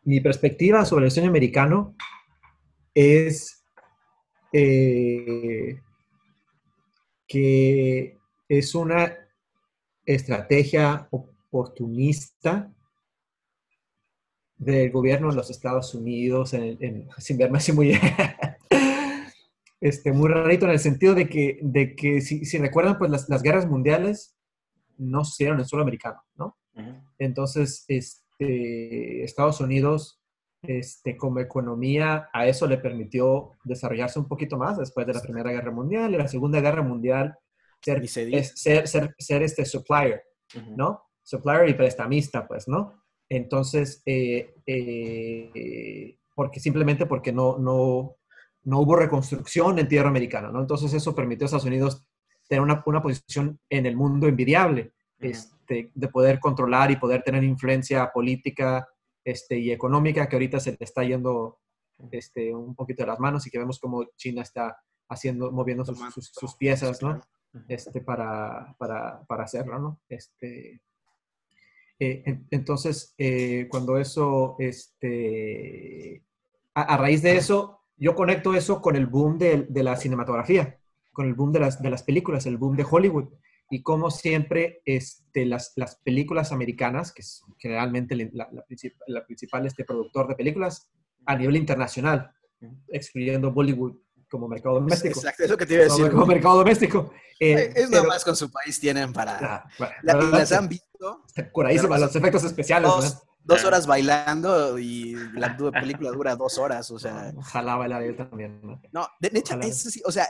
mi 0.03 0.19
perspectiva 0.21 0.85
sobre 0.85 1.05
el 1.05 1.11
sueño 1.11 1.29
americano 1.29 1.95
es 2.93 3.63
eh, 4.53 5.81
que 7.27 8.17
es 8.47 8.75
una 8.75 9.17
estrategia 10.05 11.07
oportunista 11.09 12.71
del 14.57 14.91
gobierno 14.91 15.29
de 15.29 15.35
los 15.35 15.49
Estados 15.49 15.93
Unidos, 15.93 16.55
sin 17.17 17.37
verme 17.37 17.57
así 17.57 17.71
muy, 17.71 17.93
este, 19.81 20.11
muy 20.11 20.29
rarito, 20.29 20.65
en 20.65 20.71
el 20.71 20.79
sentido 20.79 21.13
de 21.13 21.27
que, 21.27 21.59
de 21.61 21.95
que 21.95 22.21
si, 22.21 22.57
recuerdan, 22.57 22.97
pues 22.97 23.11
las, 23.27 23.41
guerras 23.43 23.67
mundiales 23.67 24.35
no 24.97 25.25
se 25.25 25.43
dieron 25.43 25.59
en 25.59 25.65
suelo 25.65 25.83
americano, 25.83 26.21
¿no? 26.35 26.57
Entonces, 27.17 27.85
este, 27.87 29.23
Estados 29.23 29.61
Unidos, 29.61 30.21
este, 30.63 31.15
como 31.15 31.39
economía, 31.39 32.29
a 32.33 32.47
eso 32.47 32.67
le 32.67 32.77
permitió 32.77 33.51
desarrollarse 33.63 34.19
un 34.19 34.27
poquito 34.27 34.57
más 34.57 34.77
después 34.77 35.05
de 35.07 35.13
la 35.13 35.21
Primera 35.21 35.51
Guerra 35.51 35.71
Mundial 35.71 36.13
y 36.13 36.17
la 36.17 36.27
Segunda 36.27 36.59
Guerra 36.59 36.81
Mundial, 36.81 37.37
ser, 37.81 38.07
ser, 38.07 38.87
ser, 38.87 39.15
ser, 39.17 39.43
este 39.43 39.65
supplier, 39.65 40.23
¿no? 40.75 41.03
Supplier 41.23 41.69
y 41.69 41.73
prestamista, 41.73 42.47
pues, 42.47 42.67
¿no? 42.67 43.04
Entonces, 43.29 44.01
eh, 44.05 44.53
eh, 44.65 46.17
porque 46.35 46.59
simplemente 46.59 47.05
porque 47.05 47.31
no, 47.31 47.57
no, 47.57 48.17
no 48.63 48.79
hubo 48.79 48.95
reconstrucción 48.95 49.79
en 49.79 49.87
tierra 49.87 50.09
americana, 50.09 50.51
¿no? 50.51 50.59
Entonces 50.59 50.93
eso 50.93 51.15
permitió 51.15 51.45
a 51.45 51.47
Estados 51.47 51.65
Unidos 51.65 52.05
tener 52.47 52.61
una, 52.61 52.83
una 52.85 53.01
posición 53.01 53.59
en 53.69 53.85
el 53.85 53.95
mundo 53.95 54.27
envidiable, 54.27 54.93
este, 55.19 55.91
de 55.93 56.07
poder 56.09 56.39
controlar 56.39 56.91
y 56.91 56.97
poder 56.97 57.23
tener 57.23 57.43
influencia 57.43 58.11
política 58.11 58.87
este, 59.23 59.57
y 59.57 59.71
económica 59.71 60.27
que 60.27 60.35
ahorita 60.35 60.59
se 60.59 60.71
le 60.71 60.77
está 60.81 61.03
yendo 61.03 61.59
este, 62.11 62.53
un 62.53 62.75
poquito 62.75 63.03
de 63.03 63.07
las 63.07 63.19
manos 63.19 63.47
y 63.47 63.49
que 63.49 63.57
vemos 63.57 63.79
como 63.79 64.05
China 64.17 64.41
está 64.41 64.77
haciendo, 65.09 65.51
moviendo 65.51 65.85
sus, 65.85 66.31
sus, 66.31 66.55
piezas, 66.55 67.01
¿no? 67.01 67.21
Este, 67.67 68.01
para, 68.01 68.75
para, 68.77 69.23
para 69.25 69.43
hacerlo, 69.43 69.79
¿no? 69.79 70.01
Este, 70.09 70.81
eh, 71.99 72.39
entonces, 72.51 73.13
eh, 73.17 73.67
cuando 73.69 73.97
eso, 73.97 74.55
este, 74.59 76.23
a, 76.73 76.97
raíz 76.97 77.21
de 77.21 77.37
eso, 77.37 77.79
yo 77.97 78.15
conecto 78.15 78.53
eso 78.53 78.81
con 78.81 78.95
el 78.95 79.07
boom 79.07 79.37
de, 79.37 79.67
la 79.69 79.95
cinematografía, 79.95 80.79
con 81.13 81.27
el 81.27 81.33
boom 81.33 81.53
de 81.53 81.59
las, 81.61 81.81
de 81.81 81.89
las 81.89 82.03
películas, 82.03 82.45
el 82.45 82.57
boom 82.57 82.75
de 82.75 82.85
Hollywood. 82.89 83.29
Y 83.69 83.81
como 83.81 84.11
siempre, 84.11 84.81
este, 84.85 85.45
las, 85.45 85.73
las 85.75 85.95
películas 85.97 86.51
americanas, 86.51 87.11
que 87.13 87.21
es 87.21 87.41
generalmente 87.57 88.15
la, 88.15 88.49
la, 88.51 88.65
la 89.07 89.25
principal 89.25 89.65
este, 89.65 89.85
productor 89.85 90.27
de 90.27 90.35
películas 90.35 90.91
a 91.25 91.35
nivel 91.35 91.55
internacional, 91.55 92.31
excluyendo 92.89 93.51
Bollywood 93.51 93.95
como 94.35 94.47
mercado 94.49 94.75
doméstico. 94.75 95.19
Exacto, 95.19 95.43
eso 95.43 95.57
que 95.57 95.65
te 95.65 95.75
iba 95.75 95.83
a 95.83 95.85
decir. 95.85 96.11
Como, 96.11 96.25
mercado 96.25 96.57
doméstico. 96.57 97.13
Eh, 97.39 97.71
es 97.75 97.89
nada 97.89 98.03
más 98.03 98.23
con 98.23 98.35
su 98.35 98.51
país 98.51 98.79
tienen 98.79 99.11
para... 99.13 99.65
Ah, 99.77 99.91
las 100.03 100.51
han 100.51 100.67
visto. 100.67 101.23
Curadísimas, 101.51 101.99
los 101.99 102.15
efectos 102.15 102.43
especiales. 102.43 102.91
Dos, 103.43 103.63
horas 103.63 103.85
bailando 103.85 104.79
y 104.79 105.15
la 105.33 105.55
película 105.55 106.09
dura 106.11 106.35
dos 106.35 106.57
horas, 106.57 106.89
o 106.91 106.97
sea... 106.97 107.31
Ojalá 107.37 107.75
bailar 107.75 108.01
él 108.01 108.15
también. 108.15 108.59
No, 108.91 109.07
de, 109.19 109.29
neta, 109.29 109.59
o 110.03 110.11
sea, 110.11 110.27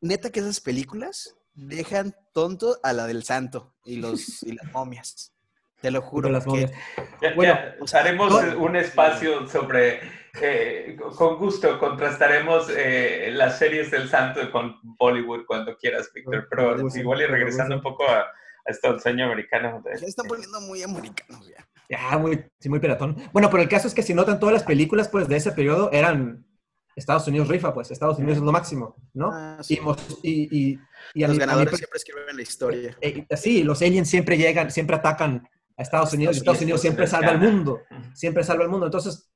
neta 0.00 0.30
que 0.30 0.40
esas 0.40 0.60
películas 0.60 1.34
dejan 1.54 2.14
tonto 2.34 2.78
a 2.82 2.92
la 2.92 3.06
del 3.06 3.24
santo 3.24 3.74
y, 3.84 3.96
los, 3.96 4.42
y 4.42 4.52
las 4.52 4.70
momias. 4.72 5.32
Te 5.80 5.90
lo 5.90 6.02
juro. 6.02 6.28
Las 6.28 6.44
que... 6.44 6.70
bueno, 7.36 7.56
haremos 7.92 8.34
un 8.56 8.76
espacio 8.76 9.48
sobre 9.48 10.00
eh, 10.40 10.96
con 11.16 11.38
gusto 11.38 11.78
contrastaremos 11.78 12.68
eh, 12.70 13.30
las 13.32 13.58
series 13.58 13.90
del 13.90 14.08
santo 14.08 14.50
con 14.50 14.78
Bollywood 14.82 15.46
cuando 15.46 15.76
quieras, 15.76 16.10
Víctor, 16.14 16.46
pero 16.48 16.76
igual 16.96 17.22
y 17.22 17.26
regresando 17.26 17.76
un 17.76 17.82
poco 17.82 18.04
a, 18.04 18.26
este 18.66 18.98
sueño 18.98 19.26
americano. 19.26 19.82
Ya 19.84 20.06
están 20.06 20.26
poniendo 20.26 20.60
muy 20.60 20.82
americanos 20.82 21.48
ya. 21.48 21.66
Ya, 21.88 22.18
muy, 22.18 22.44
sí, 22.58 22.68
muy 22.68 22.80
peratón. 22.80 23.16
Bueno, 23.32 23.48
pero 23.48 23.62
el 23.62 23.68
caso 23.68 23.88
es 23.88 23.94
que 23.94 24.02
si 24.02 24.12
notan 24.12 24.38
todas 24.38 24.52
las 24.52 24.62
películas 24.62 25.08
pues 25.08 25.26
de 25.26 25.36
ese 25.36 25.52
periodo 25.52 25.90
eran 25.90 26.44
Estados 26.94 27.26
Unidos 27.28 27.48
rifa, 27.48 27.72
pues 27.72 27.90
Estados 27.90 28.18
Unidos 28.18 28.38
es 28.38 28.42
lo 28.42 28.52
máximo, 28.52 28.96
¿no? 29.14 29.30
Ah, 29.32 29.58
sí. 29.62 29.80
y, 30.22 30.72
y, 30.72 30.78
y, 31.14 31.26
los 31.26 31.38
ganadores 31.38 31.76
siempre 31.76 31.96
escriben 31.96 32.36
la 32.36 32.42
historia. 32.42 32.96
Eh, 33.00 33.26
sí, 33.36 33.62
los 33.62 33.80
aliens 33.80 34.10
siempre 34.10 34.36
llegan, 34.36 34.70
siempre 34.70 34.96
atacan 34.96 35.48
a 35.76 35.82
Estados 35.82 36.12
Unidos 36.12 36.36
y 36.36 36.38
Estados 36.40 36.60
Unidos 36.60 36.80
siempre 36.80 37.06
salva 37.06 37.30
al 37.30 37.38
mundo, 37.38 37.80
siempre 38.12 38.42
salva 38.42 38.64
al 38.64 38.70
mundo. 38.70 38.86
Entonces, 38.86 39.30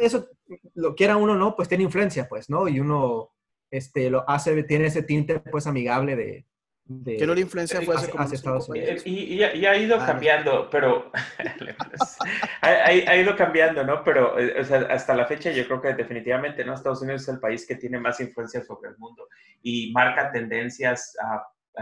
eso, 0.00 0.28
lo 0.74 0.94
quiera 0.94 1.16
uno 1.16 1.34
no, 1.34 1.56
pues 1.56 1.68
tiene 1.68 1.84
influencia, 1.84 2.28
pues, 2.28 2.48
¿no? 2.48 2.68
Y 2.68 2.80
uno 2.80 3.32
este, 3.70 4.10
lo 4.10 4.28
hace, 4.28 4.62
tiene 4.64 4.86
ese 4.86 5.02
tinte, 5.02 5.40
pues, 5.40 5.66
amigable 5.66 6.16
de... 6.16 6.46
de 6.84 7.16
que 7.16 7.26
no 7.26 7.34
la 7.34 7.40
influencia 7.40 7.80
fue 7.82 7.96
hacia, 7.96 8.14
hacia 8.14 8.36
Estados 8.36 8.68
Unidos. 8.68 9.02
Y, 9.04 9.34
y, 9.34 9.42
ha 9.42 9.76
ido 9.76 9.98
cambiando, 9.98 10.68
pero... 10.70 11.10
ha, 12.60 12.68
ha, 12.68 13.16
ido 13.16 13.36
cambiando, 13.36 13.84
¿no? 13.84 14.04
Pero 14.04 14.38
eh, 14.38 14.60
o 14.60 14.64
sea, 14.64 14.80
hasta 14.90 15.14
la 15.14 15.26
fecha 15.26 15.50
yo 15.50 15.66
creo 15.66 15.80
que 15.80 15.94
definitivamente, 15.94 16.64
¿no? 16.64 16.74
Estados 16.74 17.02
Unidos 17.02 17.22
es 17.22 17.28
el 17.28 17.40
país 17.40 17.66
que 17.66 17.76
tiene 17.76 17.98
más 17.98 18.20
influencia 18.20 18.62
sobre 18.62 18.90
el 18.90 18.98
mundo 18.98 19.28
y 19.62 19.92
marca 19.92 20.30
tendencias 20.30 21.16
uh, 21.22 21.80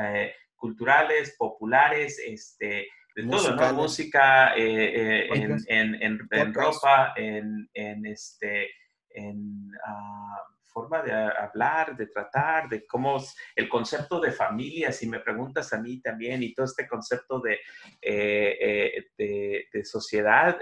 culturales, 0.57 1.35
populares, 1.37 2.18
este 2.24 2.88
de 3.14 3.25
todo, 3.25 3.57
¿no? 3.57 3.72
Música, 3.75 4.57
eh, 4.57 5.27
eh, 5.27 5.29
en, 5.68 6.03
en, 6.03 6.29
en, 6.31 6.55
ropa, 6.55 7.12
en, 7.16 8.07
este, 8.07 8.70
en 9.11 9.70
uh, 9.70 10.53
forma 10.64 11.03
de 11.03 11.12
hablar, 11.12 11.96
de 11.96 12.07
tratar, 12.07 12.68
de 12.68 12.87
cómo 12.87 13.22
el 13.55 13.68
concepto 13.68 14.20
de 14.20 14.33
familia, 14.33 14.92
si 14.92 15.07
me 15.07 15.20
preguntas 15.20 15.72
a 15.72 15.81
mí 15.81 16.01
también, 16.01 16.42
y 16.42 16.55
todo 16.55 16.66
este 16.66 16.88
concepto 16.88 17.40
de, 17.40 17.59
eh, 18.01 19.05
de, 19.18 19.66
de, 19.72 19.85
sociedad, 19.85 20.59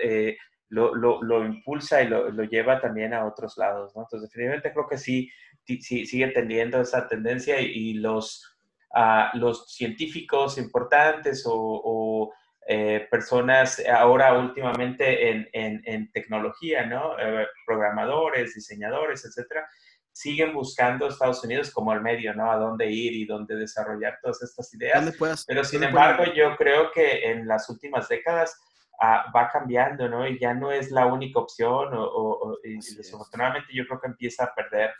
lo, 0.71 0.95
lo, 0.95 1.23
lo, 1.23 1.45
impulsa 1.45 2.03
y 2.03 2.09
lo, 2.09 2.31
lo, 2.31 2.45
lleva 2.45 2.81
también 2.81 3.13
a 3.13 3.27
otros 3.27 3.57
lados, 3.57 3.93
¿no? 3.95 4.03
Entonces, 4.03 4.29
definitivamente 4.29 4.73
creo 4.73 4.89
que 4.89 4.99
sí, 4.99 5.29
sí 5.65 6.07
sigue 6.07 6.29
teniendo 6.29 6.81
esa 6.81 7.07
tendencia 7.09 7.61
y, 7.61 7.95
los, 7.95 8.57
uh, 8.95 9.37
los 9.37 9.67
científicos 9.73 10.59
importantes 10.59 11.45
o, 11.47 11.53
o 11.55 12.33
eh, 12.66 13.09
personas 13.11 13.83
ahora 13.90 14.38
últimamente 14.38 15.31
en, 15.31 15.49
en, 15.53 16.12
tecnología, 16.12 16.85
¿no? 16.87 17.18
Eh, 17.18 17.46
programadores, 17.66 18.55
diseñadores, 18.55 19.25
etcétera, 19.25 19.66
siguen 20.12 20.53
buscando 20.53 21.09
Estados 21.09 21.42
Unidos 21.42 21.70
como 21.70 21.92
el 21.92 22.01
medio, 22.01 22.35
¿no? 22.35 22.51
A 22.51 22.57
dónde 22.57 22.90
ir 22.90 23.14
y 23.14 23.25
dónde 23.27 23.57
desarrollar 23.57 24.18
todas 24.23 24.42
estas 24.42 24.73
ideas. 24.75 25.16
Pero 25.46 25.64
sin 25.64 25.83
embargo, 25.83 26.25
yo 26.35 26.57
creo 26.57 26.92
que 26.92 27.31
en 27.31 27.49
las 27.49 27.68
últimas 27.70 28.09
décadas 28.09 28.57
ah, 29.01 29.33
va 29.35 29.49
cambiando, 29.49 30.09
¿no? 30.09 30.27
Y 30.29 30.38
ya 30.38 30.53
no 30.53 30.70
es 30.70 30.90
la 30.90 31.07
única 31.07 31.40
opción 31.40 31.88
o, 31.92 32.59
y 32.62 32.75
desafortunadamente 32.75 33.68
yo 33.73 33.87
creo 33.87 34.01
que 34.01 34.09
empieza 34.09 34.44
a 34.44 34.55
perder 34.55 34.90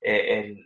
eh, 0.00 0.56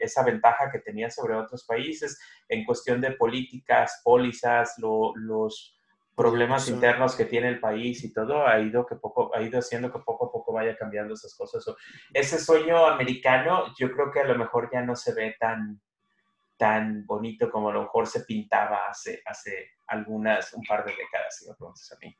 esa 0.00 0.24
ventaja 0.24 0.70
que 0.72 0.78
tenía 0.78 1.10
sobre 1.10 1.34
otros 1.34 1.64
países 1.64 2.18
en 2.48 2.64
cuestión 2.64 3.02
de 3.02 3.12
políticas, 3.12 4.00
pólizas, 4.02 4.74
los 4.78 5.77
problemas 6.18 6.68
internos 6.68 7.14
que 7.14 7.26
tiene 7.26 7.48
el 7.48 7.60
país 7.60 8.02
y 8.02 8.12
todo 8.12 8.44
ha 8.44 8.58
ido 8.58 8.84
que 8.84 8.96
poco 8.96 9.30
ha 9.34 9.40
ido 9.40 9.60
haciendo 9.60 9.92
que 9.92 10.00
poco 10.00 10.26
a 10.26 10.32
poco 10.32 10.52
vaya 10.52 10.76
cambiando 10.76 11.14
esas 11.14 11.32
cosas. 11.36 11.64
ese 12.12 12.40
sueño 12.40 12.86
americano, 12.86 13.72
yo 13.78 13.92
creo 13.92 14.10
que 14.10 14.20
a 14.20 14.26
lo 14.26 14.36
mejor 14.36 14.68
ya 14.72 14.82
no 14.82 14.96
se 14.96 15.14
ve 15.14 15.36
tan 15.38 15.80
tan 16.56 17.06
bonito 17.06 17.48
como 17.52 17.70
a 17.70 17.72
lo 17.72 17.82
mejor 17.82 18.08
se 18.08 18.24
pintaba 18.24 18.88
hace 18.90 19.22
hace 19.24 19.70
algunas 19.86 20.52
un 20.54 20.64
par 20.64 20.84
de 20.84 20.90
décadas, 20.90 21.38
si 21.38 21.48
me 21.48 21.54
preguntas 21.54 21.92
a 21.92 22.04
mí. 22.04 22.14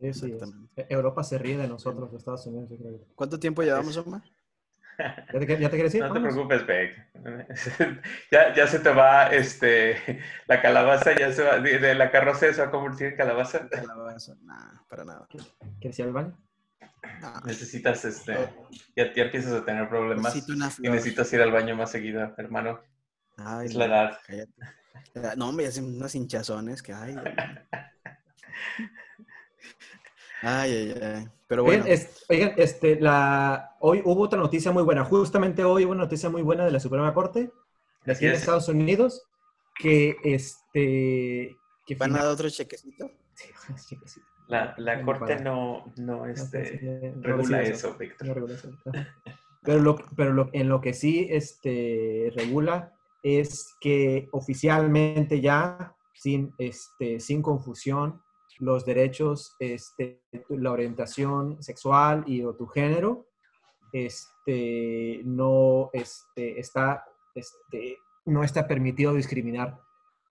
Sí, 0.00 0.12
sí, 0.12 0.36
Europa 0.88 1.22
se 1.22 1.38
ríe 1.38 1.56
de 1.56 1.68
nosotros, 1.68 2.12
Estados 2.12 2.44
Unidos. 2.48 2.72
¿Cuánto 3.14 3.38
tiempo 3.38 3.62
llevamos, 3.62 3.96
Omar? 3.98 4.22
¿Ya 5.32 5.40
te, 5.40 5.60
ya 5.60 5.70
te 5.70 5.76
quieres 5.76 5.94
ir? 5.94 6.02
No 6.02 6.12
te 6.12 6.20
preocupes, 6.20 6.66
Beck. 6.66 7.12
ya, 8.30 8.54
ya 8.54 8.66
se 8.66 8.78
te 8.78 8.90
va 8.90 9.28
este, 9.28 10.20
la 10.46 10.60
calabaza, 10.60 11.16
ya 11.16 11.32
se 11.32 11.42
va, 11.42 11.58
de, 11.58 11.94
la 11.94 12.10
carroza 12.10 12.52
se 12.52 12.60
va 12.60 12.68
a 12.68 12.70
convertir 12.70 13.08
en 13.08 13.16
calabaza. 13.16 13.68
Calabaza, 13.68 14.34
nada, 14.42 14.84
para 14.88 15.04
nada. 15.04 15.26
¿Quieres 15.80 15.98
ir 15.98 16.06
al 16.06 16.12
baño? 16.12 16.38
Necesitas, 17.44 18.04
este, 18.04 18.34
ya, 18.96 19.12
ya, 19.12 19.24
empiezas 19.24 19.52
a 19.52 19.64
tener 19.64 19.88
problemas 19.88 20.36
y 20.36 20.88
necesitas 20.88 21.32
ir 21.32 21.42
al 21.42 21.50
baño 21.50 21.76
más 21.76 21.90
seguido, 21.90 22.32
hermano. 22.38 22.80
Ay, 23.36 23.66
es 23.66 23.74
la 23.74 23.86
edad. 23.86 24.18
No, 25.36 25.48
hombre, 25.48 25.66
hacen 25.66 25.96
unas 25.96 26.14
hinchazones 26.14 26.82
que 26.82 26.92
hay. 26.92 27.16
Ay, 30.42 30.72
ay, 30.72 31.00
ay. 31.02 31.28
Pero 31.46 31.64
bueno. 31.64 31.84
Oigan, 32.28 32.54
este, 32.56 33.00
la, 33.00 33.76
hoy 33.80 34.02
hubo 34.04 34.22
otra 34.22 34.38
noticia 34.38 34.72
muy 34.72 34.82
buena. 34.82 35.04
Justamente 35.04 35.64
hoy 35.64 35.84
hubo 35.84 35.92
una 35.92 36.02
noticia 36.02 36.28
muy 36.28 36.42
buena 36.42 36.64
de 36.64 36.72
la 36.72 36.80
Suprema 36.80 37.14
Corte 37.14 37.52
de 38.04 38.12
aquí 38.12 38.26
en 38.26 38.32
Estados 38.32 38.68
Unidos 38.68 39.24
que 39.78 40.16
este. 40.24 41.56
Que 41.86 41.94
¿Van 41.96 42.14
a 42.14 42.18
dar 42.18 42.32
otro 42.32 42.48
chequecito? 42.48 43.10
Sí, 43.34 43.48
chequecito. 43.88 44.26
La, 44.48 44.74
la 44.76 45.02
corte 45.02 45.36
no, 45.40 45.92
no 45.96 46.26
este, 46.26 47.14
regula 47.20 47.62
eso, 47.62 47.94
Víctor. 47.98 48.44
Pero, 49.62 49.78
lo, 49.78 49.96
pero 50.16 50.32
lo, 50.32 50.50
en 50.52 50.68
lo 50.68 50.80
que 50.80 50.92
sí 50.92 51.28
este, 51.30 52.32
regula 52.34 52.92
es 53.22 53.74
que 53.80 54.28
oficialmente 54.32 55.40
ya, 55.40 55.94
sin, 56.12 56.52
este, 56.58 57.20
sin 57.20 57.40
confusión, 57.40 58.20
los 58.62 58.84
derechos, 58.84 59.56
este, 59.58 60.22
la 60.50 60.70
orientación 60.70 61.60
sexual 61.60 62.22
y 62.28 62.44
o 62.44 62.54
tu 62.54 62.68
género, 62.68 63.26
este, 63.92 65.20
no 65.24 65.90
este, 65.92 66.60
está, 66.60 67.04
este, 67.34 67.98
no 68.24 68.44
está 68.44 68.68
permitido 68.68 69.14
discriminar 69.14 69.80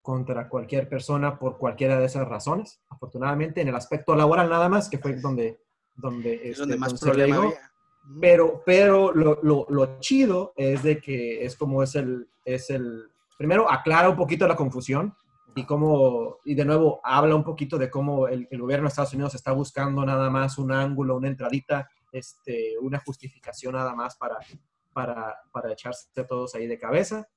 contra 0.02 0.48
cualquier 0.48 0.88
persona 0.88 1.38
por 1.38 1.58
cualquiera 1.58 2.00
de 2.00 2.06
esas 2.06 2.26
razones. 2.26 2.82
Afortunadamente, 2.88 3.60
en 3.60 3.68
el 3.68 3.76
aspecto 3.76 4.16
laboral 4.16 4.50
nada 4.50 4.70
más, 4.70 4.90
que 4.90 4.98
fue 4.98 5.14
donde, 5.18 5.60
donde, 5.94 6.52
es 6.52 6.58
donde 6.58 6.76
este, 6.76 6.80
más 6.80 7.02
problema 7.02 7.36
había. 7.36 7.60
Pero, 8.22 8.64
pero 8.66 9.12
lo, 9.14 9.40
lo, 9.44 9.68
lo, 9.70 10.00
chido 10.00 10.54
es 10.56 10.84
de 10.84 11.02
que 11.02 11.44
es 11.44 11.58
como 11.58 11.84
es 11.84 11.96
el, 11.96 12.30
es 12.46 12.70
el, 12.70 13.12
primero 13.38 13.70
aclara 13.70 14.10
un 14.10 14.16
poquito 14.16 14.48
la 14.48 14.56
confusión 14.56 15.14
y 15.56 15.66
cómo, 15.66 16.38
y 16.46 16.56
de 16.56 16.66
nuevo 16.66 17.02
habla 17.04 17.36
un 17.36 17.44
poquito 17.44 17.78
de 17.78 17.90
cómo 17.90 18.28
el, 18.28 18.48
el, 18.50 18.62
gobierno 18.62 18.86
de 18.86 18.90
Estados 18.90 19.14
Unidos 19.14 19.36
está 19.36 19.52
buscando 19.52 20.06
nada 20.06 20.30
más 20.30 20.58
un 20.58 20.72
ángulo, 20.72 21.18
una 21.18 21.28
entradita, 21.28 21.90
este, 22.12 22.78
una 22.80 23.00
justificación 23.00 23.74
nada 23.74 23.94
más 23.94 24.16
para, 24.16 24.38
para, 24.94 25.38
para 25.52 25.72
echarse 25.72 26.08
todos 26.28 26.56
ahí 26.56 26.68
de 26.68 26.80
cabeza. 26.80 27.28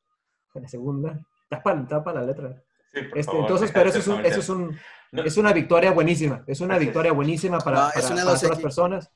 En 0.54 0.62
la 0.62 0.68
segunda, 0.68 1.20
tapa, 1.48 1.86
tapa 1.86 2.12
la 2.12 2.22
letra. 2.22 2.62
este, 2.92 3.36
entonces, 3.36 3.72
pero 3.72 3.90
eso 3.90 3.98
es, 3.98 4.06
un, 4.06 4.24
eso 4.24 4.40
es, 4.40 4.48
un, 4.48 4.78
es 5.12 5.36
una 5.36 5.52
victoria 5.52 5.90
buenísima, 5.90 6.44
es 6.46 6.60
una 6.60 6.78
victoria 6.78 7.12
buenísima 7.12 7.58
para, 7.58 7.90
para, 7.90 8.08
para 8.08 8.22
todas 8.22 8.42
las 8.44 8.60
personas. 8.60 9.10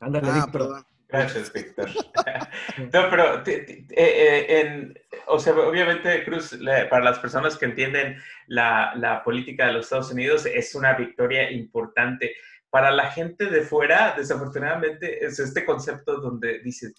Ándale, 0.00 0.28
ah, 0.32 0.48
perdón. 0.50 0.84
Gracias, 1.12 1.52
Víctor. 1.52 1.90
no, 2.78 3.10
pero 3.10 3.46
eh, 3.46 3.86
eh, 3.90 4.60
en, 4.60 4.98
o 5.26 5.38
sea, 5.38 5.52
obviamente, 5.54 6.24
Cruz, 6.24 6.58
para 6.88 7.04
las 7.04 7.18
personas 7.18 7.56
que 7.58 7.66
entienden 7.66 8.16
la, 8.46 9.22
política 9.24 9.66
de 9.66 9.74
los 9.74 9.86
Estados 9.86 10.10
Unidos, 10.10 10.46
es 10.46 10.74
una 10.74 10.94
victoria 10.94 11.50
importante. 11.50 12.34
Para 12.70 12.90
la 12.90 13.10
gente 13.10 13.46
de 13.46 13.60
fuera, 13.62 14.14
desafortunadamente, 14.16 15.24
es 15.24 15.38
este 15.38 15.66
concepto 15.66 16.18
donde 16.18 16.60
dice, 16.60 16.94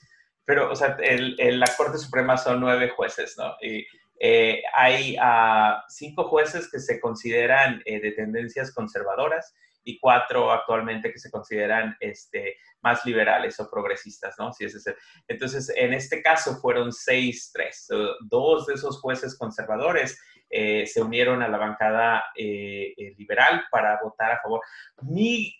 pero, 0.46 0.72
o 0.72 0.76
sea, 0.76 0.96
el, 1.02 1.36
la 1.60 1.68
Corte 1.76 1.98
Suprema 1.98 2.38
son 2.38 2.60
nueve 2.60 2.90
jueces, 2.90 3.36
¿no? 3.38 3.56
Y 3.62 3.86
eh, 4.20 4.62
hay 4.76 5.18
uh, 5.18 5.82
cinco 5.90 6.26
jueces 6.26 6.70
que 6.70 6.80
se 6.80 7.00
consideran 7.00 7.82
de 7.86 8.12
tendencias 8.12 8.72
conservadoras 8.72 9.56
y 9.84 10.00
cuatro 10.00 10.52
actualmente 10.52 11.12
que 11.12 11.20
se 11.20 11.32
consideran 11.32 11.96
este, 12.00 12.58
más 12.82 13.06
liberales 13.06 13.60
o 13.60 13.70
progresistas, 13.70 14.36
¿no? 14.38 14.54
Si 14.54 14.66
es 14.66 14.76
ese. 14.76 14.96
Entonces, 15.28 15.72
en 15.76 15.94
este 15.94 16.22
caso 16.22 16.56
fueron 16.56 16.92
seis, 16.92 17.52
tres. 17.54 17.88
Dos 18.22 18.68
de 18.68 18.76
esos 18.76 19.00
jueces 19.00 19.38
conservadores 19.38 20.20
eh, 20.50 20.86
se 20.86 21.02
unieron 21.02 21.42
a 21.42 21.48
la 21.48 21.58
bancada 21.58 22.26
eh, 22.36 22.94
eh, 22.96 23.16
liberal 23.18 23.64
para 23.72 24.00
votar 24.04 24.34
a 24.34 24.40
favor. 24.40 24.62
Mi, 25.02 25.52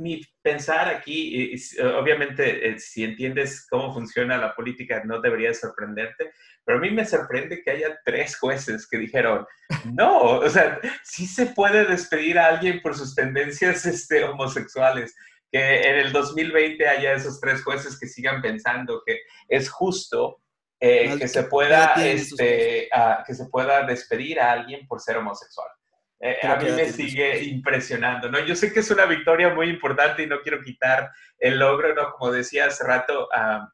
mi 0.00 0.20
pensar 0.42 0.88
aquí, 0.88 1.54
obviamente, 1.98 2.78
si 2.78 3.04
entiendes 3.04 3.66
cómo 3.68 3.92
funciona 3.92 4.38
la 4.38 4.54
política, 4.54 5.02
no 5.04 5.20
debería 5.20 5.52
sorprenderte, 5.52 6.32
pero 6.64 6.78
a 6.78 6.80
mí 6.80 6.90
me 6.90 7.04
sorprende 7.04 7.62
que 7.62 7.70
haya 7.70 7.98
tres 8.04 8.38
jueces 8.38 8.88
que 8.88 8.98
dijeron, 8.98 9.46
no, 9.92 10.38
o 10.38 10.48
sea, 10.48 10.80
sí 11.04 11.26
se 11.26 11.46
puede 11.46 11.84
despedir 11.84 12.38
a 12.38 12.46
alguien 12.46 12.80
por 12.80 12.96
sus 12.96 13.14
tendencias 13.14 13.84
este, 13.86 14.24
homosexuales. 14.24 15.14
Que 15.52 15.80
en 15.80 15.96
el 15.96 16.12
2020 16.12 16.86
haya 16.86 17.14
esos 17.14 17.40
tres 17.40 17.64
jueces 17.64 17.98
que 17.98 18.06
sigan 18.06 18.40
pensando 18.40 19.02
que 19.04 19.18
es 19.48 19.68
justo 19.68 20.40
eh, 20.78 21.18
que, 21.18 21.26
se 21.26 21.42
pueda, 21.42 21.94
este, 21.96 22.88
que 23.26 23.34
se 23.34 23.46
pueda 23.46 23.84
despedir 23.84 24.38
a 24.40 24.52
alguien 24.52 24.86
por 24.86 25.00
ser 25.00 25.16
homosexual. 25.16 25.68
Eh, 26.20 26.36
a 26.42 26.56
mí 26.56 26.70
me 26.70 26.92
sigue 26.92 27.44
impresionando, 27.44 28.30
¿no? 28.30 28.38
Yo 28.40 28.54
sé 28.54 28.72
que 28.72 28.80
es 28.80 28.90
una 28.90 29.06
victoria 29.06 29.54
muy 29.54 29.68
importante 29.70 30.22
y 30.22 30.26
no 30.26 30.40
quiero 30.42 30.62
quitar 30.62 31.10
el 31.38 31.58
logro, 31.58 31.94
¿no? 31.94 32.12
Como 32.12 32.30
decía 32.30 32.66
hace 32.66 32.84
rato, 32.84 33.28
a, 33.32 33.72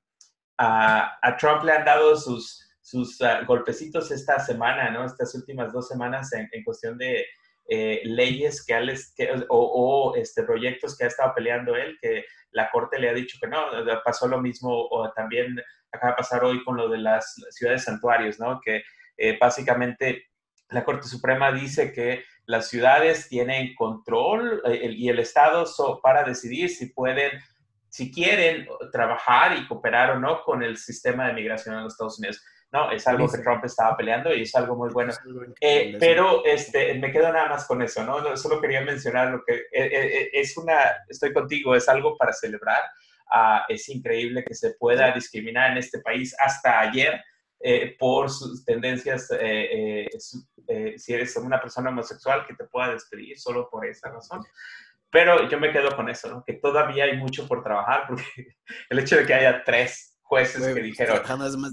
a 0.58 1.36
Trump 1.36 1.64
le 1.64 1.72
han 1.72 1.84
dado 1.84 2.16
sus, 2.16 2.66
sus 2.86 3.20
uh, 3.20 3.44
golpecitos 3.46 4.12
esta 4.12 4.38
semana, 4.38 4.90
¿no? 4.90 5.04
Estas 5.04 5.34
últimas 5.34 5.72
dos 5.72 5.88
semanas 5.88 6.32
en, 6.32 6.48
en 6.52 6.62
cuestión 6.62 6.96
de 6.96 7.26
eh, 7.68 8.00
leyes 8.04 8.64
que, 8.64 8.94
que 9.16 9.32
o, 9.48 9.58
o, 9.58 10.14
este, 10.14 10.44
proyectos 10.44 10.96
que 10.96 11.02
ha 11.02 11.08
estado 11.08 11.34
peleando 11.34 11.74
él, 11.74 11.98
que 12.00 12.24
la 12.52 12.70
Corte 12.70 13.00
le 13.00 13.08
ha 13.08 13.12
dicho 13.12 13.38
que 13.40 13.48
no. 13.48 13.64
Pasó 14.04 14.28
lo 14.28 14.40
mismo 14.40 14.70
o 14.70 15.10
también 15.12 15.60
acaba 15.90 16.12
de 16.12 16.16
pasar 16.18 16.44
hoy 16.44 16.62
con 16.62 16.76
lo 16.76 16.88
de 16.88 16.98
las 16.98 17.34
ciudades 17.50 17.82
santuarios, 17.82 18.38
¿no? 18.38 18.60
Que 18.64 18.84
eh, 19.16 19.36
básicamente 19.36 20.28
la 20.68 20.84
Corte 20.84 21.08
Suprema 21.08 21.50
dice 21.50 21.92
que 21.92 22.24
las 22.46 22.68
ciudades 22.68 23.28
tienen 23.28 23.74
control 23.74 24.62
eh, 24.64 24.90
y 24.92 25.08
el 25.08 25.18
Estado 25.18 25.64
para 26.02 26.24
decidir 26.24 26.70
si 26.70 26.86
pueden 26.86 27.32
si 27.88 28.12
quieren 28.12 28.68
trabajar 28.92 29.56
y 29.56 29.66
cooperar 29.66 30.10
o 30.10 30.20
no 30.20 30.42
con 30.42 30.62
el 30.62 30.76
sistema 30.76 31.28
de 31.28 31.32
migración 31.32 31.76
en 31.76 31.84
los 31.84 31.94
Estados 31.94 32.18
Unidos. 32.18 32.42
¿no? 32.72 32.90
Es 32.90 33.06
algo 33.06 33.28
que 33.28 33.38
Trump 33.38 33.64
estaba 33.64 33.96
peleando 33.96 34.34
y 34.34 34.42
es 34.42 34.54
algo 34.54 34.76
muy 34.76 34.90
bueno. 34.90 35.12
Eh, 35.60 35.96
pero 35.98 36.44
este, 36.44 36.94
me 36.94 37.10
quedo 37.12 37.32
nada 37.32 37.48
más 37.48 37.66
con 37.66 37.80
eso, 37.82 38.04
¿no? 38.04 38.36
Solo 38.36 38.60
quería 38.60 38.80
mencionar 38.80 39.30
lo 39.30 39.44
que 39.44 39.54
eh, 39.54 39.64
eh, 39.72 40.30
es 40.32 40.56
una, 40.56 40.78
estoy 41.08 41.32
contigo, 41.32 41.74
es 41.74 41.88
algo 41.88 42.16
para 42.16 42.32
celebrar. 42.32 42.82
Ah, 43.32 43.64
es 43.68 43.88
increíble 43.88 44.44
que 44.44 44.54
se 44.54 44.72
pueda 44.72 45.12
discriminar 45.12 45.72
en 45.72 45.78
este 45.78 46.00
país 46.00 46.34
hasta 46.38 46.80
ayer 46.80 47.20
por 47.98 48.30
sus 48.30 48.64
tendencias, 48.64 49.28
si 50.96 51.14
eres 51.14 51.36
una 51.36 51.60
persona 51.60 51.90
homosexual, 51.90 52.46
que 52.46 52.54
te 52.54 52.64
pueda 52.64 52.92
despedir 52.92 53.38
solo 53.38 53.68
por 53.70 53.86
esa 53.86 54.10
razón. 54.10 54.42
Pero 55.10 55.48
yo 55.48 55.58
me 55.58 55.72
quedo 55.72 55.94
con 55.94 56.08
eso, 56.08 56.28
¿no? 56.28 56.44
que 56.44 56.54
todavía 56.54 57.04
hay 57.04 57.16
mucho 57.16 57.46
por 57.46 57.62
trabajar, 57.62 58.06
porque 58.08 58.24
el 58.90 58.98
hecho 58.98 59.16
de 59.16 59.26
que 59.26 59.34
haya 59.34 59.64
tres 59.64 60.18
jueces 60.22 60.74
que 60.74 60.82
dijeron, 60.82 61.22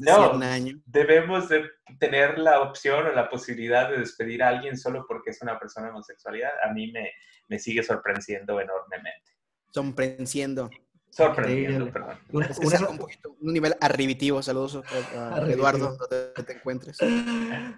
no, 0.01 0.39
debemos 0.85 1.49
de 1.49 1.67
tener 1.99 2.37
la 2.37 2.61
opción 2.61 3.07
o 3.07 3.11
la 3.11 3.27
posibilidad 3.27 3.89
de 3.89 3.97
despedir 3.97 4.43
a 4.43 4.49
alguien 4.49 4.77
solo 4.77 5.05
porque 5.07 5.31
es 5.31 5.41
una 5.41 5.57
persona 5.57 5.89
homosexualidad, 5.89 6.51
a 6.63 6.71
mí 6.71 6.91
me, 6.91 7.11
me 7.49 7.57
sigue 7.57 7.81
sorprendiendo 7.81 8.59
enormemente. 8.61 9.31
Sorprendiendo. 9.71 10.69
Sorprendiendo, 11.15 11.91
perdón. 11.91 12.17
Un, 12.31 12.43
un, 12.89 12.97
poquito, 12.97 13.35
un, 13.39 13.53
nivel 13.53 13.75
arribitivo, 13.79 14.41
saludos 14.41 14.81
a, 15.15 15.45
Eduardo, 15.49 15.95
donde 15.95 16.43
te 16.43 16.53
encuentres. 16.53 16.97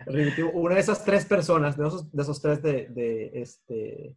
Arribitivo. 0.08 0.52
Una 0.52 0.76
de 0.76 0.82
esas 0.82 1.04
tres 1.04 1.26
personas, 1.26 1.76
de 1.76 1.86
esos, 1.86 2.10
de 2.12 2.22
esos 2.22 2.42
tres 2.42 2.62
de, 2.62 2.88
de, 2.88 3.32
este, 3.42 4.16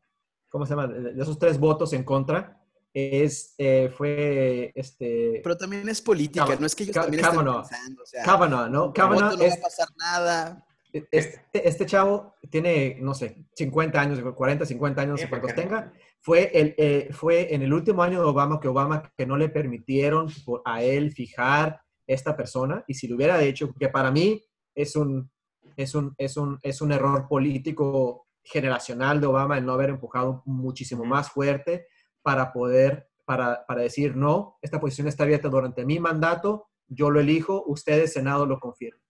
¿cómo 0.48 0.66
se 0.66 0.70
llama? 0.70 0.86
De 0.86 1.20
esos 1.20 1.36
tres 1.36 1.58
votos 1.58 1.92
en 1.94 2.04
contra, 2.04 2.62
es, 2.94 3.54
eh, 3.58 3.92
fue, 3.96 4.72
este... 4.76 5.40
Pero 5.42 5.56
también 5.56 5.88
es 5.88 6.00
política, 6.00 6.56
no 6.58 6.66
es 6.66 6.76
que 6.76 6.84
ellos 6.84 6.94
también 6.94 7.22
Kavanaugh, 7.22 7.62
estén 7.62 7.78
pensando, 7.78 8.02
o 8.02 8.06
sea, 8.06 8.22
Kavanaugh, 8.22 8.70
¿no? 8.70 8.92
Kavanaugh 8.92 9.36
no 9.36 9.42
es, 9.42 9.54
va 9.54 9.58
a 9.58 9.62
pasar 9.62 9.88
nada. 9.96 10.64
Este, 10.92 11.68
este, 11.68 11.86
chavo 11.86 12.36
tiene, 12.50 12.98
no 13.00 13.14
sé, 13.14 13.44
50 13.56 14.00
años, 14.00 14.20
40, 14.34 14.64
50 14.64 15.02
años, 15.02 15.10
no 15.12 15.18
sé 15.18 15.28
cuántos 15.28 15.54
tenga. 15.54 15.92
Fue, 16.20 16.50
el, 16.52 16.74
eh, 16.78 17.08
fue 17.12 17.54
en 17.54 17.62
el 17.62 17.72
último 17.72 18.02
año 18.02 18.20
de 18.20 18.26
Obama 18.26 18.60
que 18.60 18.68
Obama 18.68 19.10
que 19.16 19.26
no 19.26 19.36
le 19.36 19.48
permitieron 19.48 20.28
a 20.64 20.82
él 20.82 21.12
fijar 21.12 21.80
esta 22.06 22.36
persona 22.36 22.84
y 22.86 22.94
si 22.94 23.06
lo 23.06 23.16
hubiera 23.16 23.40
hecho, 23.42 23.72
que 23.78 23.88
para 23.88 24.10
mí 24.10 24.42
es 24.74 24.96
un, 24.96 25.30
es 25.76 25.94
un, 25.94 26.14
es 26.18 26.36
un, 26.36 26.58
es 26.62 26.80
un 26.80 26.92
error 26.92 27.28
político 27.28 28.26
generacional 28.42 29.20
de 29.20 29.26
Obama 29.26 29.58
el 29.58 29.66
no 29.66 29.72
haber 29.72 29.90
empujado 29.90 30.42
muchísimo 30.46 31.04
más 31.04 31.30
fuerte 31.30 31.86
para 32.22 32.52
poder, 32.52 33.08
para, 33.24 33.64
para 33.66 33.82
decir, 33.82 34.16
no, 34.16 34.58
esta 34.62 34.80
posición 34.80 35.06
está 35.06 35.24
abierta 35.24 35.48
durante 35.48 35.84
mi 35.84 36.00
mandato, 36.00 36.68
yo 36.88 37.10
lo 37.10 37.20
elijo, 37.20 37.64
ustedes, 37.66 38.12
Senado, 38.12 38.46
lo 38.46 38.58
confirman. 38.58 39.00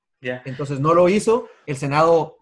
Entonces 0.45 0.81
no 0.81 0.95
lo 0.95 1.09
hizo, 1.09 1.49
el 1.67 1.77
Senado 1.77 2.39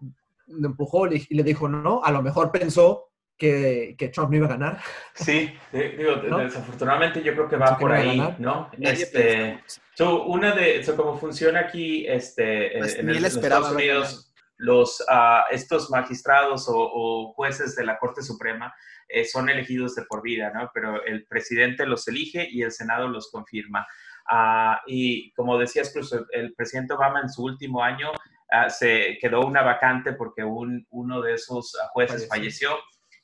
lo 0.47 0.67
empujó 0.67 1.07
y 1.07 1.27
le 1.29 1.43
dijo 1.43 1.67
no, 1.67 2.03
a 2.03 2.11
lo 2.11 2.21
mejor 2.21 2.51
pensó 2.51 3.09
que, 3.37 3.95
que 3.97 4.09
Trump 4.09 4.31
no 4.31 4.37
iba 4.37 4.47
a 4.47 4.49
ganar. 4.49 4.81
Sí, 5.13 5.53
digo, 5.71 6.15
desafortunadamente 6.37 7.21
yo 7.21 7.33
creo 7.33 7.47
que 7.47 7.57
va 7.57 7.77
por 7.77 7.91
ahí, 7.91 8.21
¿no? 8.39 8.69
Este, 8.79 9.61
una 9.99 10.55
de, 10.55 10.83
cómo 10.95 11.17
funciona 11.17 11.61
aquí 11.61 12.05
este, 12.07 12.71
pues 12.77 12.95
en, 12.95 13.09
el, 13.09 13.21
los 13.21 13.35
Estados 13.35 13.71
Unidos, 13.71 14.33
los, 14.57 15.01
uh, 15.01 15.43
estos 15.51 15.89
magistrados 15.89 16.67
o, 16.67 16.75
o, 16.77 17.33
jueces 17.33 17.75
de 17.75 17.85
la 17.85 17.99
Corte 17.99 18.21
Suprema 18.23 18.73
eh, 19.07 19.23
son 19.25 19.49
elegidos 19.49 19.95
de 19.95 20.03
por 20.03 20.21
vida, 20.21 20.51
¿no? 20.53 20.69
Pero 20.73 21.03
el 21.05 21.25
presidente 21.25 21.85
los 21.85 22.07
elige 22.07 22.47
y 22.49 22.63
el 22.63 22.71
Senado 22.71 23.07
los 23.07 23.31
confirma. 23.31 23.87
Ah, 24.29 24.81
y 24.85 25.31
como 25.33 25.57
decías, 25.57 25.91
Cruz, 25.93 26.13
el 26.31 26.53
presidente 26.53 26.93
Obama 26.93 27.21
en 27.21 27.29
su 27.29 27.43
último 27.43 27.81
año 27.81 28.11
ah, 28.51 28.69
se 28.69 29.17
quedó 29.21 29.45
una 29.45 29.61
vacante 29.61 30.13
porque 30.13 30.43
un, 30.43 30.85
uno 30.89 31.21
de 31.21 31.35
esos 31.35 31.73
jueces 31.93 32.27
falleció. 32.27 32.71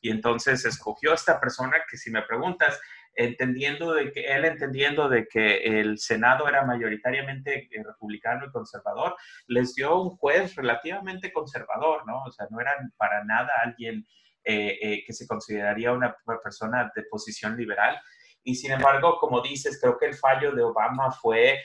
Y 0.04 0.12
entonces 0.12 0.66
escogió 0.66 1.12
a 1.12 1.16
esta 1.16 1.39
persona 1.39 1.78
que 1.89 1.95
si 1.95 2.12
me 2.12 2.22
preguntas, 2.24 2.78
entendiendo 3.16 3.93
de 3.93 4.12
que 4.12 4.26
él 4.26 4.43
entendiendo 4.43 5.08
de 5.08 5.26
que 5.28 5.80
el 5.80 5.97
Senado 5.97 6.45
era 6.49 6.66
mayoritariamente 6.66 7.70
eh, 7.72 7.84
republicano 7.86 8.45
y 8.45 8.51
conservador, 8.51 9.16
les 9.47 9.74
dio 9.76 10.01
un 10.01 10.10
juez 10.10 10.56
relativamente 10.56 11.32
conservador, 11.32 12.06
¿no? 12.06 12.22
O 12.24 12.32
sea, 12.34 12.47
no 12.49 12.60
eran 12.60 12.91
para 12.97 13.24
nada 13.24 13.49
alguien 13.64 14.06
eh, 14.43 14.78
eh, 14.82 15.04
que 15.08 15.14
se 15.14 15.26
consideraría 15.26 15.93
una 15.93 16.18
persona 16.43 16.91
de 16.93 17.04
posición 17.04 17.56
liberal. 17.56 17.97
Y 18.43 18.56
sin 18.56 18.74
embargo, 18.74 19.18
como 19.22 19.39
dices, 19.39 19.80
creo 19.82 19.97
que 19.97 20.08
el 20.08 20.16
fallo 20.16 20.51
de 20.51 20.64
Obama 20.64 21.14
fue 21.14 21.64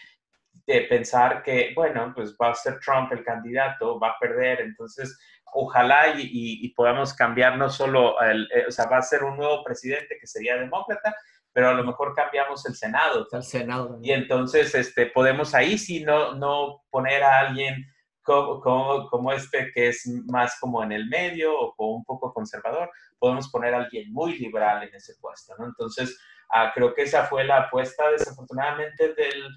de 0.69 0.83
pensar 0.83 1.43
que, 1.43 1.73
bueno, 1.75 2.13
pues 2.15 2.37
va 2.37 2.51
a 2.51 2.55
ser 2.55 2.79
Trump 2.81 3.11
el 3.13 3.25
candidato, 3.25 3.99
va 3.99 4.09
a 4.09 4.19
perder, 4.21 4.61
entonces 4.61 5.19
ojalá 5.55 6.15
y, 6.15 6.69
podamos 6.75 7.15
cambiar 7.15 7.57
no 7.57 7.71
solo, 7.71 8.21
el, 8.21 8.47
o 8.69 8.71
sea, 8.71 8.85
va 8.85 8.99
a 8.99 9.03
ser 9.03 9.25
un 9.25 9.39
nuevo 9.39 9.65
presidente 9.65 10.19
que 10.21 10.27
sería 10.27 10.59
demócrata, 10.59 11.17
pero 11.55 11.71
a 11.71 11.73
lo 11.73 11.85
mejor 11.85 12.15
cambiamos 12.15 12.67
el 12.67 12.75
Senado. 12.75 13.27
El 13.33 13.43
Senado. 13.43 13.99
Y 14.03 14.13
entonces 14.13 14.75
este, 14.75 15.07
podemos 15.07 15.55
ahí 15.55 15.79
sí 15.79 16.05
no, 16.05 16.35
no 16.35 16.83
poner 16.91 17.23
a 17.23 17.39
alguien 17.41 17.87
como, 18.23 18.61
como, 18.61 19.09
como, 19.09 19.33
este 19.33 19.73
que 19.73 19.89
es 19.89 20.07
más 20.27 20.61
como 20.61 20.83
en 20.83 20.93
el 20.93 21.09
medio 21.09 21.59
o 21.59 21.95
un 21.95 22.05
poco 22.05 22.35
conservador, 22.35 22.91
podemos 23.19 23.49
poner 23.49 23.73
a 23.73 23.79
alguien 23.79 24.13
muy 24.13 24.39
liberal 24.39 24.83
en 24.83 24.95
ese 24.95 25.15
puesto, 25.19 25.55
¿no? 25.59 25.65
Entonces, 25.65 26.21
ah, 26.51 26.73
creo 26.75 26.93
que 26.93 27.05
esa 27.05 27.25
fue 27.25 27.45
la 27.45 27.63
apuesta 27.63 28.11
desafortunadamente 28.11 29.15
del, 29.15 29.49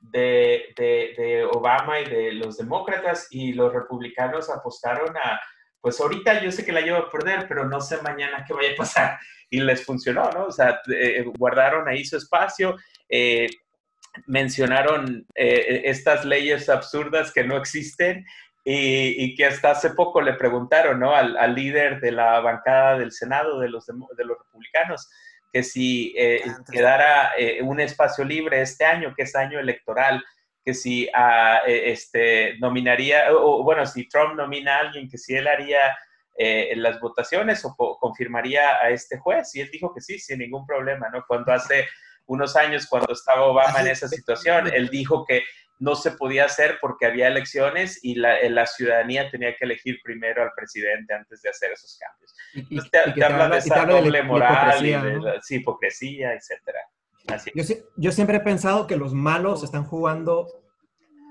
de, 0.00 0.72
de, 0.76 1.44
Obama 1.44 2.00
y 2.00 2.04
de 2.04 2.32
los 2.32 2.56
demócratas 2.56 3.28
y 3.30 3.52
los 3.52 3.72
republicanos 3.72 4.50
apostaron 4.50 5.16
a, 5.16 5.40
pues 5.80 6.00
ahorita 6.00 6.42
yo 6.42 6.50
sé 6.50 6.64
que 6.64 6.72
la 6.72 6.80
llevo 6.80 6.98
a 6.98 7.10
perder, 7.10 7.46
pero 7.48 7.68
no 7.68 7.80
sé 7.80 8.00
mañana 8.02 8.44
qué 8.46 8.54
vaya 8.54 8.72
a 8.72 8.76
pasar 8.76 9.18
y 9.50 9.60
les 9.60 9.84
funcionó, 9.84 10.30
¿no? 10.30 10.46
O 10.46 10.52
sea, 10.52 10.80
eh, 10.92 11.24
guardaron 11.36 11.88
ahí 11.88 12.04
su 12.04 12.16
espacio, 12.16 12.76
eh, 13.08 13.48
mencionaron 14.26 15.26
eh, 15.34 15.82
estas 15.84 16.24
leyes 16.24 16.68
absurdas 16.68 17.32
que 17.32 17.44
no 17.44 17.56
existen 17.56 18.24
y, 18.64 19.34
que 19.34 19.46
hasta 19.46 19.72
hace 19.72 19.90
poco 19.90 20.20
le 20.20 20.34
preguntaron, 20.34 21.00
¿no? 21.00 21.14
Al, 21.14 21.54
líder 21.54 22.00
de 22.00 22.12
la 22.12 22.40
bancada 22.40 22.98
del 22.98 23.10
Senado 23.10 23.58
de 23.58 23.68
los, 23.68 23.86
de 23.86 24.24
los 24.24 24.38
republicanos, 24.38 25.10
que 25.52 25.62
si 25.62 26.14
ah, 26.18 26.58
quedara 26.70 27.32
un 27.62 27.80
espacio 27.80 28.24
libre 28.24 28.62
este 28.62 28.84
año, 28.84 29.14
que 29.16 29.24
es 29.24 29.34
año 29.34 29.58
electoral, 29.58 30.22
que 30.64 30.74
si 30.74 31.08
ah, 31.14 31.60
este, 31.66 32.58
nominaría, 32.58 33.34
o, 33.34 33.62
bueno, 33.62 33.86
si 33.86 34.08
Trump 34.08 34.34
nomina 34.34 34.76
a 34.76 34.80
alguien, 34.80 35.08
que 35.08 35.18
si 35.18 35.34
él 35.34 35.48
haría 35.48 35.96
eh, 36.42 36.72
las 36.76 36.98
votaciones 37.00 37.62
o 37.66 37.74
confirmaría 37.98 38.76
a 38.76 38.88
este 38.88 39.18
juez. 39.18 39.54
Y 39.54 39.60
él 39.60 39.68
dijo 39.70 39.92
que 39.92 40.00
sí, 40.00 40.18
sin 40.18 40.38
ningún 40.38 40.64
problema, 40.64 41.10
¿no? 41.10 41.22
Cuando 41.28 41.52
hace 41.52 41.86
unos 42.24 42.56
años, 42.56 42.86
cuando 42.86 43.12
estaba 43.12 43.42
Obama 43.42 43.80
en 43.80 43.88
esa 43.88 44.08
situación, 44.08 44.66
él 44.72 44.88
dijo 44.88 45.26
que 45.26 45.42
no 45.80 45.94
se 45.96 46.12
podía 46.12 46.44
hacer 46.44 46.78
porque 46.80 47.06
había 47.06 47.26
elecciones 47.26 47.98
y 48.04 48.14
la, 48.14 48.36
la 48.48 48.66
ciudadanía 48.66 49.30
tenía 49.30 49.56
que 49.56 49.64
elegir 49.64 49.98
primero 50.04 50.42
al 50.42 50.52
presidente 50.54 51.12
antes 51.14 51.40
de 51.42 51.48
hacer 51.48 51.72
esos 51.72 51.98
cambios. 51.98 52.36
Y, 52.70 52.90
te, 52.90 53.24
habla 53.24 53.48
de 53.48 53.58
esa 53.58 53.86
doble 53.86 54.22
moral, 54.22 54.86
y 54.86 54.90
de 54.92 55.40
hipocresía, 55.50 56.34
etcétera. 56.34 56.80
Yo, 57.54 57.64
yo, 57.96 58.12
siempre 58.12 58.36
he 58.36 58.40
pensado 58.40 58.86
que 58.86 58.96
los 58.96 59.14
malos 59.14 59.62
están 59.64 59.84
jugando 59.84 60.48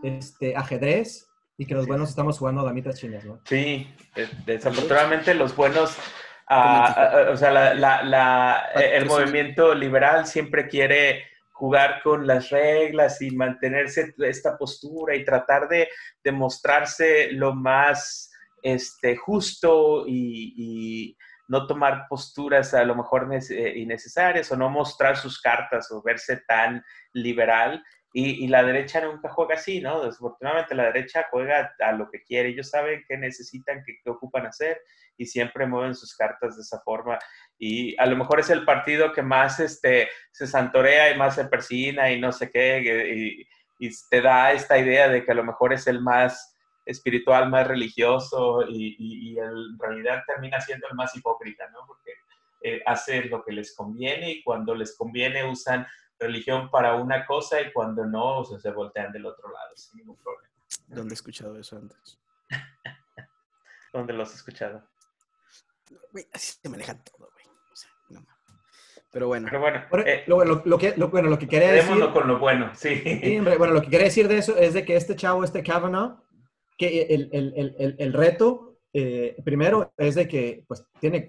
este, 0.04 0.56
ajedrez 0.56 1.30
y 1.58 1.66
que 1.66 1.76
los 1.76 1.86
buenos 1.88 2.10
estamos 2.10 2.40
jugando 2.40 2.64
damitas 2.64 3.00
chinas, 3.00 3.26
¿no? 3.26 3.42
Sí, 3.46 3.94
desafortunadamente 4.46 5.34
los 5.36 5.56
buenos, 5.56 5.96
ah, 6.48 6.86
ah, 6.88 7.12
ah, 7.28 7.32
o 7.32 7.38
sea, 7.38 7.52
la, 7.52 8.70
eh, 8.76 8.92
el 8.96 9.06
movimiento 9.06 9.76
liberal 9.76 10.26
siempre 10.26 10.68
quiere 10.68 11.24
jugar 11.60 12.02
con 12.02 12.26
las 12.26 12.50
reglas 12.52 13.22
y 13.22 13.32
mantenerse 13.32 14.16
esta 14.20 14.58
postura 14.58 15.14
y 15.14 15.26
tratar 15.26 15.68
de, 15.68 15.90
demostrarse 16.24 17.34
lo 17.34 17.54
más 17.54 18.32
este, 18.64 19.18
justo 19.18 20.06
y, 20.08 21.16
no 21.50 21.66
tomar 21.66 22.06
posturas 22.08 22.76
a 22.76 22.84
lo 22.84 22.94
mejor 22.94 23.28
eh, 23.34 23.74
innecesarias 23.76 24.52
o 24.52 24.56
no 24.56 24.70
mostrar 24.70 25.18
sus 25.18 25.42
cartas 25.42 25.90
o 25.90 26.00
verse 26.04 26.44
tan 26.48 26.84
liberal 27.12 27.84
y, 28.12 28.48
la 28.48 28.64
derecha 28.64 29.02
nunca 29.02 29.30
juega 29.30 29.54
así, 29.56 29.82
¿no? 29.82 30.04
Desafortunadamente 30.04 30.74
la 30.74 30.86
derecha 30.86 31.28
juega 31.30 31.76
a 31.80 31.92
lo 31.92 32.10
que 32.10 32.24
quiere. 32.24 32.50
Ellos 32.50 32.70
saben 32.70 33.04
qué 33.08 33.18
necesitan, 33.18 33.84
qué, 33.86 33.98
ocupan 34.10 34.48
hacer 34.48 34.82
y 35.16 35.28
siempre 35.28 35.68
mueven 35.68 35.94
sus 35.94 36.16
cartas 36.16 36.56
de 36.56 36.64
esa 36.64 36.80
forma. 36.82 37.20
Y 37.60 37.96
a 38.00 38.06
lo 38.06 38.16
mejor 38.16 38.40
es 38.40 38.50
el 38.50 38.66
partido 38.66 39.12
que 39.12 39.22
más 39.22 39.60
este, 39.60 40.10
se 40.32 40.48
santorea 40.48 41.14
y 41.14 41.18
más 41.18 41.36
se 41.36 41.46
persina 41.46 42.10
y 42.12 42.20
no 42.20 42.32
sé 42.32 42.50
qué. 42.50 43.46
Y, 43.80 43.90
te 44.10 44.22
da 44.22 44.52
esta 44.52 44.78
idea 44.78 45.08
de 45.08 45.24
que 45.24 45.32
a 45.32 45.36
lo 45.36 45.44
mejor 45.44 45.72
es 45.72 45.88
el 45.88 46.02
más 46.02 46.58
espiritual, 46.86 47.50
más 47.50 47.66
religioso 47.66 48.64
y, 48.68 49.38
en 49.38 49.80
realidad 49.80 50.24
termina 50.28 50.60
siendo 50.60 50.88
el 50.90 50.96
más 50.96 51.16
hipócrita, 51.16 51.70
¿no? 51.70 51.86
Porque 51.88 52.12
eh, 52.62 52.82
hace 52.86 53.24
lo 53.26 53.44
que 53.44 53.54
les 53.54 53.74
conviene 53.76 54.32
y 54.32 54.44
cuando 54.44 54.76
les 54.76 54.98
conviene 54.98 55.50
usan 55.50 55.88
religión 56.20 56.70
para 56.70 56.96
una 56.96 57.26
cosa 57.26 57.62
y 57.62 57.72
cuando 57.72 58.06
no, 58.06 58.40
o 58.40 58.46
sea, 58.46 58.60
se 58.60 58.72
voltean 58.72 59.12
del 59.12 59.26
otro 59.26 59.50
lado 59.50 59.76
sin 59.78 60.00
ningún 60.00 60.18
problema. 60.18 60.54
¿Dónde 60.88 61.14
he 61.14 61.16
escuchado 61.16 61.58
eso 61.58 61.78
antes? 61.78 62.20
¿Dónde 63.94 64.14
lo 64.14 64.24
has 64.24 64.36
escuchado? 64.36 64.84
Güey, 66.12 66.28
así 66.34 66.58
se 66.62 66.70
maneja 66.70 66.96
todo, 66.96 67.30
güey. 67.32 67.46
O 67.72 67.76
sea, 67.76 67.92
no 68.10 68.26
Pero 69.12 69.28
bueno. 69.28 69.48
Pero 69.50 69.60
bueno, 69.62 69.80
eh, 70.06 70.24
lo, 70.28 70.78
que, 70.78 70.92
bueno, 70.92 71.30
lo 71.30 71.40
que 71.40 71.48
quería 71.48 71.72
decir... 71.72 71.98
con 72.14 72.28
lo 72.28 72.38
bueno, 72.38 72.72
sí. 72.76 73.02
bueno, 73.58 73.74
lo 73.74 73.82
que 73.82 73.90
quería 73.90 74.06
decir 74.06 74.28
de 74.28 74.38
eso 74.38 74.56
es 74.58 74.74
de 74.74 74.86
que 74.86 74.96
este 74.96 75.16
chavo, 75.16 75.44
este 75.44 75.64
Kavanaugh, 75.64 76.20
que 76.78 77.02
el, 77.10 77.30
el, 77.32 77.76
el, 77.78 77.96
el 77.98 78.14
reto, 78.14 78.78
eh, 78.94 79.36
primero, 79.44 79.92
es 79.98 80.16
de 80.16 80.28
que, 80.28 80.64
pues, 80.68 80.86
tiene, 81.00 81.28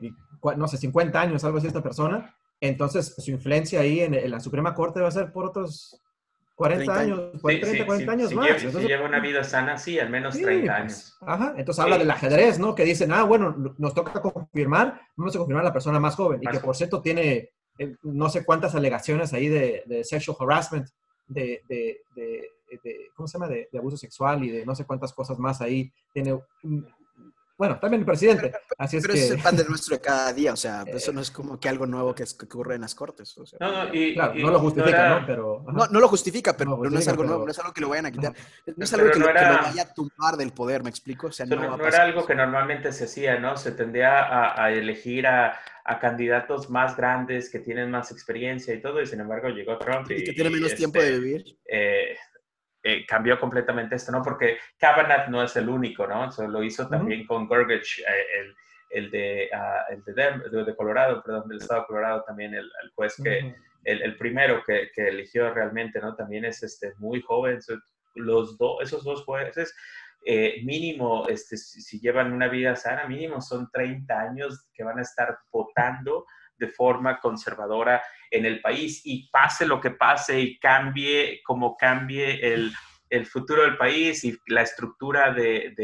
no 0.56 0.68
sé, 0.68 0.76
50 0.76 1.20
años, 1.20 1.44
algo 1.44 1.58
así 1.58 1.66
esta 1.66 1.82
persona, 1.82 2.34
entonces, 2.60 3.14
su 3.16 3.30
influencia 3.30 3.80
ahí 3.80 4.00
en, 4.00 4.30
la 4.30 4.38
Suprema 4.38 4.74
Corte 4.74 5.00
va 5.00 5.08
a 5.08 5.12
ser 5.12 5.32
por 5.32 5.46
otros 5.46 6.02
40 6.56 6.98
años, 6.98 7.32
30, 7.42 7.86
40 7.86 8.12
años 8.12 8.34
más. 8.34 8.60
si 8.60 8.68
lleva 8.86 9.06
una 9.06 9.18
vida 9.18 9.42
sana, 9.42 9.78
sí, 9.78 9.98
al 9.98 10.10
menos 10.10 10.38
30 10.38 10.60
pues, 10.60 10.70
años. 10.70 11.18
Ajá, 11.22 11.54
entonces 11.56 11.82
habla 11.82 11.96
del 11.96 12.10
ajedrez, 12.10 12.58
¿no? 12.58 12.74
Que 12.74 12.84
dicen, 12.84 13.12
ah, 13.12 13.24
bueno, 13.24 13.74
nos 13.78 13.94
toca 13.94 14.20
confirmar, 14.20 15.00
vamos 15.16 15.34
a 15.34 15.38
confirmar 15.38 15.64
a 15.64 15.68
la 15.68 15.72
persona 15.72 15.98
más 15.98 16.14
joven, 16.16 16.40
y 16.42 16.46
que 16.46 16.60
por 16.60 16.76
cierto 16.76 17.00
tiene 17.00 17.50
no 18.02 18.28
sé 18.28 18.44
cuántas 18.44 18.74
alegaciones 18.74 19.32
ahí 19.32 19.48
de, 19.48 19.82
de 19.86 20.04
sexual 20.04 20.36
harassment, 20.38 20.88
de, 21.26 21.62
de, 21.68 22.00
de, 22.14 23.10
¿cómo 23.14 23.26
se 23.26 23.38
llama? 23.38 23.48
De, 23.48 23.68
abuso 23.78 23.96
sexual 23.96 24.44
y 24.44 24.50
de 24.50 24.66
no 24.66 24.74
sé 24.74 24.84
cuántas 24.84 25.12
cosas 25.12 25.38
más 25.38 25.60
ahí. 25.60 25.92
Tiene 26.12 26.38
bueno, 27.60 27.78
también 27.78 28.00
el 28.00 28.06
presidente. 28.06 28.52
Así 28.78 28.96
es 28.96 29.02
pero 29.02 29.12
que... 29.12 29.20
es 29.20 29.30
el 29.32 29.42
pan 29.42 29.54
de 29.54 29.66
nuestro 29.66 29.94
de 29.94 30.00
cada 30.00 30.32
día, 30.32 30.54
o 30.54 30.56
sea, 30.56 30.82
eso 30.86 31.12
no 31.12 31.20
es 31.20 31.30
como 31.30 31.60
que 31.60 31.68
algo 31.68 31.84
nuevo 31.84 32.14
que, 32.14 32.24
ocurre 32.42 32.76
en 32.76 32.80
las 32.80 32.94
cortes. 32.94 33.36
no, 33.60 33.70
no, 33.70 33.94
y, 33.94 34.14
claro, 34.14 34.32
no 34.34 34.50
lo 34.50 34.60
justifica, 34.60 35.08
¿no? 35.10 35.26
Pero, 35.26 35.64
no, 35.70 35.86
no, 35.88 36.00
lo 36.00 36.08
justifica, 36.08 36.56
pero 36.56 36.78
no, 36.78 36.98
es 36.98 37.06
algo 37.06 37.22
nuevo, 37.22 37.44
no 37.44 37.50
es 37.50 37.58
algo 37.58 37.74
que 37.74 37.82
lo 37.82 37.90
vayan 37.90 38.06
a 38.06 38.10
quitar. 38.10 38.32
No 38.74 38.82
es 38.82 38.94
algo 38.94 39.10
que, 39.10 39.18
lo, 39.18 39.26
vaya 39.26 39.82
a 39.82 39.92
tumbar 39.92 40.38
del 40.38 40.54
poder, 40.54 40.82
¿me 40.82 40.88
explico? 40.88 41.26
O 41.26 41.32
sea, 41.32 41.44
no, 41.44 41.86
era 41.86 42.02
algo 42.02 42.24
que 42.24 42.34
normalmente 42.34 42.92
se 42.92 43.04
hacía, 43.04 43.38
¿no? 43.38 43.58
Se 43.58 43.72
tendía 43.72 44.20
a, 44.20 44.64
a 44.64 44.72
elegir 44.72 45.26
a, 45.26 45.60
a, 45.84 45.98
candidatos 45.98 46.70
más 46.70 46.96
grandes 46.96 47.50
que 47.50 47.58
tienen 47.58 47.90
más 47.90 48.10
experiencia 48.10 48.72
y 48.72 48.80
todo, 48.80 49.02
y 49.02 49.06
sin 49.06 49.20
embargo 49.20 49.50
llegó 49.50 49.76
Trump. 49.76 50.10
Y, 50.10 50.14
y 50.14 50.24
que 50.24 50.32
tiene 50.32 50.48
menos 50.48 50.74
tiempo 50.74 50.98
de 50.98 51.08
este, 51.08 51.20
vivir. 51.20 51.58
Eh, 51.70 52.16
eh, 52.82 53.04
cambió 53.06 53.38
completamente 53.38 53.96
esto, 53.96 54.12
¿no? 54.12 54.22
Porque 54.22 54.58
Kavanaugh 54.78 55.28
no 55.28 55.42
es 55.42 55.54
el 55.56 55.68
único, 55.68 56.06
¿no? 56.06 56.28
Eso 56.28 56.46
lo 56.48 56.62
hizo 56.62 56.88
también 56.88 57.26
con 57.26 57.46
Gorgach, 57.46 57.98
eh, 57.98 58.04
el, 58.40 58.54
el, 58.90 59.10
de, 59.10 59.50
uh, 59.52 59.92
el 59.92 60.50
de, 60.50 60.64
de, 60.64 60.76
Colorado, 60.76 61.22
perdón, 61.22 61.48
del 61.48 61.58
estado 61.58 61.82
de 61.82 61.86
Colorado, 61.86 62.24
también 62.24 62.54
el, 62.54 62.70
juez 62.94 63.14
que, 63.22 63.54
el, 63.84 64.02
el, 64.02 64.16
primero 64.16 64.62
que, 64.66 64.90
que, 64.94 65.08
eligió 65.08 65.52
realmente, 65.52 66.00
¿no? 66.00 66.14
También 66.14 66.44
es 66.44 66.62
este, 66.62 66.94
muy 66.98 67.20
joven, 67.20 67.60
los 68.14 68.58
dos, 68.58 68.82
esos 68.82 69.04
dos 69.04 69.24
jueces, 69.24 69.74
eh, 70.24 70.60
mínimo, 70.64 71.26
este, 71.28 71.56
si, 71.56 71.98
llevan 71.98 72.32
una 72.32 72.48
vida 72.48 72.76
sana, 72.76 73.06
mínimo 73.06 73.40
son 73.40 73.70
30 73.70 74.20
años 74.20 74.68
que 74.74 74.84
van 74.84 74.98
a 74.98 75.02
estar 75.02 75.38
votando 75.50 76.26
de 76.58 76.68
forma 76.68 77.18
conservadora 77.20 78.02
en 78.30 78.46
el 78.46 78.60
país 78.60 79.02
y 79.04 79.28
pase 79.30 79.66
lo 79.66 79.80
que 79.80 79.90
pase 79.90 80.40
y 80.40 80.58
cambie 80.58 81.40
como 81.44 81.76
cambie 81.76 82.54
el, 82.54 82.72
el 83.08 83.26
futuro 83.26 83.62
del 83.62 83.76
país 83.76 84.24
y 84.24 84.38
la 84.46 84.62
estructura 84.62 85.32
de, 85.32 85.74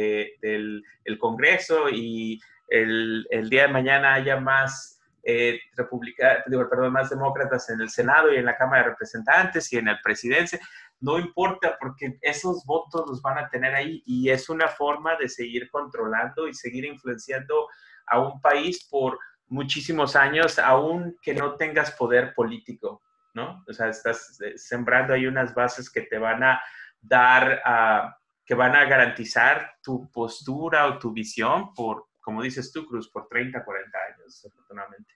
del 0.41 0.83
el 1.05 1.19
Congreso 1.19 1.89
y 1.89 2.41
el, 2.69 3.27
el, 3.31 3.49
día 3.49 3.63
de 3.63 3.73
mañana 3.73 4.15
haya 4.15 4.39
más 4.39 5.01
eh, 5.29 5.59
perdón, 5.77 6.93
más 6.93 7.11
demócratas 7.11 7.69
en 7.71 7.81
el 7.81 7.91
Senado 7.91 8.33
y 8.33 8.37
en 8.37 8.45
la 8.45 8.57
Cámara 8.57 8.85
de 8.85 8.91
Representantes 8.91 9.73
y 9.73 9.79
en 9.79 9.89
el 9.89 9.99
presidencia, 10.01 10.61
no 11.01 11.19
importa 11.19 11.77
porque 11.81 12.17
esos 12.23 12.65
votos 12.65 13.05
los 13.09 13.21
van 13.23 13.39
a 13.39 13.49
tener 13.49 13.75
ahí 13.75 14.03
y 14.07 14.31
es 14.31 14.49
una 14.49 14.69
forma 14.69 15.17
de 15.17 15.29
seguir 15.29 15.69
controlando 15.69 16.47
y 16.47 16.55
seguir 16.55 16.85
influenciando 16.85 17.69
a 18.07 18.21
un 18.21 18.41
país 18.41 18.87
por 18.89 19.19
muchísimos 19.49 20.17
años, 20.17 20.59
aún 20.59 21.17
que 21.23 21.35
no 21.35 21.57
tengas 21.57 21.93
poder 21.93 22.35
político, 22.35 23.03
¿no? 23.35 23.65
O 23.69 23.73
sea, 23.73 23.89
estás 23.89 24.41
eh, 24.41 24.57
sembrando 24.57 25.15
ahí 25.15 25.27
unas 25.27 25.55
bases 25.55 25.91
que 25.91 26.03
te 26.03 26.19
van 26.19 26.43
a 26.43 26.61
dar, 27.01 27.61
a, 27.65 28.17
que 28.45 28.55
van 28.55 28.75
a 28.75 28.85
garantizar 28.85 29.77
tu 29.83 30.11
postura 30.11 30.87
o 30.87 30.99
tu 30.99 31.13
visión 31.13 31.73
por, 31.75 32.07
como 32.21 32.43
dices 32.43 32.73
tú, 32.73 32.87
Cruz, 32.87 33.11
por 33.11 33.29
30, 33.29 33.65
40 33.65 33.99
años, 34.15 34.45
afortunadamente. 34.45 35.15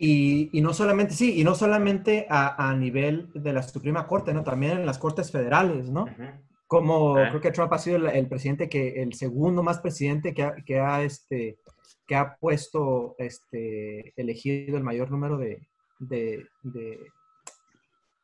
Y, 0.00 0.48
y, 0.56 0.60
no 0.60 0.72
solamente, 0.72 1.12
sí, 1.12 1.40
y 1.40 1.44
no 1.44 1.56
solamente 1.56 2.26
a, 2.30 2.70
a, 2.70 2.74
nivel 2.76 3.30
de 3.34 3.52
la 3.52 3.64
Suprema 3.64 4.06
Corte, 4.06 4.32
¿no? 4.32 4.44
También 4.44 4.78
en 4.78 4.86
las 4.86 4.98
Cortes 4.98 5.32
Federales, 5.32 5.90
¿no? 5.90 6.06
Como 6.68 7.14
creo 7.14 7.40
que 7.40 7.50
Trump 7.50 7.72
ha 7.72 7.78
sido 7.78 7.96
el, 7.96 8.06
el, 8.06 8.28
presidente 8.28 8.68
que, 8.68 9.02
el 9.02 9.14
segundo 9.14 9.62
más 9.64 9.80
presidente 9.80 10.32
que 10.34 10.42
ha, 10.44 10.54
que 10.54 10.78
ha, 10.78 11.02
este, 11.02 11.58
que 12.08 12.16
ha 12.16 12.36
puesto, 12.36 13.14
este, 13.18 14.12
elegido 14.16 14.76
el 14.76 14.82
mayor 14.82 15.10
número 15.10 15.36
de, 15.36 15.68
de, 16.00 16.48
de, 16.62 16.98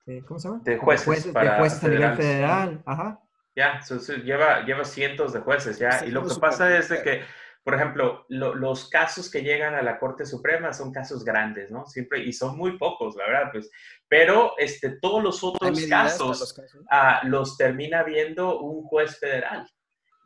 de 0.06 0.24
¿cómo 0.24 0.40
se 0.40 0.48
llama? 0.48 0.62
De 0.64 0.78
jueces, 0.78 1.06
jueces, 1.06 1.34
de 1.34 1.48
jueces 1.50 1.84
a 1.84 1.88
nivel 1.88 2.16
federal, 2.16 2.82
ajá. 2.86 3.20
Ya, 3.54 3.80
so, 3.82 4.00
so, 4.00 4.14
lleva, 4.14 4.64
lleva 4.64 4.84
cientos 4.84 5.32
de 5.32 5.40
jueces, 5.40 5.78
ya. 5.78 5.92
Sí, 5.92 6.06
y 6.06 6.10
lo 6.10 6.26
que 6.26 6.34
pasa 6.40 6.76
es 6.76 6.88
de 6.88 7.02
que 7.02 7.22
por 7.64 7.74
ejemplo, 7.74 8.26
lo, 8.28 8.54
los 8.54 8.90
casos 8.90 9.30
que 9.30 9.42
llegan 9.42 9.74
a 9.74 9.82
la 9.82 9.98
Corte 9.98 10.26
Suprema 10.26 10.74
son 10.74 10.92
casos 10.92 11.24
grandes, 11.24 11.70
¿no? 11.70 11.86
Siempre, 11.86 12.22
y 12.22 12.30
son 12.30 12.58
muy 12.58 12.76
pocos, 12.76 13.16
la 13.16 13.26
verdad, 13.26 13.50
pues. 13.52 13.70
Pero 14.06 14.52
este, 14.58 14.98
todos 15.00 15.24
los 15.24 15.42
otros 15.42 15.80
casos, 15.88 16.40
los, 16.40 16.52
casos? 16.52 16.84
Ah, 16.90 17.22
los 17.24 17.56
termina 17.56 18.02
viendo 18.02 18.60
un 18.60 18.82
juez 18.84 19.18
federal. 19.18 19.66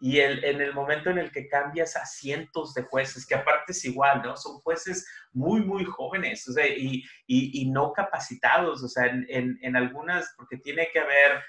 Y 0.01 0.21
el, 0.21 0.45
en 0.45 0.61
el 0.61 0.75
momento 0.75 1.11
en 1.11 1.19
el 1.19 1.33
que 1.33 1.49
cambias 1.49 1.97
a 1.97 2.07
cientos 2.07 2.75
de 2.75 2.83
jueces, 2.83 3.27
que 3.27 3.35
aparte 3.35 3.73
es 3.73 3.85
igual, 3.85 4.23
¿no? 4.23 4.37
Son 4.37 4.61
jueces 4.61 5.07
muy, 5.33 5.61
muy 5.61 5.85
jóvenes, 5.85 6.47
y, 6.77 7.05
y, 7.27 7.71
no 7.71 7.93
capacitados, 7.93 8.83
o 8.83 8.89
sea, 8.89 9.07
en, 9.07 9.59
en, 9.61 9.77
algunas, 9.77 10.33
porque 10.37 10.57
tiene 10.59 10.89
que 10.93 11.01
haber 11.01 11.43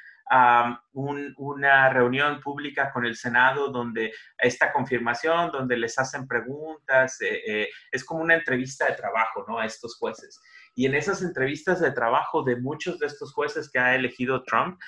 un, 0.93 1.33
una 1.37 1.89
reunión 1.89 2.39
pública 2.39 2.91
con 2.91 3.05
el 3.05 3.15
Senado 3.15 3.69
donde 3.69 4.13
esta 4.37 4.71
confirmación, 4.71 5.51
donde 5.51 5.77
les 5.77 5.97
hacen 5.97 6.27
preguntas, 6.27 7.19
eh, 7.21 7.41
eh, 7.47 7.69
es 7.91 8.03
como 8.03 8.21
una 8.21 8.35
entrevista 8.35 8.85
de 8.85 8.95
trabajo, 8.95 9.45
¿no? 9.47 9.59
A 9.59 9.65
estos 9.65 9.97
jueces. 9.97 10.39
Y 10.75 10.85
en 10.85 10.95
esas 10.95 11.21
entrevistas 11.21 11.79
de 11.79 11.91
trabajo 11.91 12.43
de 12.43 12.55
muchos 12.57 12.99
de 12.99 13.07
estos 13.07 13.33
jueces 13.33 13.69
que 13.69 13.79
ha 13.79 13.95
elegido 13.95 14.43
Trump, 14.43 14.79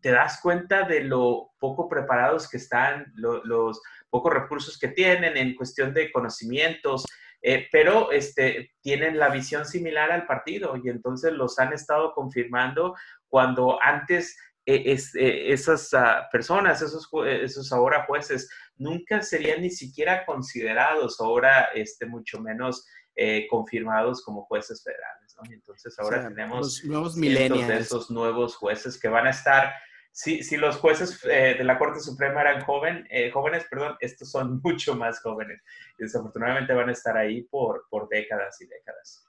te 0.00 0.10
das 0.10 0.40
cuenta 0.42 0.82
de 0.82 1.04
lo 1.04 1.50
poco 1.58 1.88
preparados 1.88 2.48
que 2.48 2.56
están, 2.56 3.12
lo, 3.14 3.44
los 3.44 3.80
pocos 4.08 4.32
recursos 4.32 4.78
que 4.78 4.88
tienen 4.88 5.36
en 5.36 5.54
cuestión 5.54 5.92
de 5.94 6.10
conocimientos, 6.10 7.04
eh, 7.42 7.68
pero 7.72 8.12
este, 8.12 8.72
tienen 8.82 9.18
la 9.18 9.30
visión 9.30 9.64
similar 9.64 10.12
al 10.12 10.26
partido 10.26 10.74
y 10.82 10.88
entonces 10.88 11.32
los 11.32 11.58
han 11.58 11.72
estado 11.72 12.12
confirmando 12.12 12.94
cuando 13.28 13.80
antes 13.82 14.36
e, 14.66 14.92
es, 14.92 15.14
e, 15.14 15.50
esas 15.50 15.92
uh, 15.94 16.30
personas, 16.30 16.82
esos, 16.82 17.08
esos 17.26 17.72
ahora 17.72 18.04
jueces, 18.04 18.50
nunca 18.76 19.22
serían 19.22 19.62
ni 19.62 19.70
siquiera 19.70 20.26
considerados 20.26 21.18
ahora, 21.20 21.68
este, 21.74 22.04
mucho 22.04 22.40
menos 22.40 22.86
eh, 23.22 23.46
confirmados 23.50 24.24
como 24.24 24.46
jueces 24.46 24.82
federales. 24.82 25.36
¿no? 25.36 25.52
entonces 25.52 25.94
ahora 25.98 26.16
o 26.16 26.20
sea, 26.20 26.28
tenemos 26.30 26.82
nuevos 26.86 27.14
cientos 27.16 27.68
de 27.68 27.76
esos 27.76 28.10
nuevos 28.10 28.56
jueces 28.56 28.98
que 28.98 29.08
van 29.08 29.26
a 29.26 29.30
estar, 29.30 29.74
si, 30.10 30.42
si 30.42 30.56
los 30.56 30.78
jueces 30.78 31.22
eh, 31.26 31.54
de 31.58 31.64
la 31.64 31.78
Corte 31.78 32.00
Suprema 32.00 32.40
eran 32.40 32.64
joven, 32.64 33.06
eh, 33.10 33.30
jóvenes, 33.30 33.66
perdón, 33.68 33.94
estos 34.00 34.30
son 34.30 34.58
mucho 34.64 34.94
más 34.94 35.20
jóvenes. 35.20 35.62
Y 35.98 36.04
desafortunadamente 36.04 36.72
van 36.72 36.88
a 36.88 36.92
estar 36.92 37.14
ahí 37.14 37.42
por, 37.42 37.84
por 37.90 38.08
décadas 38.08 38.58
y 38.62 38.66
décadas. 38.66 39.28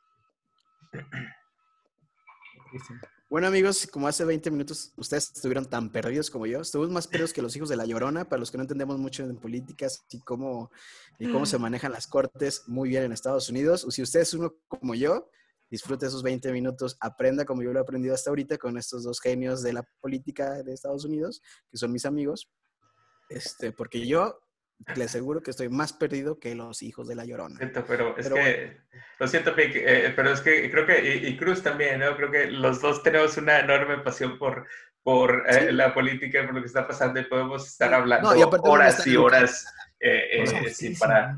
Bueno, 3.31 3.47
amigos, 3.47 3.87
como 3.87 4.09
hace 4.09 4.25
20 4.25 4.51
minutos 4.51 4.91
ustedes 4.97 5.31
estuvieron 5.33 5.63
tan 5.63 5.89
perdidos 5.89 6.29
como 6.29 6.45
yo, 6.47 6.59
estuvimos 6.59 6.91
más 6.91 7.07
perdidos 7.07 7.31
que 7.31 7.41
los 7.41 7.55
hijos 7.55 7.69
de 7.69 7.77
la 7.77 7.85
Llorona, 7.85 8.25
para 8.27 8.41
los 8.41 8.51
que 8.51 8.57
no 8.57 8.63
entendemos 8.63 8.99
mucho 8.99 9.23
en 9.23 9.37
políticas 9.37 10.03
y 10.09 10.19
cómo, 10.19 10.69
y 11.17 11.31
cómo 11.31 11.45
se 11.45 11.57
manejan 11.57 11.93
las 11.93 12.07
cortes 12.07 12.67
muy 12.67 12.89
bien 12.89 13.03
en 13.03 13.13
Estados 13.13 13.47
Unidos. 13.47 13.85
O 13.85 13.91
si 13.91 14.01
usted 14.01 14.19
es 14.19 14.33
uno 14.33 14.53
como 14.67 14.95
yo, 14.95 15.29
disfrute 15.69 16.07
esos 16.07 16.23
20 16.23 16.51
minutos, 16.51 16.97
aprenda 16.99 17.45
como 17.45 17.63
yo 17.63 17.71
lo 17.71 17.79
he 17.79 17.83
aprendido 17.83 18.13
hasta 18.13 18.31
ahorita 18.31 18.57
con 18.57 18.77
estos 18.77 19.03
dos 19.03 19.21
genios 19.21 19.63
de 19.63 19.71
la 19.71 19.83
política 20.01 20.61
de 20.61 20.73
Estados 20.73 21.05
Unidos, 21.05 21.41
que 21.71 21.77
son 21.77 21.93
mis 21.93 22.05
amigos. 22.05 22.51
Este, 23.29 23.71
porque 23.71 24.05
yo 24.05 24.41
le 24.95 25.03
aseguro 25.03 25.41
que 25.41 25.51
estoy 25.51 25.69
más 25.69 25.93
perdido 25.93 26.39
que 26.39 26.55
los 26.55 26.81
hijos 26.81 27.07
de 27.07 27.15
la 27.15 27.25
Llorona. 27.25 27.57
Siento, 27.57 27.83
pero 27.87 28.17
es 28.17 28.27
pero 28.27 28.35
que, 28.35 28.41
bueno. 28.41 29.05
lo 29.19 29.27
siento, 29.27 29.55
Pic, 29.55 29.75
eh, 29.75 30.13
pero 30.15 30.31
es 30.31 30.41
que 30.41 30.69
creo 30.71 30.85
que, 30.85 31.15
y, 31.15 31.27
y, 31.27 31.37
Cruz 31.37 31.61
también, 31.61 31.99
¿no? 31.99 32.15
Creo 32.15 32.31
que 32.31 32.47
los 32.47 32.81
dos 32.81 33.03
tenemos 33.03 33.37
una 33.37 33.59
enorme 33.59 33.97
pasión 33.99 34.37
por, 34.37 34.67
por 35.03 35.43
eh, 35.47 35.67
sí. 35.67 35.71
la 35.71 35.93
política, 35.93 36.43
por 36.45 36.55
lo 36.55 36.61
que 36.61 36.67
está 36.67 36.87
pasando 36.87 37.19
y 37.19 37.25
podemos 37.25 37.67
estar 37.67 37.93
hablando 37.93 38.33
no, 38.33 38.39
y 38.39 38.43
horas 38.43 39.07
y 39.07 39.15
horas 39.15 39.73
eh, 39.99 40.69
sin 40.73 40.97
parar. 40.97 41.37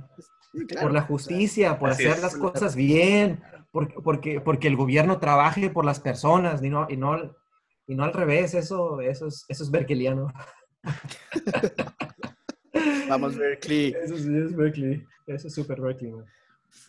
Sí, 0.52 0.66
claro. 0.66 0.88
Por 0.88 0.94
la 0.94 1.02
justicia, 1.02 1.80
por 1.80 1.90
Así 1.92 2.06
hacer 2.06 2.18
es. 2.18 2.24
las 2.24 2.36
cosas 2.38 2.76
bien, 2.76 3.42
porque, 3.72 3.96
porque, 4.04 4.42
porque 4.42 4.68
el 4.68 4.76
gobierno 4.76 5.20
trabaje 5.20 5.70
por 5.70 5.86
las 5.86 6.00
personas 6.00 6.62
y 6.64 6.70
no, 6.70 6.88
y 6.90 6.98
no, 6.98 7.36
y 7.88 7.96
no 7.96 8.04
al 8.04 8.14
revés, 8.14 8.54
eso, 8.54 9.02
eso, 9.02 9.28
es, 9.28 9.46
eso 9.48 9.64
es 9.64 9.72
berkeliano. 9.72 10.32
Vamos, 13.08 13.38
Berkeley. 13.38 13.96
Eso 14.02 14.18
sí 14.18 14.38
es 14.38 14.56
Berkeley. 14.56 15.08
Eso 15.28 15.48
es 15.48 15.54
súper 15.54 15.82
Berkeley, 15.82 16.12
man. 16.12 16.26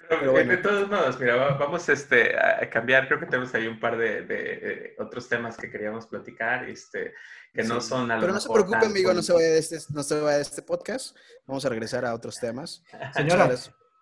Pero, 0.09 0.33
bueno. 0.33 0.51
De 0.51 0.57
todos 0.59 0.89
modos, 0.89 1.19
mira, 1.19 1.55
vamos 1.55 1.89
este, 1.89 2.39
a 2.39 2.69
cambiar. 2.71 3.07
Creo 3.07 3.21
que 3.21 3.27
tenemos 3.27 3.55
ahí 3.55 3.67
un 3.67 3.81
par 3.81 3.97
de, 3.97 4.23
de, 4.23 4.37
de 4.37 4.97
otros 4.99 5.29
temas 5.29 5.57
que 5.57 5.71
queríamos 5.71 6.07
platicar, 6.07 6.69
este, 6.69 7.15
que 7.53 7.63
sí. 7.63 7.69
no 7.69 7.81
son 7.81 8.11
a 8.11 8.17
lo 8.17 8.21
Pero 8.21 8.33
no 8.33 8.41
se 8.41 8.49
preocupe, 8.51 8.87
amigo, 8.87 9.13
no 9.13 9.23
se, 9.23 9.33
vaya 9.33 9.49
de 9.49 9.59
este, 9.59 9.79
no 9.91 10.03
se 10.03 10.21
vaya 10.21 10.37
de 10.37 10.43
este 10.43 10.63
podcast. 10.63 11.17
Vamos 11.47 11.65
a 11.65 11.69
regresar 11.69 12.05
a 12.05 12.15
otros 12.15 12.39
temas. 12.39 12.83
Señora, 13.15 13.51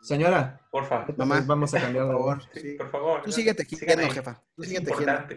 señora. 0.01 0.61
Por 0.71 0.87
favor. 0.87 1.17
Mamá. 1.17 1.43
Vamos 1.47 1.75
a 1.75 1.81
cambiar, 1.81 2.07
por 2.07 2.17
favor. 2.17 2.43
Sí, 2.55 2.75
por 2.75 2.91
favor. 2.91 3.23
Tú 3.23 3.33
síguete 3.33 3.65
tejiendo, 3.65 4.11
jefa. 4.11 4.43
Tú 4.57 4.65
síguete 4.65 4.91
tejiendo. 4.91 5.29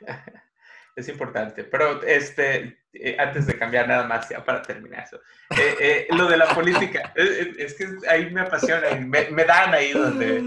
es 0.96 1.08
importante. 1.08 1.64
Pero 1.64 2.02
este, 2.02 2.79
eh, 2.92 3.16
antes 3.18 3.46
de 3.46 3.56
cambiar 3.56 3.86
nada 3.86 4.04
más, 4.06 4.28
ya 4.28 4.44
para 4.44 4.62
terminar 4.62 5.04
eso, 5.04 5.20
eh, 5.50 5.76
eh, 5.80 6.06
lo 6.10 6.26
de 6.26 6.36
la 6.36 6.48
política, 6.48 7.12
es, 7.14 7.56
es, 7.56 7.74
que 7.74 7.88
ahí 8.08 8.30
me 8.30 8.40
apasiona, 8.40 8.94
me, 8.96 9.30
me, 9.30 9.44
dan 9.44 9.74
ahí 9.74 9.92
donde 9.92 10.42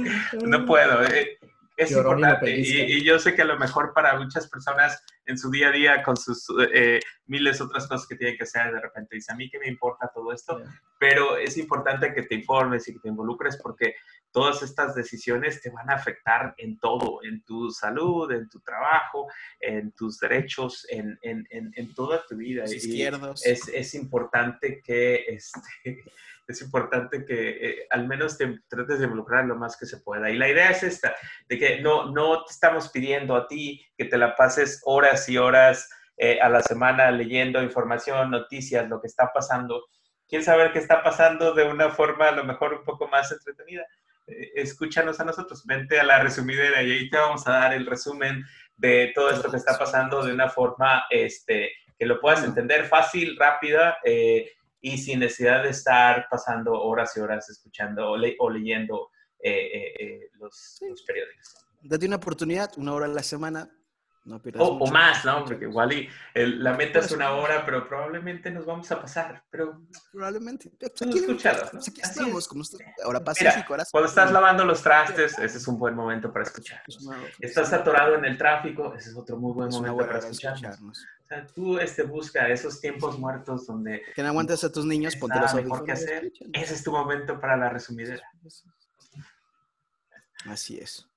no 0.46 0.66
puedo. 0.66 1.04
Eh, 1.06 1.38
es 1.76 1.92
importante 1.92 2.56
y, 2.56 2.82
y, 2.82 3.04
yo 3.04 3.18
sé 3.18 3.34
que 3.34 3.42
a 3.42 3.46
lo 3.46 3.58
mejor 3.58 3.94
para 3.94 4.20
muchas 4.20 4.48
personas 4.48 5.04
en 5.26 5.38
su 5.38 5.50
día 5.50 5.70
a 5.70 5.72
día 5.72 6.04
con 6.04 6.18
sus 6.18 6.48
eh, 6.74 7.00
miles 7.28 7.62
otras 7.62 7.88
cosas 7.88 8.08
que 8.08 8.16
tienen 8.16 8.38
que 8.38 8.44
hacer 8.44 8.74
de 8.74 8.82
repente 8.82 9.16
dice 9.16 9.32
a 9.32 9.36
mí 9.36 9.50
que 9.50 9.60
me 9.60 9.68
importa 9.68 10.12
todo 10.14 10.32
esto 10.32 10.58
yeah. 10.58 10.82
pero 11.00 11.38
es 11.38 11.58
importante 11.58 12.14
que 12.14 12.24
te 12.24 12.36
informes 12.36 12.88
y 12.88 12.94
que 12.94 13.00
te 13.00 13.10
involucres 13.10 13.58
porque 13.62 13.96
todas 14.32 14.64
estas 14.64 14.96
decisiones 14.96 15.62
te 15.62 15.70
van 15.70 15.90
a 15.90 15.96
afectar 15.96 16.54
en 16.58 16.80
todo 16.80 17.20
en 17.24 17.44
tu 17.44 17.72
salud 17.72 18.32
en 18.32 18.50
tu 18.50 18.60
trabajo 18.62 19.28
en 19.60 19.92
tus 19.94 20.20
derechos 20.20 20.86
en, 20.90 21.18
en, 21.22 21.46
en, 21.50 21.72
en 21.76 21.94
toda 21.94 22.26
tu 22.26 22.36
vida 22.36 22.64
Los 22.64 22.74
izquierdos. 22.74 23.46
es, 23.46 23.68
es 23.70 23.94
importante 23.94 24.82
que 24.84 25.26
este 25.28 26.04
es 26.48 26.62
importante 26.62 27.26
que 27.26 27.50
eh, 27.50 27.88
al 27.90 28.08
menos 28.08 28.38
te 28.38 28.60
trates 28.68 29.00
de 29.00 29.06
involucrar 29.06 29.46
lo 29.46 29.56
más 29.56 29.78
que 29.78 29.86
se 29.86 29.98
pueda. 29.98 30.30
Y 30.30 30.38
la 30.38 30.50
idea 30.50 30.70
es 30.70 30.84
esta, 30.84 31.16
de 31.48 31.58
que 31.58 31.82
no, 31.82 32.12
no 32.12 32.44
te 32.44 32.52
estamos 32.52 32.90
pidiendo 32.90 33.36
a 33.36 33.48
ti 33.48 33.86
que 33.98 34.06
te 34.06 34.18
la 34.18 34.36
pases 34.36 34.82
horas 34.86 35.28
y 35.30 35.38
horas 35.38 35.90
eh, 36.18 36.40
a 36.42 36.50
la 36.50 36.62
semana 36.62 37.10
leyendo 37.12 37.62
información, 37.64 38.30
noticias, 38.30 38.88
lo 38.90 39.02
que 39.02 39.08
está 39.08 39.32
pasando. 39.34 39.86
¿Quieres 40.28 40.46
saber 40.46 40.72
qué 40.72 40.80
está 40.80 41.02
pasando 41.04 41.54
de 41.54 41.64
una 41.64 41.90
forma 41.90 42.28
a 42.28 42.32
lo 42.32 42.44
mejor 42.44 42.74
un 42.74 42.84
poco 42.84 43.08
más 43.08 43.32
entretenida? 43.32 43.84
Eh, 44.28 44.52
escúchanos 44.56 45.20
a 45.20 45.26
nosotros, 45.26 45.66
vente 45.66 46.00
a 46.00 46.04
la 46.04 46.20
resumidera 46.20 46.84
y 46.84 46.92
ahí 46.92 47.10
te 47.10 47.18
vamos 47.18 47.48
a 47.48 47.54
dar 47.54 47.74
el 47.74 47.86
resumen 47.86 48.44
de 48.78 49.12
todo 49.16 49.32
esto 49.32 49.50
que 49.50 49.58
está 49.58 49.78
pasando 49.78 50.24
de 50.24 50.34
una 50.34 50.50
forma 50.50 51.06
este, 51.10 51.72
que 51.98 52.06
lo 52.06 52.20
puedas 52.20 52.44
entender 52.44 52.86
fácil, 52.86 53.38
rápida, 53.38 53.98
eh, 54.04 54.52
y 54.84 54.98
sin 54.98 55.22
necesidad 55.22 55.64
de 55.64 55.70
estar 55.70 56.28
pasando 56.30 56.74
horas 56.74 57.16
y 57.16 57.22
horas 57.22 57.50
escuchando 57.50 58.12
o, 58.12 58.18
le 58.18 58.36
o 58.38 58.50
leyendo 58.50 59.12
eh, 59.40 59.50
eh, 59.50 59.94
eh, 59.98 60.30
los, 60.34 60.54
sí. 60.78 60.90
los, 60.90 61.02
periódicos. 61.04 61.56
Date 61.82 62.06
una 62.06 62.18
oportunidad, 62.18 62.70
una 62.78 62.94
hora 62.94 63.06
a 63.06 63.10
la 63.10 63.24
semana. 63.24 63.70
No 64.26 64.42
o, 64.58 64.66
o, 64.78 64.88
más, 64.90 65.26
¿no? 65.26 65.44
Porque 65.44 65.66
igual 65.66 65.92
y 65.92 66.10
el, 66.34 66.64
la 66.64 66.74
meta 66.74 67.00
es 67.00 67.12
una 67.12 67.32
hora, 67.32 67.66
pero 67.66 67.86
probablemente 67.86 68.50
nos 68.52 68.66
vamos 68.66 68.90
a 68.90 69.02
pasar. 69.02 69.44
Pero 69.50 69.82
probablemente. 70.14 70.72
Pues 70.80 71.02
aquí, 71.02 71.20
escuchado, 71.20 71.70
¿no? 71.74 71.80
aquí 71.82 72.00
estamos, 72.02 72.48
como 72.48 72.64
ahora. 73.04 73.22
Mira, 73.38 73.66
cuando 73.92 74.08
estás 74.08 74.32
lavando 74.32 74.64
los 74.64 74.82
trastes, 74.82 75.38
ese 75.38 75.58
es 75.58 75.68
un 75.68 75.78
buen 75.78 75.94
momento 75.94 76.32
para 76.32 76.44
escuchar. 76.46 76.82
Estás 77.40 77.74
atorado 77.74 78.16
en 78.16 78.24
el 78.24 78.38
tráfico, 78.38 78.94
ese 78.96 79.10
es 79.10 79.18
otro 79.18 79.36
muy 79.36 79.52
buen 79.52 79.68
es 79.68 79.76
momento 79.76 79.98
para 79.98 80.20
escucharnos. 80.20 81.06
O 81.24 81.26
sea, 81.26 81.46
tú 81.46 81.78
este, 81.80 82.04
busca 82.04 82.48
esos 82.48 82.80
tiempos 82.80 83.20
muertos 83.20 83.68
donde... 83.68 84.04
Que 84.16 84.24
no 84.24 84.30
aguantes 84.30 84.64
a 84.64 84.72
tus 84.72 84.86
niños, 84.86 85.18
ponte 85.18 85.40
los 85.40 85.54
mejor 85.54 85.84
que 85.84 85.92
hacer. 85.92 86.32
Ese 86.54 86.76
es 86.76 86.84
tu 86.84 86.92
momento 86.92 87.42
para 87.42 87.58
la 87.58 87.70
resumidera. 87.70 88.24
Así 90.46 90.78
es. 90.78 91.10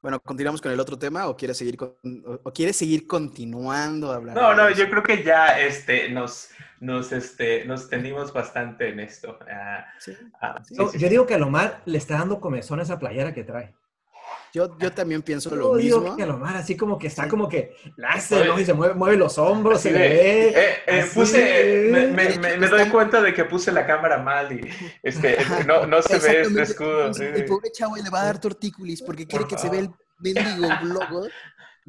Bueno, 0.00 0.20
¿continuamos 0.20 0.60
con 0.60 0.70
el 0.70 0.78
otro 0.78 0.96
tema 0.96 1.26
o 1.26 1.36
quieres 1.36 1.56
seguir, 1.56 1.76
o 1.80 2.52
quieres 2.52 2.76
seguir 2.76 3.06
continuando 3.06 4.12
hablando? 4.12 4.40
No, 4.40 4.54
no, 4.54 4.70
yo 4.70 4.88
creo 4.88 5.02
que 5.02 5.24
ya 5.24 5.58
este, 5.60 6.08
nos, 6.08 6.50
nos, 6.78 7.10
este, 7.10 7.64
nos 7.64 7.88
tendimos 7.88 8.32
bastante 8.32 8.90
en 8.90 9.00
esto. 9.00 9.36
Ah, 9.50 9.86
ah, 10.40 10.62
yo 10.70 11.08
digo 11.08 11.26
que 11.26 11.34
a 11.34 11.38
Lomar 11.38 11.82
le 11.84 11.98
está 11.98 12.14
dando 12.18 12.40
comezón 12.40 12.78
a 12.78 12.84
esa 12.84 12.98
playera 12.98 13.34
que 13.34 13.42
trae. 13.42 13.74
Yo, 14.52 14.76
yo 14.78 14.92
también 14.92 15.22
pienso 15.22 15.54
lo 15.54 15.74
mismo. 15.74 16.16
Que 16.16 16.26
Lomar 16.26 16.56
así 16.56 16.76
como 16.76 16.98
que 16.98 17.08
está 17.08 17.28
como 17.28 17.48
que 17.48 17.76
la 17.96 18.10
hace, 18.10 18.44
¿no? 18.44 18.58
Y 18.58 18.64
se 18.64 18.74
mueve, 18.74 18.94
mueve 18.94 19.16
los 19.16 19.38
hombros, 19.38 19.80
se 19.80 19.92
ve. 19.92 20.48
Eh, 20.48 20.76
eh, 20.86 21.06
puse, 21.12 21.90
me, 21.92 22.06
me, 22.08 22.56
me, 22.58 22.66
doy 22.68 22.88
cuenta 22.88 23.20
de 23.20 23.34
que 23.34 23.44
puse 23.44 23.72
la 23.72 23.86
cámara 23.86 24.18
mal 24.18 24.52
y 24.52 24.68
este, 25.02 25.38
no, 25.66 25.86
no 25.86 26.02
se 26.02 26.18
ve 26.18 26.42
este 26.42 26.62
escudo. 26.62 27.10
El 27.10 27.44
pobre 27.44 27.70
chavo 27.72 27.96
le 27.96 28.10
va 28.10 28.22
a 28.22 28.24
dar 28.26 28.40
tortícolis 28.40 29.02
porque 29.02 29.26
quiere 29.26 29.46
que 29.46 29.58
se 29.58 29.68
vea 29.68 29.80
el 29.80 29.90
mendigo 30.18 30.68
logo 30.82 31.26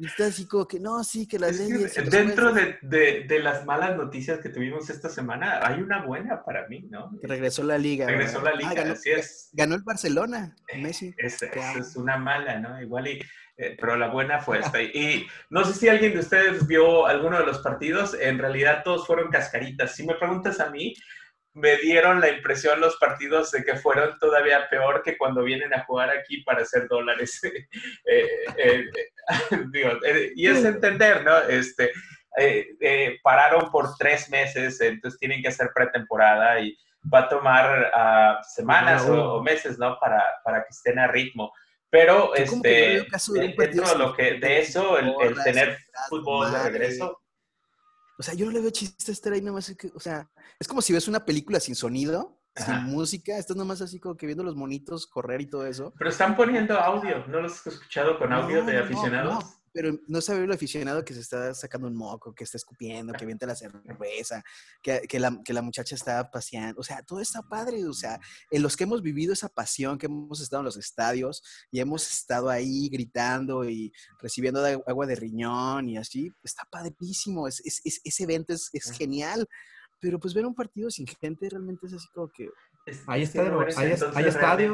y 0.00 0.06
está 0.06 0.28
así 0.28 0.46
como 0.46 0.66
que, 0.66 0.80
no, 0.80 1.04
sí, 1.04 1.28
que 1.28 1.38
las 1.38 1.58
leyes... 1.58 1.94
dentro 2.10 2.54
de, 2.54 2.78
de, 2.80 3.24
de, 3.28 3.38
las 3.38 3.66
malas 3.66 3.98
noticias 3.98 4.38
que 4.38 4.48
tuvimos 4.48 4.88
esta 4.88 5.10
semana, 5.10 5.60
hay 5.62 5.82
una 5.82 6.06
buena 6.06 6.42
para 6.42 6.66
mí, 6.68 6.86
¿no? 6.88 7.10
regresó 7.22 7.62
la 7.62 7.76
liga. 7.76 8.06
Regresó 8.06 8.40
la 8.40 8.54
liga, 8.54 8.70
ah, 8.70 8.74
ganó, 8.74 8.92
así 8.94 9.10
es. 9.10 9.50
Ganó 9.52 9.74
el 9.74 9.82
Barcelona, 9.82 10.56
Messi. 10.78 11.14
Esa 11.18 11.48
es 11.78 11.96
una 11.96 12.16
mala, 12.16 12.58
¿no? 12.58 12.80
Igual 12.80 13.08
y... 13.08 13.22
Eh, 13.58 13.76
pero 13.78 13.94
la 13.94 14.08
buena 14.08 14.38
fue 14.38 14.60
esta. 14.60 14.80
Y 14.80 15.26
no 15.50 15.66
sé 15.66 15.74
si 15.74 15.86
alguien 15.86 16.14
de 16.14 16.20
ustedes 16.20 16.66
vio 16.66 17.06
alguno 17.06 17.38
de 17.38 17.44
los 17.44 17.58
partidos, 17.58 18.16
en 18.18 18.38
realidad 18.38 18.80
todos 18.82 19.06
fueron 19.06 19.30
cascaritas. 19.30 19.94
Si 19.94 20.06
me 20.06 20.14
preguntas 20.14 20.60
a 20.60 20.70
mí, 20.70 20.94
me 21.52 21.76
dieron 21.78 22.20
la 22.20 22.28
impresión 22.28 22.80
los 22.80 22.96
partidos 22.96 23.50
de 23.50 23.64
que 23.64 23.76
fueron 23.76 24.18
todavía 24.18 24.68
peor 24.68 25.02
que 25.02 25.18
cuando 25.18 25.42
vienen 25.42 25.74
a 25.74 25.84
jugar 25.84 26.10
aquí 26.10 26.42
para 26.42 26.62
hacer 26.62 26.88
dólares. 26.88 27.40
Eh, 28.06 28.26
eh, 28.56 28.84
eh, 30.04 30.32
y 30.34 30.46
es 30.46 30.64
entender, 30.64 31.24
¿no? 31.24 31.38
Este, 31.42 31.92
pararon 33.22 33.70
por 33.70 33.96
tres 33.96 34.28
meses, 34.30 34.80
entonces 34.80 35.18
tienen 35.20 35.42
que 35.42 35.48
hacer 35.48 35.70
pretemporada 35.74 36.60
y 36.60 36.76
va 37.12 37.20
a 37.20 37.28
tomar 37.28 37.90
ah, 37.94 38.40
semanas 38.42 39.08
o, 39.08 39.42
meses, 39.42 39.78
¿no? 39.78 39.98
Para, 40.00 40.22
para 40.44 40.62
que 40.62 40.70
estén 40.70 40.98
a 40.98 41.06
ritmo. 41.06 41.52
Pero 41.90 42.34
este, 42.34 43.04
dentro 43.34 43.88
de, 43.88 43.98
lo 43.98 44.14
que, 44.14 44.34
de 44.34 44.60
eso, 44.60 44.98
el, 44.98 45.14
tener 45.42 45.78
fútbol 46.08 46.52
de 46.52 46.62
regreso, 46.62 47.20
o 48.20 48.22
sea, 48.22 48.34
yo 48.34 48.44
no 48.44 48.52
le 48.52 48.60
veo 48.60 48.68
chiste 48.68 49.12
estar 49.12 49.32
ahí 49.32 49.40
nomás. 49.40 49.74
O 49.94 49.98
sea, 49.98 50.28
es 50.58 50.68
como 50.68 50.82
si 50.82 50.92
ves 50.92 51.08
una 51.08 51.24
película 51.24 51.58
sin 51.58 51.74
sonido, 51.74 52.38
sin 52.54 52.84
música. 52.84 53.38
Estás 53.38 53.56
nomás 53.56 53.80
así 53.80 53.98
como 53.98 54.14
que 54.14 54.26
viendo 54.26 54.44
los 54.44 54.56
monitos 54.56 55.06
correr 55.06 55.40
y 55.40 55.46
todo 55.46 55.66
eso. 55.66 55.94
Pero 55.96 56.10
están 56.10 56.36
poniendo 56.36 56.78
audio. 56.78 57.26
¿No 57.28 57.40
los 57.40 57.52
has 57.52 57.66
escuchado 57.68 58.18
con 58.18 58.30
audio 58.30 58.62
de 58.62 58.76
aficionados? 58.76 59.59
Pero 59.72 59.98
no 60.08 60.20
sabe 60.20 60.44
el 60.44 60.52
aficionado 60.52 61.04
que 61.04 61.14
se 61.14 61.20
está 61.20 61.54
sacando 61.54 61.86
un 61.86 61.94
moco, 61.94 62.34
que 62.34 62.44
está 62.44 62.56
escupiendo, 62.56 63.12
que 63.12 63.24
avienta 63.24 63.46
la 63.46 63.54
cerveza, 63.54 64.42
que, 64.82 65.02
que, 65.02 65.20
la, 65.20 65.40
que, 65.44 65.52
la, 65.52 65.62
muchacha 65.62 65.94
está 65.94 66.30
paseando. 66.30 66.80
O 66.80 66.82
sea, 66.82 67.02
todo 67.02 67.20
está 67.20 67.42
padre. 67.42 67.86
O 67.86 67.92
sea, 67.92 68.18
en 68.50 68.62
los 68.62 68.76
que 68.76 68.84
hemos 68.84 69.02
vivido 69.02 69.32
esa 69.32 69.48
pasión, 69.48 69.98
que 69.98 70.06
hemos 70.06 70.40
estado 70.40 70.60
en 70.60 70.66
los 70.66 70.76
estadios 70.76 71.42
y 71.70 71.80
hemos 71.80 72.08
estado 72.10 72.50
ahí 72.50 72.88
gritando 72.88 73.64
y 73.68 73.92
recibiendo 74.18 74.64
agua 74.64 75.06
de 75.06 75.14
riñón 75.14 75.88
y 75.88 75.98
así, 75.98 76.32
está 76.42 76.64
padrísimo. 76.70 77.46
Es, 77.46 77.60
es, 77.64 78.00
ese 78.04 78.22
evento 78.24 78.52
es, 78.52 78.70
es 78.72 78.90
genial. 78.90 79.46
Pero 80.00 80.18
pues 80.18 80.32
ver 80.34 80.46
un 80.46 80.54
partido 80.54 80.90
sin 80.90 81.06
gente 81.06 81.48
realmente 81.48 81.86
es 81.86 81.92
así 81.92 82.08
como 82.14 82.28
que... 82.28 82.48
Ahí 83.06 83.22
está, 83.22 83.42
hay, 83.76 83.94
hay 84.14 84.24
estadio. 84.24 84.72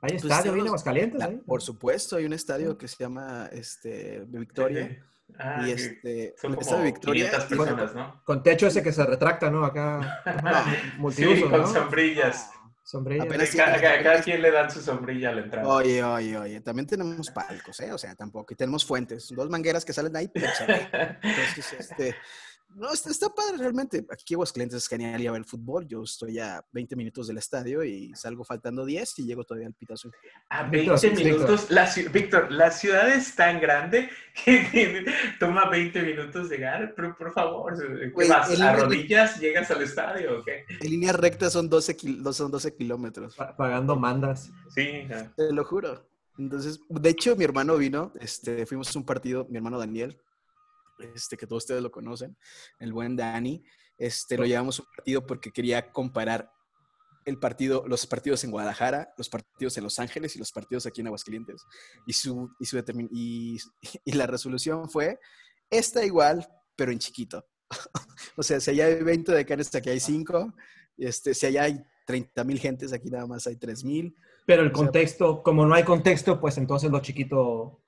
¿Hay 0.00 0.10
pues 0.12 0.24
estadio 0.24 0.52
ahí 0.52 0.60
en 0.60 0.66
Aguascalientes? 0.66 1.22
¿eh? 1.22 1.40
Por 1.44 1.62
supuesto, 1.62 2.16
hay 2.16 2.24
un 2.24 2.32
estadio 2.32 2.78
que 2.78 2.86
se 2.86 2.96
llama 2.98 3.48
este, 3.52 4.24
Victoria. 4.26 5.04
Ah, 5.38 5.62
y 5.66 5.72
este, 5.72 6.34
son 6.40 6.54
como 6.54 6.82
Victoria, 6.82 7.30
personas, 7.30 7.94
¿no? 7.94 8.22
Con 8.24 8.42
techo 8.42 8.66
ese 8.66 8.82
que 8.82 8.92
se 8.92 9.04
retracta, 9.04 9.50
¿no? 9.50 9.64
Acá, 9.64 10.22
multiuso, 10.98 11.34
sí, 11.34 11.42
con 11.42 11.66
sombrillas. 11.66 12.50
Sombrillas. 12.82 13.54
Cada, 13.54 13.78
cada, 13.78 14.22
quien 14.22 14.40
le 14.40 14.50
dan 14.50 14.70
su 14.70 14.80
sombrilla 14.80 15.28
a 15.28 15.32
la 15.34 15.42
entrada. 15.42 15.68
Oye, 15.68 16.02
oye, 16.02 16.38
oye, 16.38 16.60
también 16.62 16.86
tenemos 16.86 17.30
palcos, 17.30 17.78
¿eh? 17.80 17.92
O 17.92 17.98
sea, 17.98 18.14
tampoco, 18.14 18.54
y 18.54 18.56
tenemos 18.56 18.86
fuentes, 18.86 19.28
dos 19.36 19.50
mangueras 19.50 19.84
que 19.84 19.92
salen 19.92 20.16
ahí, 20.16 20.28
pero 20.28 20.46
Entonces, 21.22 21.72
este, 21.78 22.16
no, 22.74 22.92
está, 22.92 23.28
padre 23.30 23.56
realmente. 23.58 24.06
Aquí 24.10 24.36
clientes 24.52 24.76
es 24.76 24.88
genial 24.88 25.20
ir 25.20 25.28
a 25.28 25.32
ver 25.32 25.40
el 25.40 25.44
fútbol. 25.44 25.86
Yo 25.86 26.02
estoy 26.02 26.38
a 26.38 26.64
20 26.72 26.96
minutos 26.96 27.26
del 27.26 27.38
estadio 27.38 27.82
y 27.82 28.12
salgo 28.14 28.44
faltando 28.44 28.84
10 28.84 29.18
y 29.18 29.24
llego 29.24 29.44
todavía 29.44 29.66
al 29.66 29.74
pitazo. 29.74 30.10
A 30.48 30.64
20 30.64 31.10
minutos. 31.10 31.70
La, 31.70 31.90
Víctor, 32.12 32.52
la 32.52 32.70
ciudad 32.70 33.08
es 33.08 33.34
tan 33.34 33.60
grande 33.60 34.08
que 34.44 35.04
toma 35.40 35.68
20 35.68 36.02
minutos 36.02 36.48
llegar. 36.48 36.92
Pero 36.94 37.16
por 37.16 37.32
favor, 37.32 37.74
¿qué 37.76 38.28
vas? 38.28 38.60
¿A 38.60 38.76
rodillas 38.76 39.40
llegas 39.40 39.70
al 39.70 39.82
estadio 39.82 40.38
o 40.38 40.44
qué? 40.44 40.64
En 40.80 40.90
línea 40.90 41.12
recta 41.12 41.50
son 41.50 41.68
12, 41.68 41.96
son 42.32 42.50
12 42.50 42.76
kilómetros. 42.76 43.34
Pagando 43.56 43.96
mandas. 43.96 44.50
Sí. 44.74 45.08
Te 45.36 45.52
lo 45.52 45.64
juro. 45.64 46.08
Entonces, 46.38 46.80
de 46.88 47.10
hecho, 47.10 47.34
mi 47.34 47.44
hermano 47.44 47.76
vino, 47.76 48.12
este, 48.20 48.64
fuimos 48.66 48.94
a 48.94 48.98
un 48.98 49.04
partido, 49.04 49.46
mi 49.50 49.56
hermano 49.56 49.78
Daniel, 49.78 50.20
este, 51.14 51.36
que 51.36 51.46
todos 51.46 51.64
ustedes 51.64 51.82
lo 51.82 51.90
conocen, 51.90 52.36
el 52.78 52.92
buen 52.92 53.16
Dani, 53.16 53.62
este, 53.96 54.36
lo 54.36 54.46
llevamos 54.46 54.78
un 54.78 54.86
partido 54.96 55.26
porque 55.26 55.50
quería 55.50 55.90
comparar 55.90 56.50
el 57.24 57.38
partido, 57.38 57.84
los 57.86 58.06
partidos 58.06 58.42
en 58.44 58.50
Guadalajara, 58.50 59.12
los 59.18 59.28
partidos 59.28 59.76
en 59.76 59.84
Los 59.84 59.98
Ángeles 59.98 60.34
y 60.34 60.38
los 60.38 60.50
partidos 60.50 60.86
aquí 60.86 61.02
en 61.02 61.08
Aguascalientes. 61.08 61.62
Y, 62.06 62.14
su, 62.14 62.50
y, 62.58 62.64
su 62.64 62.78
y, 63.10 63.58
y 64.04 64.12
la 64.12 64.26
resolución 64.26 64.88
fue, 64.88 65.18
está 65.68 66.04
igual, 66.04 66.48
pero 66.74 66.90
en 66.90 66.98
chiquito. 66.98 67.44
o 68.36 68.42
sea, 68.42 68.60
si 68.60 68.70
allá 68.70 68.86
hay 68.86 69.02
20 69.02 69.32
de 69.32 69.44
canes, 69.44 69.74
aquí 69.74 69.90
hay 69.90 70.00
5. 70.00 70.54
Este, 70.96 71.34
si 71.34 71.46
allá 71.46 71.64
hay 71.64 71.84
30 72.06 72.44
mil 72.44 72.58
gentes, 72.58 72.92
aquí 72.92 73.10
nada 73.10 73.26
más 73.26 73.46
hay 73.46 73.56
3 73.56 73.84
mil. 73.84 74.16
Pero 74.46 74.62
el 74.62 74.72
contexto, 74.72 75.42
como 75.42 75.66
no 75.66 75.74
hay 75.74 75.84
contexto, 75.84 76.40
pues 76.40 76.56
entonces 76.56 76.90
lo 76.90 77.00
chiquito 77.00 77.82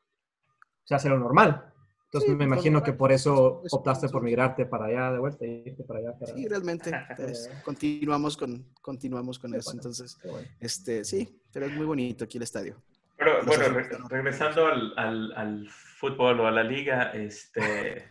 se 0.84 0.94
hace 0.94 1.08
lo 1.08 1.18
normal. 1.18 1.69
Entonces 2.12 2.36
me 2.36 2.42
imagino 2.42 2.82
que 2.82 2.92
por 2.92 3.12
eso 3.12 3.62
optaste 3.70 4.08
por 4.08 4.20
migrarte 4.20 4.66
para 4.66 4.86
allá 4.86 5.12
de 5.12 5.20
vuelta 5.20 5.46
y 5.46 5.62
irte 5.64 5.84
para 5.84 6.00
allá. 6.00 6.14
Sí, 6.34 6.48
realmente. 6.48 6.90
Pues, 7.16 7.48
continuamos 7.64 8.36
con, 8.36 8.66
continuamos 8.82 9.38
con 9.38 9.54
eso. 9.54 9.70
Entonces, 9.72 10.18
este, 10.58 11.04
sí, 11.04 11.40
pero 11.52 11.66
es 11.66 11.72
muy 11.72 11.86
bonito 11.86 12.24
aquí 12.24 12.38
el 12.38 12.42
estadio. 12.42 12.82
Pero 13.16 13.44
bueno, 13.44 14.08
regresando 14.08 14.66
al, 14.66 14.92
al, 14.96 15.32
al, 15.36 15.68
fútbol 15.68 16.40
o 16.40 16.48
a 16.48 16.50
la 16.50 16.64
liga, 16.64 17.12
este... 17.12 18.08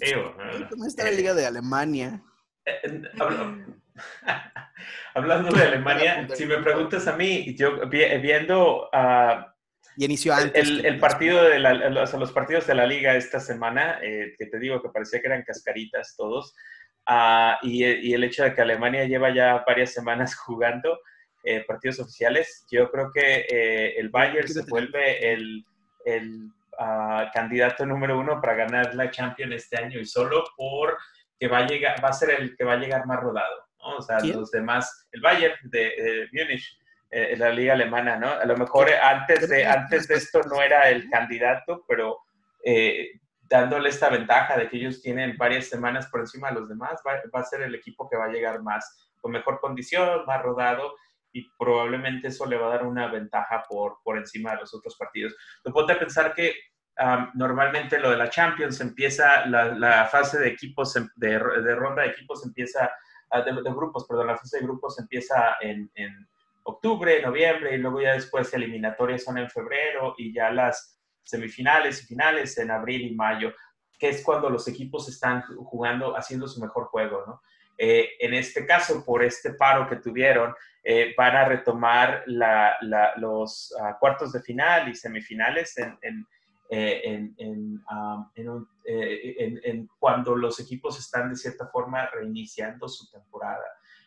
¿Cómo 0.70 0.84
está 0.84 1.04
la 1.04 1.12
liga 1.12 1.32
de 1.32 1.46
Alemania? 1.46 2.22
Eh, 2.66 2.80
eh, 2.84 3.02
hablando 5.14 5.52
de 5.52 5.62
Alemania, 5.62 6.28
si 6.34 6.44
me 6.44 6.58
preguntas 6.58 7.06
a 7.06 7.16
mí, 7.16 7.54
yo 7.56 7.88
viendo 7.88 8.90
a 8.92 9.51
y 9.96 10.04
inició 10.04 10.34
antes. 10.34 10.68
El, 10.68 10.98
partido 10.98 11.42
de 11.44 11.58
la, 11.58 11.74
los 11.90 12.32
partidos 12.32 12.66
de 12.66 12.74
la 12.74 12.86
liga 12.86 13.14
esta 13.14 13.40
semana, 13.40 13.98
eh, 14.02 14.34
que 14.38 14.46
te 14.46 14.58
digo 14.58 14.80
que 14.82 14.88
parecía 14.88 15.20
que 15.20 15.26
eran 15.26 15.42
cascaritas 15.42 16.14
todos, 16.16 16.54
uh, 17.08 17.54
y, 17.62 17.84
y, 17.84 18.14
el 18.14 18.24
hecho 18.24 18.44
de 18.44 18.54
que 18.54 18.62
Alemania 18.62 19.04
lleva 19.04 19.34
ya 19.34 19.62
varias 19.66 19.92
semanas 19.92 20.34
jugando 20.46 20.98
eh, 21.44 21.64
partidos 21.66 22.00
oficiales, 22.00 22.64
yo 22.70 22.90
creo 22.90 23.10
que 23.12 23.46
eh, 23.48 23.98
el 23.98 24.08
Bayern 24.10 24.48
se 24.48 24.62
vuelve 24.62 25.32
el, 25.32 25.64
el 26.04 26.50
uh, 26.78 27.30
candidato 27.34 27.84
número 27.84 28.18
uno 28.18 28.40
para 28.40 28.54
ganar 28.54 28.94
la 28.94 29.10
Champions 29.10 29.54
este 29.56 29.76
año 29.76 29.98
y 29.98 30.06
solo 30.06 30.44
por 30.56 30.96
que 31.40 31.48
va 31.48 31.58
a 31.58 31.66
llegar, 31.66 32.02
va 32.02 32.10
a 32.10 32.12
ser 32.12 32.30
el 32.40 32.56
que 32.56 32.64
va 32.64 32.74
a 32.74 32.76
llegar 32.76 33.06
más 33.06 33.18
rodado. 33.18 33.66
¿no? 33.78 33.96
O 33.96 34.02
sea, 34.02 34.20
los 34.20 34.52
demás, 34.52 35.08
el 35.10 35.20
Bayern 35.20 35.56
de, 35.64 35.80
de 35.80 36.28
Múnich 36.32 36.78
en 37.12 37.38
la 37.38 37.50
liga 37.50 37.74
alemana, 37.74 38.16
¿no? 38.16 38.30
A 38.30 38.44
lo 38.46 38.56
mejor 38.56 38.88
antes 38.90 39.46
de, 39.48 39.66
antes 39.66 40.08
de 40.08 40.14
esto 40.14 40.40
no 40.48 40.62
era 40.62 40.88
el 40.88 41.10
candidato, 41.10 41.84
pero 41.86 42.20
eh, 42.64 43.20
dándole 43.42 43.90
esta 43.90 44.08
ventaja 44.08 44.56
de 44.56 44.66
que 44.70 44.78
ellos 44.78 45.02
tienen 45.02 45.36
varias 45.36 45.66
semanas 45.66 46.06
por 46.06 46.20
encima 46.20 46.48
de 46.48 46.60
los 46.60 46.70
demás, 46.70 47.02
va, 47.06 47.38
a 47.38 47.44
ser 47.44 47.60
el 47.60 47.74
equipo 47.74 48.08
que 48.08 48.16
va 48.16 48.24
a 48.24 48.32
llegar 48.32 48.62
más, 48.62 49.12
con 49.20 49.30
mejor 49.30 49.60
condición, 49.60 50.24
más 50.26 50.42
rodado, 50.42 50.94
y 51.32 51.50
probablemente 51.58 52.28
eso 52.28 52.46
le 52.46 52.56
va 52.56 52.68
a 52.68 52.76
dar 52.78 52.86
una 52.86 53.08
ventaja 53.08 53.62
por, 53.68 53.98
por 54.02 54.16
encima 54.16 54.52
de 54.52 54.60
los 54.60 54.74
otros 54.74 54.96
partidos. 54.96 55.36
Me 55.66 55.72
ponte 55.72 55.92
a 55.92 55.98
pensar 55.98 56.32
que 56.32 56.54
normalmente 57.34 57.98
lo 57.98 58.10
de 58.10 58.16
la 58.16 58.30
Champions 58.30 58.80
empieza, 58.80 59.44
la, 59.46 60.06
fase 60.06 60.38
de 60.38 60.48
equipos, 60.48 60.94
de, 61.16 61.28
de, 61.28 61.74
ronda 61.74 62.02
de 62.02 62.08
equipos 62.08 62.44
empieza, 62.46 62.90
ah, 63.30 63.42
de, 63.42 63.52
grupos, 63.52 64.06
perdón, 64.06 64.28
la 64.28 64.38
fase 64.38 64.58
de 64.58 64.64
grupos 64.64 64.98
empieza 64.98 65.56
en 65.60 65.90
octubre, 66.64 67.22
noviembre 67.22 67.74
y 67.74 67.78
luego 67.78 68.00
ya 68.00 68.14
después 68.14 68.52
eliminatorias 68.54 69.24
son 69.24 69.38
en 69.38 69.50
febrero 69.50 70.14
y 70.16 70.32
ya 70.32 70.50
las 70.50 70.98
semifinales 71.22 72.02
y 72.02 72.06
finales 72.06 72.56
en 72.58 72.70
abril 72.70 73.02
y 73.02 73.14
mayo, 73.14 73.52
que 73.98 74.10
es 74.10 74.22
cuando 74.24 74.50
los 74.50 74.66
equipos 74.68 75.08
están 75.08 75.42
jugando, 75.42 76.16
haciendo 76.16 76.48
su 76.48 76.60
mejor 76.60 76.86
juego, 76.86 77.24
¿no? 77.26 77.42
Eh, 77.78 78.10
en 78.20 78.34
este 78.34 78.66
caso, 78.66 79.04
por 79.04 79.24
este 79.24 79.54
paro 79.54 79.88
que 79.88 79.96
tuvieron, 79.96 80.54
eh, 80.84 81.14
van 81.16 81.36
a 81.36 81.44
retomar 81.44 82.24
los 82.26 83.74
ah, 83.80 83.96
cuartos 83.98 84.32
de 84.32 84.42
final 84.42 84.88
y 84.88 84.94
semifinales 84.94 85.76
en, 85.78 85.98
en, 86.02 86.26
eh, 86.70 87.30
um, 87.90 88.30
en, 88.84 89.88
cuando 89.98 90.36
los 90.36 90.60
equipos 90.60 90.98
están 90.98 91.30
de 91.30 91.36
cierta 91.36 91.66
forma 91.66 92.06
reiniciando 92.06 92.88
su 92.88 93.10
temporada. 93.10 93.64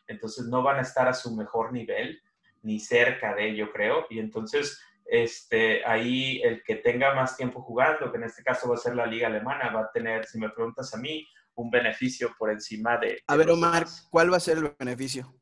Entonces 0.08 0.46
no 0.46 0.62
van 0.64 0.78
a 0.78 0.82
estar 0.82 1.08
a 1.08 1.14
su 1.14 1.36
mejor 1.36 1.74
nivel 1.74 2.22
ni 2.66 2.80
cerca 2.80 3.34
de 3.34 3.50
ello, 3.50 3.72
creo. 3.72 4.08
Y 4.10 4.20
entonces 4.20 4.82
este, 5.06 5.86
ahí 5.86 6.42
el 6.44 6.64
que 6.64 6.76
tenga 6.76 7.14
más 7.14 7.38
tiempo 7.38 7.62
jugando, 7.62 8.12
que 8.12 8.18
en 8.18 8.24
este 8.24 8.44
caso 8.44 8.68
va 8.68 8.76
a 8.76 8.80
ser 8.80 8.96
la 8.96 9.06
liga 9.06 9.28
alemana, 9.28 9.70
va 9.70 9.82
a 9.82 9.92
tener, 9.92 10.26
si 10.26 10.40
me 10.40 10.50
preguntas 10.50 10.94
a 10.94 10.98
mí, 10.98 11.26
un 11.54 11.70
beneficio 11.70 12.36
por 12.38 12.52
encima 12.52 12.98
de... 12.98 13.22
a 13.28 13.36
ver, 13.36 13.50
Omar, 13.50 13.86
¿cuál 14.10 14.32
va 14.32 14.38
a 14.38 14.42
ser 14.42 14.58
el 14.58 14.76
beneficio? 14.78 15.34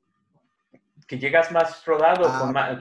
Que 1.08 1.18
llegas 1.18 1.52
más 1.52 1.84
rodado, 1.86 2.28
ah, 2.28 2.80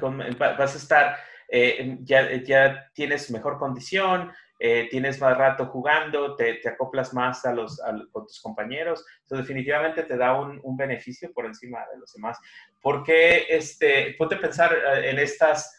vas 0.58 0.74
a 0.74 0.78
estar, 0.78 1.16
eh, 1.48 1.98
ya, 2.00 2.42
ya 2.42 2.90
tienes 2.92 3.30
mejor 3.30 3.58
condición, 3.58 4.32
eh, 4.64 4.86
tienes 4.88 5.20
más 5.20 5.36
rato 5.36 5.66
jugando, 5.66 6.36
te, 6.36 6.54
te 6.54 6.68
acoplas 6.68 7.12
más 7.12 7.44
a 7.44 7.52
los, 7.52 7.82
con 8.12 8.28
tus 8.28 8.40
compañeros. 8.40 9.04
Eso 9.24 9.34
definitivamente 9.34 10.04
te 10.04 10.16
da 10.16 10.40
un, 10.40 10.60
un, 10.62 10.76
beneficio 10.76 11.32
por 11.32 11.46
encima 11.46 11.80
de 11.92 11.98
los 11.98 12.12
demás. 12.12 12.38
Porque, 12.80 13.46
este, 13.48 14.14
ponte 14.16 14.36
a 14.36 14.40
pensar 14.40 14.72
eh, 14.72 15.10
en 15.10 15.18
estas 15.18 15.76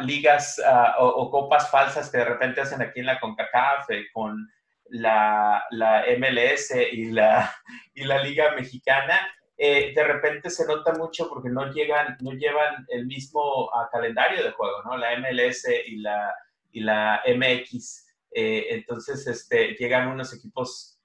ligas 0.00 0.60
o, 0.98 1.30
copas 1.30 1.70
falsas 1.70 2.10
que 2.10 2.18
de 2.18 2.26
repente 2.26 2.60
hacen 2.60 2.82
aquí 2.82 3.00
en 3.00 3.06
la 3.06 3.18
CONCACAF 3.18 3.88
eh, 3.88 4.06
con 4.12 4.46
la, 4.90 5.64
la, 5.70 6.04
MLS 6.18 6.74
y 6.92 7.12
la, 7.12 7.50
y 7.94 8.04
la 8.04 8.22
Liga 8.22 8.54
Mexicana, 8.54 9.18
eh, 9.56 9.94
de 9.94 10.04
repente 10.04 10.50
se 10.50 10.66
nota 10.66 10.92
mucho 10.92 11.26
porque 11.30 11.48
no, 11.48 11.72
llegan, 11.72 12.18
no 12.20 12.32
llevan 12.32 12.84
el 12.88 13.06
mismo 13.06 13.70
calendario 13.90 14.44
de 14.44 14.50
juego, 14.50 14.82
¿no? 14.84 14.98
La 14.98 15.18
MLS 15.18 15.66
y 15.86 15.96
la, 15.96 16.34
y 16.70 16.80
la 16.80 17.22
MX. 17.26 18.09
Eh, 18.32 18.66
entonces, 18.70 19.26
este, 19.26 19.74
llegan 19.78 20.08
unos 20.08 20.32
equipos 20.34 20.98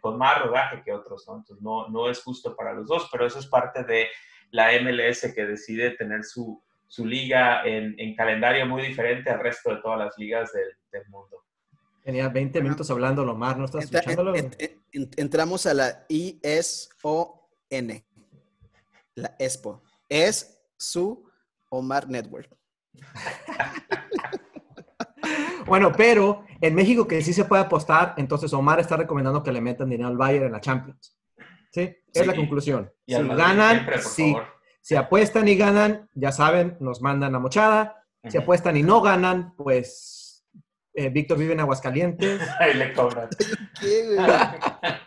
con 0.00 0.18
más 0.18 0.42
rodaje 0.42 0.82
que 0.84 0.92
otros, 0.92 1.24
¿no? 1.28 1.36
Entonces, 1.36 1.62
no, 1.62 1.88
no 1.88 2.10
es 2.10 2.22
justo 2.22 2.54
para 2.56 2.72
los 2.72 2.86
dos, 2.86 3.08
pero 3.10 3.26
eso 3.26 3.38
es 3.38 3.46
parte 3.46 3.84
de 3.84 4.08
la 4.50 4.70
MLS 4.80 5.32
que 5.34 5.46
decide 5.46 5.90
tener 5.92 6.24
su, 6.24 6.62
su 6.86 7.06
liga 7.06 7.64
en, 7.64 7.94
en, 7.98 8.14
calendario 8.14 8.66
muy 8.66 8.82
diferente 8.82 9.30
al 9.30 9.40
resto 9.40 9.74
de 9.74 9.80
todas 9.82 9.98
las 9.98 10.18
ligas 10.18 10.52
del, 10.52 10.70
del 10.90 11.08
mundo. 11.08 11.44
Tenía 12.02 12.28
20 12.28 12.62
minutos 12.62 12.90
hablando, 12.90 13.22
Omar, 13.22 13.58
¿no 13.58 13.66
estás 13.66 13.84
escuchándolo? 13.84 14.32
entramos 14.92 15.66
a 15.66 15.74
la 15.74 16.06
ISON, 16.08 17.32
la 19.14 19.36
ESPO. 19.38 19.82
Es 20.08 20.58
su 20.78 21.28
Omar 21.68 22.08
Network. 22.08 22.56
bueno, 25.68 25.92
pero 25.96 26.44
en 26.60 26.74
México 26.74 27.06
que 27.06 27.22
sí 27.22 27.32
se 27.32 27.44
puede 27.44 27.62
apostar, 27.62 28.14
entonces 28.16 28.52
Omar 28.52 28.80
está 28.80 28.96
recomendando 28.96 29.42
que 29.42 29.52
le 29.52 29.60
metan 29.60 29.88
dinero 29.88 30.08
al 30.08 30.16
Bayern 30.16 30.46
en 30.46 30.52
la 30.52 30.60
Champions. 30.60 31.16
¿Sí? 31.70 31.94
Es 32.12 32.26
la 32.26 32.34
conclusión. 32.34 32.90
si 33.06 33.14
ganan, 33.14 33.86
sí. 34.00 34.34
Si 34.80 34.96
apuestan 34.96 35.46
y 35.48 35.56
ganan, 35.56 36.08
ya 36.14 36.32
saben, 36.32 36.76
nos 36.80 37.02
mandan 37.02 37.34
a 37.34 37.38
mochada. 37.38 38.06
Si 38.26 38.38
apuestan 38.38 38.76
y 38.76 38.82
no 38.82 39.00
ganan, 39.00 39.54
pues 39.56 40.44
eh, 40.94 41.10
Víctor 41.10 41.38
vive 41.38 41.52
en 41.52 41.60
Aguascalientes. 41.60 42.40
Ahí 42.58 42.74
le 42.74 42.92
cobran. 42.92 43.28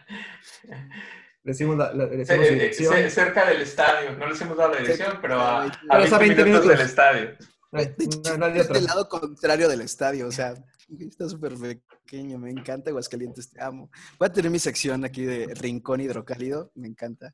decimos 1.43 1.77
la, 1.77 1.91
dirección. 2.05 3.09
cerca 3.09 3.45
del 3.45 3.61
estadio. 3.61 4.15
No 4.17 4.27
les 4.27 4.39
hemos 4.41 4.55
dado 4.55 4.73
la 4.73 4.79
dirección, 4.79 5.17
pero 5.21 5.41
a, 5.41 5.63
a 5.89 5.97
20, 6.17 6.45
minutos, 6.45 6.67
del 6.67 6.81
estadio. 6.81 7.31
No, 7.71 7.79
es 7.79 8.69
del 8.69 8.85
lado 8.85 9.07
contrario 9.07 9.69
del 9.69 9.81
estadio, 9.81 10.27
o 10.27 10.31
sea, 10.31 10.53
está 10.99 11.29
súper 11.29 11.53
pequeño, 11.55 12.37
me 12.37 12.51
encanta 12.51 12.89
Aguascalientes, 12.89 13.49
te 13.49 13.61
amo. 13.61 13.89
Voy 14.19 14.27
a 14.27 14.33
tener 14.33 14.51
mi 14.51 14.59
sección 14.59 15.05
aquí 15.05 15.23
de 15.23 15.53
Rincón 15.55 16.01
Hidrocálido, 16.01 16.71
me 16.75 16.87
encanta. 16.87 17.33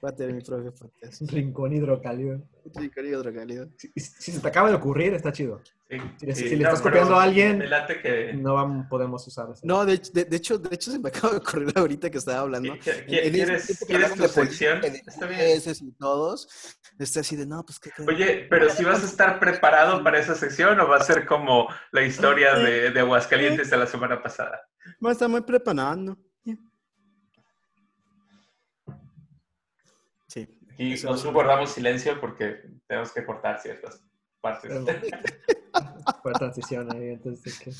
Voy 0.00 0.10
a 0.10 0.14
tener 0.14 0.34
mi 0.34 0.42
propio 0.42 0.74
podcast. 0.74 1.22
Rincón 1.30 1.72
hidrocálido. 1.72 2.42
Rincón 2.74 3.06
hidrocálido. 3.06 3.68
Si, 3.78 3.90
si, 3.96 4.32
se 4.32 4.40
te 4.40 4.48
acaba 4.48 4.68
de 4.68 4.74
ocurrir, 4.74 5.14
está 5.14 5.32
chido. 5.32 5.62
si, 6.18 6.56
le 6.56 6.64
estás 6.64 6.82
copiando 6.82 7.16
a 7.16 7.22
alguien, 7.22 7.64
no 8.34 8.86
podemos 8.90 9.26
usar 9.26 9.48
eso. 9.52 9.62
No, 9.64 9.86
de, 9.86 9.96
de, 9.96 10.36
hecho, 10.36 10.58
de 10.58 10.74
hecho 10.74 10.90
se 10.90 10.98
me 10.98 11.08
acaba 11.10 11.32
de 11.32 11.38
ocurrir 11.38 11.72
ahorita 11.74 12.10
que 12.10 12.18
estaba 12.18 12.40
hablando. 12.40 12.74
¿Quieres, 13.06 13.78
¿quieres 13.86 14.14
tu 14.14 14.28
sección? 14.28 14.84
Está 14.84 15.26
bien. 15.26 15.60
y 15.66 15.92
todos. 15.92 16.78
Está 16.98 17.20
así 17.20 17.36
de, 17.36 17.46
no, 17.46 17.64
pues 17.64 17.78
qué. 17.78 17.90
Oye, 18.06 18.46
pero 18.50 18.68
si 18.70 18.84
vas 18.84 19.02
a 19.02 19.06
estar 19.06 19.40
preparado 19.40 20.02
para 20.04 20.18
esa 20.18 20.34
sección 20.34 20.78
o 20.80 20.88
va 20.88 20.96
a 20.96 21.02
ser 21.02 21.26
como 21.26 21.68
la 21.92 22.02
historia 22.02 22.54
de, 22.54 22.90
de 22.90 23.00
Aguascalientes 23.00 23.70
de 23.70 23.76
la 23.76 23.86
semana 23.86 24.22
pasada. 24.22 24.60
Va 25.04 25.10
a 25.10 25.12
estar 25.12 25.28
muy 25.28 25.40
preparando. 25.40 26.18
Y 30.78 30.90
nosotros 30.90 31.32
guardamos 31.32 31.70
silencio 31.70 32.20
porque 32.20 32.62
tenemos 32.86 33.12
que 33.12 33.24
cortar 33.24 33.60
ciertas 33.60 34.02
partes. 34.40 34.72
Fue 36.22 36.32
transición 36.32 36.92
ahí, 36.94 37.10
entonces 37.10 37.58
¿qué? 37.58 37.72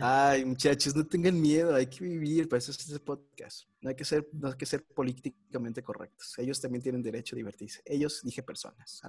Ay, 0.00 0.44
muchachos, 0.44 0.94
no 0.94 1.04
tengan 1.04 1.40
miedo, 1.40 1.74
hay 1.74 1.86
que 1.86 2.04
vivir, 2.04 2.48
para 2.48 2.58
eso 2.58 2.70
es 2.70 2.78
este 2.78 3.00
podcast. 3.00 3.64
No 3.80 3.88
hay 3.88 3.96
que 3.96 4.04
ser, 4.04 4.28
no 4.32 4.48
hay 4.48 4.54
que 4.54 4.66
ser 4.66 4.84
políticamente 4.84 5.82
correctos. 5.82 6.38
Ellos 6.38 6.60
también 6.60 6.82
tienen 6.82 7.02
derecho 7.02 7.34
a 7.34 7.38
divertirse. 7.38 7.82
Ellos, 7.84 8.20
dije 8.22 8.42
personas, 8.42 9.02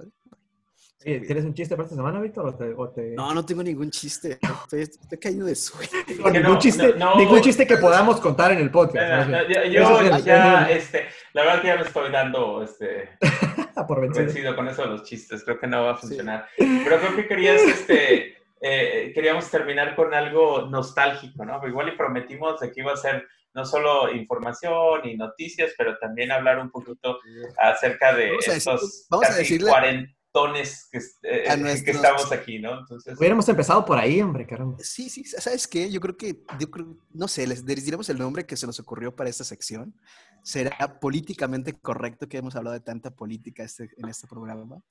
¿Tienes 1.02 1.44
un 1.44 1.54
chiste 1.54 1.74
para 1.74 1.84
esta 1.84 1.96
semana, 1.96 2.20
Víctor? 2.20 2.54
O 2.76 2.88
te, 2.90 3.10
No, 3.14 3.34
no 3.34 3.44
tengo 3.44 3.62
ningún 3.62 3.90
chiste. 3.90 4.38
Estoy, 4.40 4.82
estoy 4.82 5.18
caído 5.18 5.46
de 5.46 5.54
sueño. 5.54 5.90
ningún, 6.32 6.58
chiste, 6.58 6.94
ningún 7.16 7.40
chiste 7.40 7.66
que 7.66 7.76
podamos 7.76 8.20
contar 8.20 8.52
en 8.52 8.58
el 8.58 8.70
podcast. 8.70 9.28
yo 9.70 10.18
ya, 10.18 10.70
este, 10.70 11.08
la 11.32 11.42
verdad 11.42 11.60
que 11.60 11.66
ya 11.68 11.76
me 11.76 11.82
estoy 11.82 12.10
dando 12.10 12.62
este, 12.62 13.10
por 13.88 14.00
vencido. 14.00 14.54
con 14.54 14.68
eso 14.68 14.82
de 14.82 14.88
los 14.88 15.02
chistes. 15.02 15.42
Creo 15.44 15.58
que 15.58 15.66
no 15.66 15.84
va 15.84 15.92
a 15.92 15.96
funcionar. 15.96 16.46
Pero 16.56 16.98
creo 16.98 17.16
que 17.16 17.26
querías, 17.26 17.60
este, 17.62 18.36
eh, 18.60 19.12
queríamos 19.14 19.50
terminar 19.50 19.96
con 19.96 20.14
algo 20.14 20.62
nostálgico, 20.70 21.44
¿no? 21.44 21.66
Igual 21.66 21.88
y 21.88 21.96
prometimos 21.96 22.60
de 22.60 22.70
que 22.70 22.80
iba 22.80 22.92
a 22.92 22.96
ser 22.96 23.26
no 23.54 23.64
solo 23.66 24.10
información 24.12 25.00
y 25.04 25.16
noticias, 25.16 25.72
pero 25.76 25.98
también 25.98 26.32
hablar 26.32 26.58
un 26.58 26.70
poquito 26.70 27.18
acerca 27.58 28.14
de 28.14 28.36
estos 28.36 29.06
casi 29.20 29.58
40 29.58 30.10
tones 30.32 30.88
que, 30.90 30.98
eh, 31.22 31.82
que, 31.84 31.90
estamos 31.90 32.32
aquí, 32.32 32.58
¿no? 32.58 32.80
Entonces... 32.80 33.18
Hubiéramos 33.18 33.48
empezado 33.48 33.84
por 33.84 33.98
ahí, 33.98 34.20
hombre, 34.20 34.46
caramba. 34.46 34.78
Sí, 34.80 35.10
sí, 35.10 35.24
¿sabes 35.24 35.68
qué? 35.68 35.90
Yo 35.90 36.00
creo 36.00 36.16
que, 36.16 36.42
yo 36.58 36.70
creo, 36.70 36.96
no 37.12 37.28
sé, 37.28 37.46
les 37.46 37.64
diremos 37.64 38.08
el 38.08 38.18
nombre 38.18 38.46
que 38.46 38.56
se 38.56 38.66
nos 38.66 38.80
ocurrió 38.80 39.14
para 39.14 39.30
esta 39.30 39.44
sección. 39.44 39.94
¿Será 40.42 40.98
políticamente 40.98 41.74
correcto 41.74 42.28
que 42.28 42.38
hemos 42.38 42.56
hablado 42.56 42.74
de 42.74 42.80
tanta 42.80 43.10
política 43.10 43.62
este, 43.62 43.90
en 43.96 44.08
este 44.08 44.26
programa? 44.26 44.82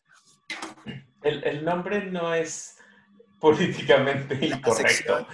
El, 1.24 1.44
el 1.44 1.66
nombre 1.66 2.06
no 2.06 2.34
es 2.34 2.78
políticamente 3.39 4.46
incorrecto. 4.46 5.28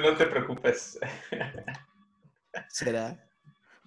no 0.00 0.16
te 0.16 0.26
preocupes. 0.26 0.98
¿Será? 2.68 3.22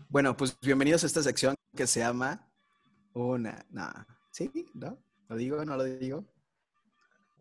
Bueno, 0.08 0.38
pues 0.38 0.58
bienvenidos 0.62 1.04
a 1.04 1.08
esta 1.08 1.24
sección 1.24 1.56
que 1.76 1.88
se 1.88 2.00
llama 2.00 2.48
Una... 3.14 3.66
No, 3.70 3.92
¿sí? 4.32 4.52
¿No? 4.74 5.05
¿Lo 5.30 5.36
digo 5.36 5.58
o 5.58 5.66
no 5.66 5.76
lo 5.78 5.84
digo? 5.84 6.24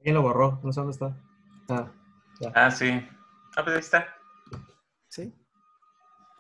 ¿Quién 0.03 0.14
lo 0.14 0.22
borró? 0.22 0.61
No 0.62 0.72
sé 0.72 0.80
dónde 0.80 0.93
está. 0.93 1.16
Ah, 1.68 1.91
ah 2.55 2.70
sí. 2.70 3.07
Ah, 3.57 3.62
pues 3.62 3.74
ahí 3.74 3.80
está. 3.80 4.07
Sí. 5.09 5.32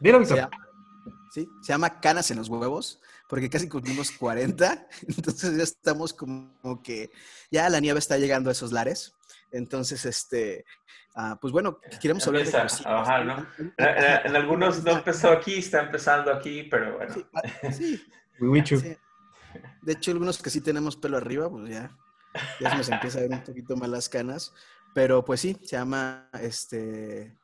Dilo, 0.00 0.18
Víctor. 0.18 0.50
Sí, 1.30 1.48
se 1.62 1.72
llama 1.72 2.00
Canas 2.00 2.30
en 2.30 2.38
los 2.38 2.48
huevos, 2.48 3.00
porque 3.28 3.50
casi 3.50 3.68
cumplimos 3.68 4.12
40, 4.12 4.86
entonces 5.08 5.56
ya 5.56 5.64
estamos 5.64 6.14
como 6.14 6.80
que 6.82 7.10
ya 7.50 7.68
la 7.68 7.80
nieve 7.80 7.98
está 7.98 8.18
llegando 8.18 8.50
a 8.50 8.52
esos 8.52 8.70
lares. 8.70 9.14
Entonces, 9.50 10.04
este, 10.04 10.64
ah, 11.14 11.36
pues 11.40 11.52
bueno, 11.52 11.80
queremos 12.00 12.26
hablar 12.26 12.44
de 12.46 12.56
a 12.58 12.92
bajar, 12.92 13.26
¿no? 13.26 13.46
En, 13.78 14.36
algunos 14.36 14.82
no 14.84 14.92
empezó 14.92 15.30
aquí, 15.30 15.58
está 15.58 15.82
empezando 15.82 16.32
aquí, 16.32 16.64
pero 16.64 16.96
bueno. 16.96 17.14
Sí, 17.14 17.26
ah, 17.34 17.72
sí. 17.72 18.02
sí. 18.64 18.96
De 19.82 19.92
hecho, 19.92 20.10
algunos 20.10 20.40
que 20.40 20.50
sí 20.50 20.60
tenemos 20.60 20.96
pelo 20.96 21.16
arriba, 21.16 21.50
pues 21.50 21.68
ya, 21.68 21.96
ya 22.60 22.70
se 22.70 22.76
nos 22.76 22.88
empieza 22.88 23.18
a 23.18 23.22
ver 23.22 23.30
un 23.32 23.44
poquito 23.44 23.76
más 23.76 23.88
las 23.88 24.08
canas. 24.08 24.52
Pero 24.94 25.24
pues 25.24 25.40
sí, 25.40 25.56
se 25.62 25.76
llama 25.76 26.30
este. 26.40 27.36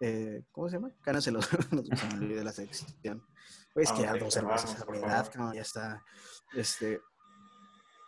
Eh, 0.00 0.42
¿Cómo 0.52 0.68
se 0.68 0.76
llama? 0.76 0.90
Canas 1.00 1.26
en 1.26 1.34
los. 1.34 1.46
se 1.46 2.06
me 2.08 2.24
olvidó 2.24 2.44
la 2.44 2.52
sección. 2.52 3.24
Pues 3.72 3.90
que 3.90 4.02
ya 4.02 4.14
dos 4.14 4.34
cervezas 4.34 4.80
a 4.80 4.96
edad, 4.96 5.30
ya 5.54 5.62
está. 5.62 6.04
Este. 6.54 7.00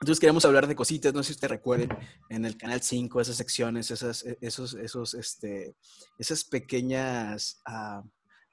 Entonces 0.01 0.21
queremos 0.21 0.45
hablar 0.45 0.67
de 0.67 0.77
cositas, 0.77 1.15
no 1.15 1.23
sé 1.23 1.29
si 1.29 1.33
ustedes 1.33 1.53
recuerden, 1.53 1.89
en 2.29 2.45
el 2.45 2.59
canal 2.59 2.83
5, 2.83 3.19
esas 3.19 3.37
secciones, 3.37 3.91
esas, 3.91 4.27
e, 4.27 4.37
esos, 4.43 4.75
esos, 4.75 5.15
este, 5.15 5.75
esas 6.19 6.45
pequeñas, 6.45 7.63
uh, 7.67 8.07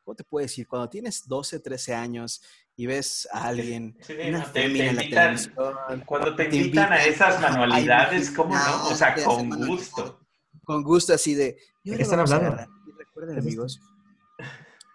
¿cómo 0.06 0.16
te 0.16 0.24
puedo 0.24 0.44
decir? 0.44 0.66
Cuando 0.66 0.90
tienes 0.90 1.28
12, 1.28 1.60
13 1.60 1.96
años 1.96 2.42
y 2.76 2.88
ves 2.88 3.28
a 3.32 3.46
alguien, 3.46 3.96
sí, 4.02 4.14
una 4.28 4.52
te, 4.52 4.66
invitan, 4.66 5.38
cuando 6.06 6.36
te, 6.36 6.46
invitan, 6.46 6.92
a 6.92 7.04
esas 7.04 7.40
manualidades, 7.40 8.32
¿cómo 8.32 8.56
no? 8.56 8.88
O 8.88 8.96
sea, 8.96 9.14
con 9.24 9.50
gusto. 9.68 10.20
Con 10.64 10.82
gusto, 10.82 11.14
así 11.14 11.36
de... 11.36 11.58
¿De 11.84 11.98
qué 11.98 12.04
están 12.04 12.20
hablando? 12.20 12.58
Recuerden, 12.98 13.38
amigos. 13.38 13.80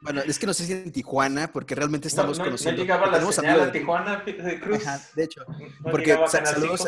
Bueno, 0.00 0.22
es 0.22 0.38
que 0.38 0.46
no 0.46 0.54
sé 0.54 0.64
si 0.64 0.72
en 0.72 0.92
Tijuana, 0.92 1.52
porque 1.52 1.74
realmente 1.74 2.08
estamos 2.08 2.38
no, 2.38 2.44
no, 2.44 2.50
conociendo. 2.50 2.78
No 2.78 2.82
llegaba 2.82 3.06
la 3.10 3.32
señal 3.32 3.60
a 3.60 3.72
Tijuana, 3.72 4.22
de 4.24 4.60
Cruz. 4.60 4.86
Ajá, 4.86 5.00
de 5.14 5.24
hecho, 5.24 5.44
porque 5.82 6.16
saludos, 6.28 6.86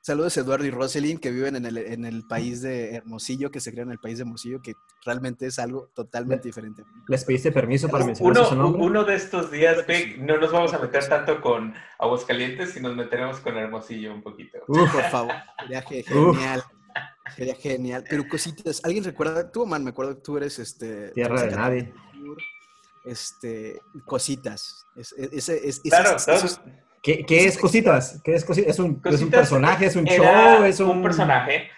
saludos 0.00 0.36
a 0.36 0.40
Eduardo 0.40 0.64
y 0.64 0.70
Roselyn, 0.70 1.18
que 1.18 1.30
viven 1.30 1.56
en 1.56 1.66
el, 1.66 1.78
en 1.78 2.04
el 2.04 2.26
país 2.26 2.62
de 2.62 2.94
Hermosillo, 2.94 3.50
que 3.50 3.60
se 3.60 3.72
crean 3.72 3.88
en 3.88 3.92
el 3.92 3.98
país 3.98 4.18
de 4.18 4.22
Hermosillo, 4.22 4.60
que 4.62 4.74
realmente 5.04 5.46
es 5.46 5.58
algo 5.58 5.90
totalmente 5.94 6.48
diferente. 6.48 6.84
¿Les 7.08 7.24
pediste 7.24 7.52
permiso 7.52 7.88
para 7.88 8.04
mencionar 8.04 8.38
uno, 8.38 8.48
su 8.48 8.54
nombre? 8.54 8.82
Uno 8.82 9.04
de 9.04 9.14
estos 9.14 9.50
días, 9.50 9.84
no 10.18 10.38
nos 10.38 10.52
vamos 10.52 10.74
a 10.74 10.78
meter 10.78 11.08
tanto 11.08 11.40
con 11.40 11.74
Aguascalientes 11.98 12.76
y 12.76 12.80
nos 12.80 12.96
meteremos 12.96 13.40
con 13.40 13.56
Hermosillo 13.56 14.14
un 14.14 14.22
poquito. 14.22 14.58
Uf, 14.66 14.92
por 14.92 15.04
favor, 15.04 15.34
sería 15.60 15.82
genial. 15.82 16.64
Sería 17.36 17.54
genial. 17.54 18.04
Pero 18.08 18.26
cositas, 18.28 18.80
¿alguien 18.84 19.04
recuerda? 19.04 19.50
Tú, 19.50 19.66
man, 19.66 19.84
me 19.84 19.90
acuerdo 19.90 20.16
que 20.16 20.22
tú 20.22 20.36
eres 20.36 20.58
este. 20.58 21.10
Tierra 21.10 21.42
de 21.42 21.50
nadie. 21.50 21.92
Este, 23.04 23.80
cositas. 24.04 24.86
Es, 24.96 25.12
es, 25.12 25.48
es, 25.48 25.80
claro, 25.80 26.16
¿Qué, 27.08 27.24
¿Qué, 27.24 27.46
es 27.46 27.56
Cositas? 27.56 28.20
¿Qué 28.22 28.34
es, 28.34 28.44
cositas? 28.44 28.72
¿Es, 28.72 28.78
un, 28.78 29.00
¿Es 29.02 29.22
un 29.22 29.30
personaje? 29.30 29.86
¿Es 29.86 29.96
un 29.96 30.04
show? 30.04 30.62
¿Es 30.64 30.78
un... 30.78 30.90
un 30.90 31.02
personaje? 31.02 31.70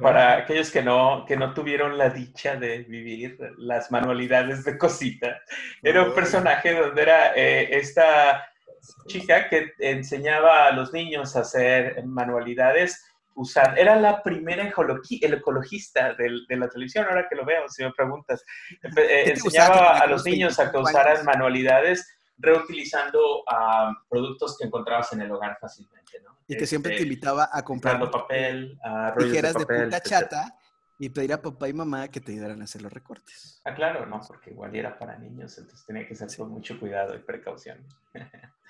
Para 0.00 0.38
aquellos 0.38 0.70
que 0.70 0.82
no, 0.82 1.26
que 1.28 1.36
no 1.36 1.52
tuvieron 1.52 1.98
la 1.98 2.08
dicha 2.08 2.56
de 2.56 2.78
vivir 2.84 3.36
las 3.58 3.90
manualidades 3.90 4.64
de 4.64 4.78
Cosita, 4.78 5.42
era 5.82 6.02
un 6.02 6.14
personaje 6.14 6.72
donde 6.72 7.02
era 7.02 7.34
eh, 7.36 7.68
esta 7.72 8.42
chica 9.06 9.50
que 9.50 9.72
enseñaba 9.80 10.68
a 10.68 10.72
los 10.72 10.94
niños 10.94 11.36
a 11.36 11.40
hacer 11.40 12.02
manualidades 12.06 13.04
usando. 13.34 13.78
Era 13.78 13.96
la 13.96 14.22
primera 14.22 14.62
el 14.62 15.34
ecologista 15.34 16.14
de, 16.14 16.30
de, 16.48 16.56
la 16.56 16.68
televisión, 16.68 17.04
ahora 17.06 17.26
que 17.28 17.36
lo 17.36 17.44
veo, 17.44 17.68
si 17.68 17.84
me 17.84 17.92
preguntas. 17.92 18.42
Eh, 18.96 19.24
enseñaba 19.26 19.98
a 19.98 20.06
los 20.06 20.24
niños 20.24 20.58
a 20.58 20.70
que 20.70 20.78
usaran 20.78 21.22
manualidades 21.26 22.19
reutilizando 22.40 23.40
uh, 23.40 23.94
productos 24.08 24.56
que 24.58 24.66
encontrabas 24.66 25.12
en 25.12 25.22
el 25.22 25.30
hogar 25.30 25.58
fácilmente, 25.60 26.20
¿no? 26.24 26.38
Y 26.46 26.56
que 26.56 26.66
siempre 26.66 26.90
te 26.90 26.96
este, 26.96 27.08
invitaba 27.08 27.48
a 27.52 27.62
comprar 27.62 28.10
papel, 28.10 28.78
tijeras 29.18 29.54
de, 29.54 29.60
papel, 29.60 29.78
de 29.78 29.84
puta 29.84 30.00
chata 30.00 30.58
y 30.98 31.08
pedir 31.08 31.32
a 31.32 31.40
papá 31.40 31.68
y 31.68 31.72
mamá 31.72 32.08
que 32.08 32.20
te 32.20 32.32
ayudaran 32.32 32.60
a 32.60 32.64
hacer 32.64 32.82
los 32.82 32.92
recortes. 32.92 33.60
Ah, 33.64 33.74
claro, 33.74 34.04
no, 34.06 34.20
porque 34.26 34.50
igual 34.50 34.74
era 34.74 34.98
para 34.98 35.16
niños, 35.16 35.56
entonces 35.58 35.86
tenía 35.86 36.06
que 36.06 36.14
ser 36.14 36.28
con 36.36 36.50
mucho 36.50 36.78
cuidado 36.78 37.14
y 37.14 37.18
precaución. 37.18 37.86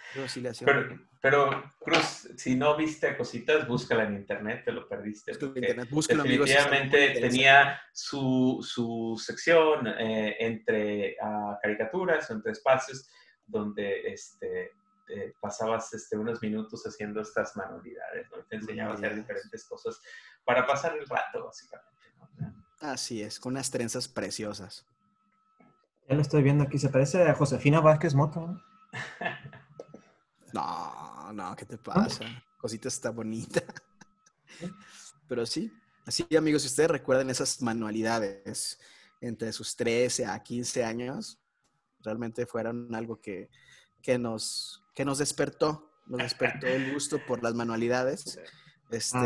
Pero, 0.65 0.99
pero, 1.21 1.73
Cruz, 1.79 2.29
si 2.37 2.57
no 2.57 2.77
viste 2.77 3.17
cositas, 3.17 3.69
búscala 3.69 4.05
en 4.05 4.15
internet, 4.15 4.63
te 4.65 4.73
lo 4.73 4.89
perdiste. 4.89 5.33
internet, 5.33 5.89
búscalo, 5.89 6.25
definitivamente 6.25 7.21
tenía 7.21 7.81
su, 7.93 8.59
su 8.63 9.21
sección 9.23 9.87
eh, 9.87 10.37
entre 10.41 11.17
uh, 11.23 11.55
caricaturas 11.63 12.29
entre 12.31 12.53
espacios 12.53 13.09
donde 13.51 14.13
este, 14.13 14.73
eh, 15.09 15.35
pasabas 15.41 15.93
este, 15.93 16.17
unos 16.17 16.41
minutos 16.41 16.85
haciendo 16.85 17.21
estas 17.21 17.57
manualidades, 17.57 18.29
¿no? 18.31 18.45
Te 18.45 18.57
enseñaba 18.57 18.93
a 18.93 18.95
hacer 18.95 19.17
diferentes 19.17 19.65
cosas 19.65 20.01
para 20.45 20.67
pasar 20.67 20.97
el 20.97 21.07
rato, 21.09 21.45
básicamente. 21.45 21.91
Así 22.81 23.23
es, 23.23 23.41
con 23.41 23.53
unas 23.53 23.71
trenzas 23.71 24.09
preciosas. 24.09 24.87
Ya 26.09 26.15
lo 26.15 26.23
estoy 26.23 26.43
viendo 26.43 26.65
aquí, 26.65 26.79
se 26.79 26.89
parece 26.89 27.23
a 27.23 27.35
Josefina 27.35 27.81
Vázquez 27.81 28.15
Moto. 28.15 28.61
No, 30.53 31.33
no, 31.33 31.57
¿qué 31.57 31.67
te 31.67 31.77
pasa? 31.77 32.25
Cosita 32.59 32.89
está 32.89 33.11
bonita. 33.11 33.63
Pero 35.29 35.45
sí, 35.47 35.73
así 36.07 36.25
amigos, 36.37 36.63
si 36.63 36.69
ustedes 36.69 36.91
recuerdan 36.91 37.31
esas 37.31 37.63
manualidades 37.63 38.81
entre 39.21 39.53
sus 39.53 39.77
13 39.77 40.27
a 40.27 40.43
15 40.43 40.85
años, 40.85 41.41
realmente 42.03 42.47
fueron 42.47 42.95
algo 42.95 43.21
que, 43.21 43.49
que, 44.03 44.19
nos, 44.19 44.85
que 44.95 45.05
nos 45.05 45.19
despertó, 45.19 45.91
nos 46.07 46.21
despertó 46.23 46.67
el 46.67 46.93
gusto 46.93 47.19
por 47.27 47.43
las 47.43 47.55
manualidades. 47.55 48.39
Este, 48.91 49.19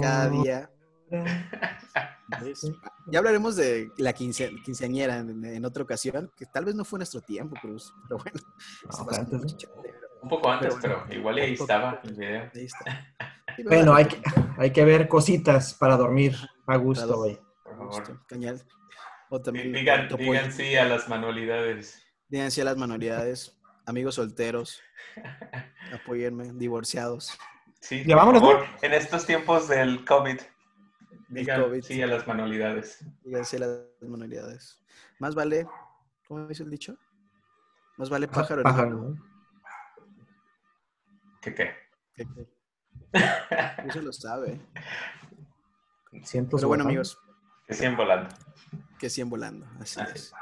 cada 0.00 0.28
día. 0.28 0.70
Ya 3.06 3.20
hablaremos 3.20 3.56
de 3.56 3.90
la 3.96 4.12
quince, 4.12 4.50
quinceañera 4.62 5.16
en, 5.16 5.64
otra 5.64 5.82
ocasión, 5.82 6.30
que 6.36 6.44
tal 6.44 6.66
vez 6.66 6.74
no 6.74 6.84
fue 6.84 6.98
nuestro 6.98 7.22
tiempo, 7.22 7.56
Cruz, 7.60 7.92
pero 8.06 8.22
bueno. 8.22 8.38
un 10.20 10.28
poco 10.28 10.50
antes, 10.50 10.76
pero 10.80 11.06
igual 11.10 11.38
ahí 11.38 11.54
estaba 11.54 12.00
el 12.04 12.14
video. 12.14 12.50
bueno, 13.64 13.94
hay 13.94 14.04
que, 14.04 14.20
hay 14.58 14.70
que 14.72 14.84
ver 14.84 15.08
cositas 15.08 15.72
para 15.72 15.96
dormir 15.96 16.36
a 16.66 16.76
gusto, 16.76 17.16
güey. 17.16 17.40
Por 17.64 17.76
favor. 17.76 18.26
Cañal. 18.26 18.62
digan, 19.52 20.08
digan 20.08 20.52
sí 20.52 20.76
a 20.76 20.84
las 20.84 21.08
manualidades. 21.08 22.07
Digan 22.28 22.50
sí 22.50 22.60
a 22.60 22.64
las 22.64 22.76
manualidades. 22.76 23.58
Amigos 23.86 24.16
solteros, 24.16 24.82
apóyenme, 25.94 26.52
divorciados. 26.52 27.38
Sí, 27.80 28.04
¿Ya 28.06 28.16
vámonos, 28.16 28.42
favor, 28.42 28.66
en 28.82 28.92
estos 28.92 29.24
tiempos 29.24 29.66
del 29.68 30.04
COVID. 30.04 30.38
Digan 31.28 31.62
COVID, 31.62 31.82
sí 31.82 32.02
a 32.02 32.06
las 32.06 32.26
manualidades. 32.26 33.04
Digan 33.24 33.46
sí 33.46 33.56
a 33.56 33.60
las 33.60 33.80
manualidades. 34.02 34.78
Más 35.18 35.34
vale, 35.34 35.66
¿cómo 36.26 36.46
dice 36.46 36.64
el 36.64 36.70
dicho? 36.70 36.98
Más 37.96 38.10
vale 38.10 38.28
pájaro. 38.28 38.62
Pájaro. 38.62 39.16
¿Qué 41.40 41.54
qué? 41.54 41.74
¿Qué 42.14 42.26
qué? 42.34 42.48
Eso 43.86 44.02
lo 44.02 44.12
sabe. 44.12 44.60
Cientos 46.24 46.60
Pero 46.60 46.68
bueno, 46.68 46.84
amigos. 46.84 47.18
Que 47.66 47.74
siguen 47.74 47.96
volando. 47.96 48.34
Que 48.98 49.08
siguen 49.08 49.30
volando, 49.30 49.66
así, 49.80 50.00
así. 50.00 50.12
es. 50.14 50.32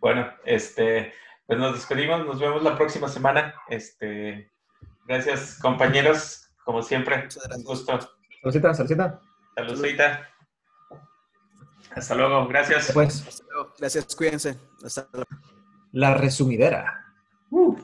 Bueno, 0.00 0.30
este, 0.44 1.12
pues 1.50 1.58
nos 1.58 1.74
despedimos, 1.74 2.24
nos 2.24 2.38
vemos 2.38 2.62
la 2.62 2.76
próxima 2.76 3.08
semana. 3.08 3.52
Este, 3.68 4.48
gracias, 5.04 5.58
compañeros, 5.60 6.48
como 6.64 6.80
siempre. 6.80 7.26
Un 7.56 7.64
gusto. 7.64 7.98
Saludcita, 8.40 8.72
saludcita. 8.72 9.20
Saludcita. 9.56 10.28
Hasta 11.96 12.14
luego, 12.14 12.46
gracias. 12.46 12.92
Pues. 12.94 13.42
Gracias, 13.80 14.14
cuídense. 14.14 14.56
Hasta 14.84 15.08
La 15.90 16.14
resumidera. 16.14 17.04
Uh. 17.50 17.76